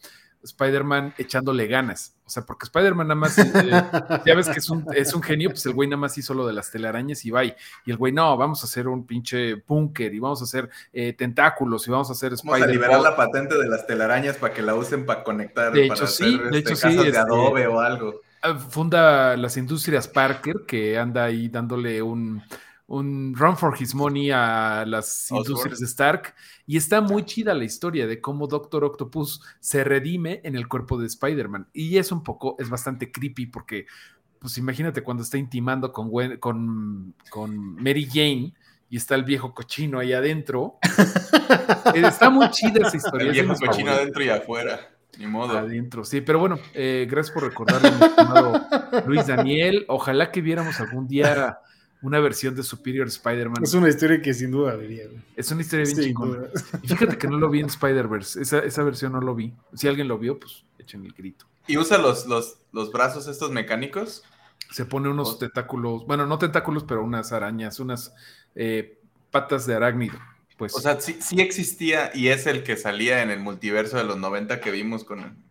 [0.45, 2.15] Spider-Man echándole ganas.
[2.25, 3.43] O sea, porque Spider-Man nada más, eh,
[4.25, 6.47] ya ves que es un, es un, genio, pues el güey nada más hizo lo
[6.47, 7.43] de las telarañas y va.
[7.43, 7.53] Y
[7.85, 11.87] el güey, no, vamos a hacer un pinche búnker y vamos a hacer eh, tentáculos
[11.87, 12.61] y vamos a hacer Spider-Man.
[12.61, 15.73] Vamos a liberar la patente de las telarañas para que la usen para conectar.
[15.73, 16.97] De hecho, sí, de hecho, este, sí.
[16.97, 18.21] de este, Adobe o algo.
[18.41, 22.43] Ah, funda las industrias Parker, que anda ahí dándole un
[22.87, 26.35] un Run for His Money a las industrias de Stark.
[26.67, 30.97] Y está muy chida la historia de cómo Doctor Octopus se redime en el cuerpo
[30.97, 31.67] de Spider-Man.
[31.73, 33.85] Y es un poco, es bastante creepy porque
[34.39, 38.53] pues imagínate cuando está intimando con, con, con Mary Jane
[38.89, 40.77] y está el viejo cochino ahí adentro.
[41.93, 43.27] Está muy chida esa historia.
[43.27, 44.79] El viejo cochino adentro y afuera.
[45.17, 45.57] Ni modo.
[45.57, 46.21] Adentro, sí.
[46.21, 48.61] Pero bueno, eh, gracias por recordarlo, mi estimado
[49.05, 49.85] Luis Daniel.
[49.87, 51.59] Ojalá que viéramos algún día
[52.05, 53.63] una versión de Superior Spider-Man.
[53.63, 55.05] Es una historia que sin duda vería.
[55.35, 56.49] Es una historia bien chingona.
[56.83, 58.39] Y fíjate que no lo vi en Spider-Verse.
[58.39, 59.53] Esa, esa, versión no lo vi.
[59.73, 61.47] Si alguien lo vio, pues echen el grito.
[61.65, 64.21] ¿Y usa los, los, los brazos estos mecánicos?
[64.71, 68.13] Se pone unos tentáculos, bueno, no tentáculos, pero unas arañas, unas
[68.53, 68.99] eh,
[69.31, 70.19] patas de arácnido.
[70.57, 70.75] Pues.
[70.75, 74.17] O sea, sí, sí, existía y es el que salía en el multiverso de los
[74.17, 75.43] 90 que vimos con...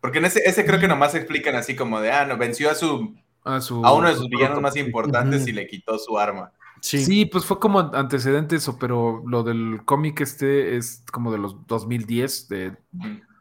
[0.00, 2.74] Porque en ese, ese creo que nomás explican así como de, ah, no, venció a
[2.74, 3.14] su...
[3.44, 6.52] A, su, a uno de sus villanos más importantes y le quitó su arma.
[6.80, 7.04] Sí.
[7.04, 7.26] sí.
[7.26, 12.48] pues fue como antecedente eso, pero lo del cómic este es como de los 2010
[12.48, 12.76] de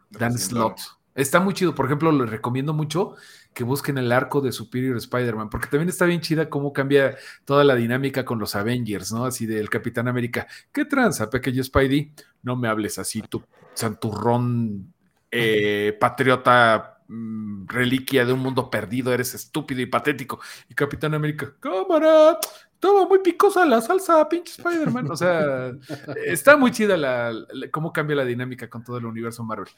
[0.10, 0.80] Dan Slott.
[1.16, 3.16] Está muy chido, por ejemplo, lo recomiendo mucho
[3.54, 7.64] que busquen el arco de Superior Spider-Man, porque también está bien chida cómo cambia toda
[7.64, 9.26] la dinámica con los Avengers, ¿no?
[9.26, 10.48] Así del Capitán América.
[10.72, 12.14] ¿Qué tranza, pequeño Spidey?
[12.44, 13.44] No me hables así, tu
[13.74, 14.94] santurrón
[15.32, 20.42] eh, patriota mm, reliquia de un mundo perdido, eres estúpido y patético.
[20.68, 22.38] Y Capitán América, cámara,
[22.74, 25.10] estaba muy picosa la salsa, pinche Spider-Man.
[25.10, 25.72] O sea,
[26.26, 27.34] está muy chida la,
[27.72, 29.70] cómo cambia la dinámica con todo el universo Marvel.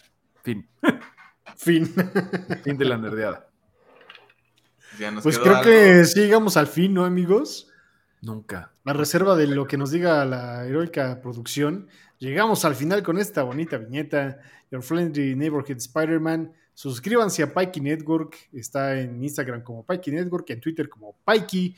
[0.42, 0.68] Fin.
[1.56, 1.94] Fin.
[2.64, 3.52] fin de la nerdeada
[5.24, 7.68] pues creo que sí llegamos al fin, ¿no, amigos?
[8.22, 8.72] Nunca.
[8.86, 11.88] A reserva de lo que nos diga la heroica producción,
[12.20, 14.40] llegamos al final con esta bonita viñeta.
[14.70, 16.54] Your Friendly Neighborhood Spider-Man.
[16.82, 18.50] Suscríbanse a Pikey Network.
[18.52, 21.76] Está en Instagram como Pikey Network, en Twitter como Pikey.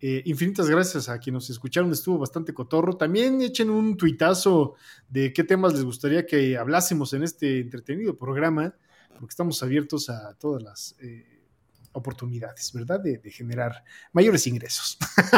[0.00, 2.96] Eh, infinitas gracias a quienes nos escucharon, estuvo bastante cotorro.
[2.96, 4.74] También echen un tuitazo
[5.08, 8.74] de qué temas les gustaría que hablásemos en este entretenido programa,
[9.10, 11.44] porque estamos abiertos a todas las eh,
[11.92, 12.98] oportunidades, ¿verdad?
[12.98, 14.98] De, generar mayores ingresos.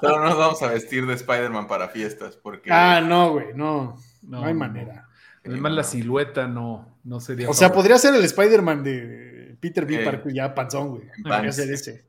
[0.00, 2.72] Pero no nos vamos a vestir de Spider-Man para fiestas, porque...
[2.72, 5.06] Ah, no, güey, no, no, hay manera.
[5.44, 7.48] Además, la silueta no, no sería...
[7.48, 10.04] O sea, podría ser el Spider-Man de Peter B.
[10.04, 11.02] Parker ya panzón, güey.
[11.22, 12.04] Podría ser ese.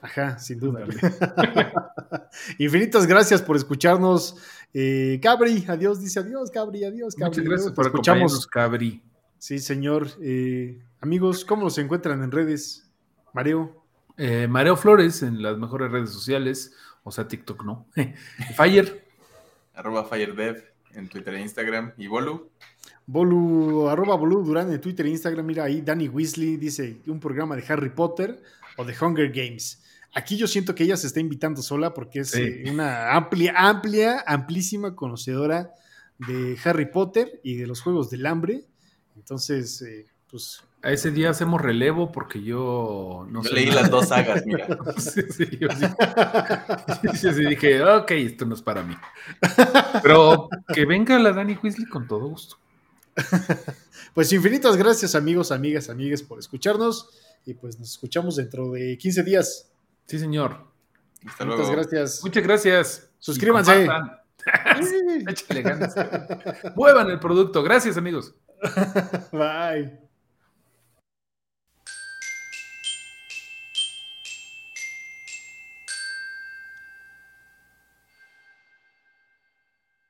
[0.00, 0.84] Ajá, sin duda.
[2.58, 4.36] Infinitas gracias por escucharnos.
[4.72, 7.30] Eh, Cabri, adiós, dice adiós, Cabri, adiós, Cabri.
[7.30, 9.02] Muchas gracias por escucharnos, Cabri.
[9.38, 10.08] Sí, señor.
[10.22, 12.88] Eh, amigos, ¿cómo se encuentran en redes?
[13.32, 13.84] Mareo.
[14.16, 17.86] Eh, Mareo Flores en las mejores redes sociales, o sea, TikTok no.
[18.56, 19.04] Fire.
[19.74, 20.64] arroba FireDev
[20.94, 21.92] en Twitter e Instagram.
[21.96, 22.50] ¿Y Bolu?
[23.06, 25.46] Bolu, arroba Bolu Durán en Twitter e Instagram.
[25.46, 28.42] Mira ahí, Danny Weasley dice un programa de Harry Potter
[28.76, 29.82] o de Hunger Games.
[30.14, 34.24] Aquí yo siento que ella se está invitando sola porque es eh, una amplia, amplia,
[34.26, 35.72] amplísima conocedora
[36.18, 38.64] de Harry Potter y de los Juegos del Hambre.
[39.16, 40.62] Entonces, eh, pues...
[40.80, 44.78] A ese día hacemos relevo porque yo no yo leí las dos sagas, mira.
[44.96, 45.22] sí,
[47.14, 48.94] sí, sí, dije, ok, esto no es para mí.
[50.02, 52.58] Pero que venga la Dani Weasley con todo gusto.
[54.14, 57.10] pues infinitas gracias, amigos, amigas, amigues, por escucharnos.
[57.44, 59.72] Y pues nos escuchamos dentro de 15 días.
[60.06, 60.64] Sí, señor.
[61.26, 62.20] Hasta Muchas gracias.
[62.22, 63.10] Muchas gracias.
[63.18, 63.88] Suscríbanse.
[66.76, 67.62] Muevan el producto.
[67.62, 68.34] Gracias, amigos.
[69.32, 70.07] Bye.